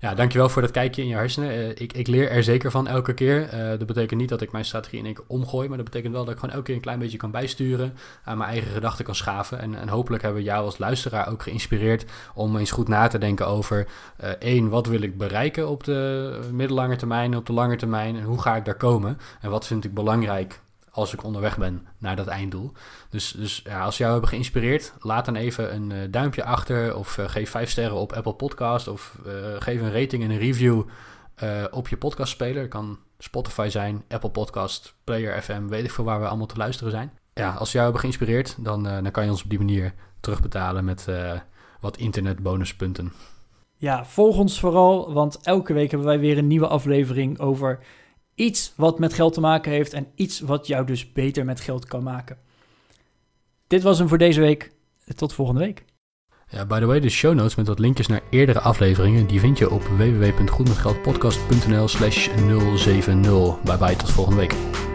Ja, 0.02 0.14
dankjewel 0.14 0.50
voor 0.50 0.62
dat 0.62 0.72
kijkje 0.72 1.02
in 1.02 1.08
je 1.08 1.16
hersenen. 1.16 1.58
Uh, 1.58 1.70
ik, 1.70 1.94
ik, 1.94 2.08
leer 2.08 2.30
er 2.30 2.44
zeker 2.44 2.72
van 2.72 2.88
elke 2.88 3.14
keer. 3.14 3.54
Uh, 3.54 3.70
dat 3.70 3.86
betekent 3.86 4.20
niet 4.20 4.30
dat 4.30 4.42
ik 4.42 4.52
mijn 4.52 4.66
strategie 4.66 5.00
in 5.00 5.06
één 5.06 5.14
keer 5.14 5.24
omgooi, 5.28 5.68
maar 5.68 5.78
dat 5.78 5.86
betekent 5.86 6.14
wel 6.14 6.24
dat 6.26 6.34
ik 6.34 6.40
gewoon 6.40 6.56
elke 6.56 6.66
keer 6.66 6.76
een 6.76 6.82
klein 6.82 7.00
beetje 7.00 7.18
kan 7.18 7.32
bijsturen, 7.32 7.94
aan 8.24 8.38
mijn 8.38 8.50
eigen 8.50 8.72
gedachten 8.72 9.06
kan 9.06 9.16
schaven. 9.16 9.60
En, 9.60 9.76
en 9.76 9.88
hopelijk 9.88 10.24
hebben 10.24 10.42
we 10.42 10.48
jou 10.48 10.66
als 10.66 10.78
luisteraar 10.78 11.30
ook 11.30 11.44
geïnspireerd 11.44 12.06
om 12.34 12.58
eens 12.58 12.72
goed 12.72 12.88
na 12.88 13.08
te 13.08 13.18
denken 13.18 13.48
over 13.48 13.88
uh, 14.24 14.30
één, 14.30 14.70
wat 14.70 14.88
wil 14.88 15.02
ik 15.02 15.18
bereiken 15.18 15.70
op 15.70 15.84
de 15.84 16.40
middellange 16.52 16.96
termijn, 16.96 17.36
op 17.36 17.46
de 17.46 17.54
lange 17.54 17.76
termijn 17.76 18.16
en 18.16 18.24
hoe 18.24 18.42
ga 18.42 18.56
ik 18.56 18.66
daar 18.66 18.76
komen? 18.76 19.18
En 19.42 19.50
wat 19.50 19.68
vind 19.68 19.84
ik 19.86 19.94
belangrijk 19.94 20.60
als 20.92 21.14
ik 21.14 21.24
onderweg 21.24 21.58
ben 21.58 21.88
naar 21.98 22.16
dat 22.16 22.28
einddoel. 22.28 22.72
Dus, 23.10 23.32
dus 23.32 23.62
ja, 23.64 23.84
als 23.84 23.98
jou 23.98 24.12
hebben 24.12 24.30
geïnspireerd, 24.30 24.94
laat 25.00 25.26
dan 25.26 25.36
even 25.36 25.76
een 25.76 25.90
uh, 25.90 25.98
duimpje 26.10 26.44
achter 26.44 26.96
of 26.96 27.18
uh, 27.18 27.30
geef 27.30 27.50
vijf 27.50 27.70
sterren 27.70 27.98
op 27.98 28.14
Apple 28.14 28.34
Podcast 28.34 28.88
of 28.88 29.18
uh, 29.26 29.34
geef 29.60 29.82
een 29.82 29.94
rating 29.94 30.24
en 30.24 30.30
een 30.30 30.38
review 30.38 30.84
op 31.72 31.88
je 31.88 31.98
podcastspeler. 31.98 32.68
Kan 32.68 33.00
Spotify 33.18 33.68
zijn, 33.70 34.04
Apple 34.08 34.30
Podcast, 34.30 34.96
Player 35.04 35.42
FM, 35.42 35.68
weet 35.68 35.84
ik 35.84 35.92
veel 35.92 36.04
waar 36.04 36.20
we 36.20 36.28
allemaal 36.28 36.46
te 36.46 36.58
luisteren 36.58 36.92
zijn. 36.92 37.12
Ja, 37.34 37.54
als 37.54 37.72
jou 37.72 37.84
hebben 37.84 38.02
geïnspireerd, 38.02 38.56
dan, 38.60 38.84
dan 38.84 39.12
kan 39.12 39.24
je 39.24 39.30
ons 39.30 39.44
op 39.44 39.50
die 39.50 39.60
manier 39.60 39.94
terugbetalen 40.20 40.86
met 40.86 41.08
wat 41.80 41.98
internetbonuspunten. 41.98 43.12
Ja, 43.76 44.06
volg 44.06 44.38
ons 44.38 44.60
vooral, 44.60 45.14
want 45.14 45.40
elke 45.42 45.74
week 45.74 45.90
hebben 45.90 46.08
wij 46.08 46.20
weer 46.20 46.38
een 46.38 46.48
nieuwe 46.48 46.68
aflevering 46.68 47.40
over 47.40 47.80
iets 48.36 48.74
wat 48.76 49.00
met 49.00 49.14
geld 49.14 49.34
te 49.34 49.40
maken 49.40 49.72
heeft 49.72 49.94
en 49.94 50.08
iets 50.16 50.40
wat 50.40 50.68
jou 50.68 50.86
dus 50.86 51.12
beter 51.12 51.46
met 51.46 51.60
geld 51.60 51.86
kan 51.86 52.04
maken. 52.04 52.38
Dit 53.68 53.84
was 53.84 53.98
hem 53.98 54.08
voor 54.08 54.18
deze 54.18 54.40
week. 54.40 54.72
Tot 55.16 55.34
volgende 55.34 55.62
week. 55.62 55.86
Ja, 56.48 56.66
by 56.66 56.80
the 56.80 56.86
way, 56.86 57.00
de 57.00 57.10
show 57.10 57.34
notes 57.34 57.56
met 57.56 57.68
wat 57.68 57.80
linkjes 57.80 58.08
naar 58.08 58.22
eerdere 58.30 58.60
afleveringen, 58.60 59.28
die 59.28 59.40
vind 59.40 59.58
je 59.58 59.72
op 59.72 59.84
www.goedmetgeldpodcast.nl 59.84 61.88
slash 61.88 62.30
070. 62.76 63.62
Bye 63.62 63.78
bye, 63.78 63.96
tot 63.96 64.12
volgende 64.12 64.40
week. 64.40 64.91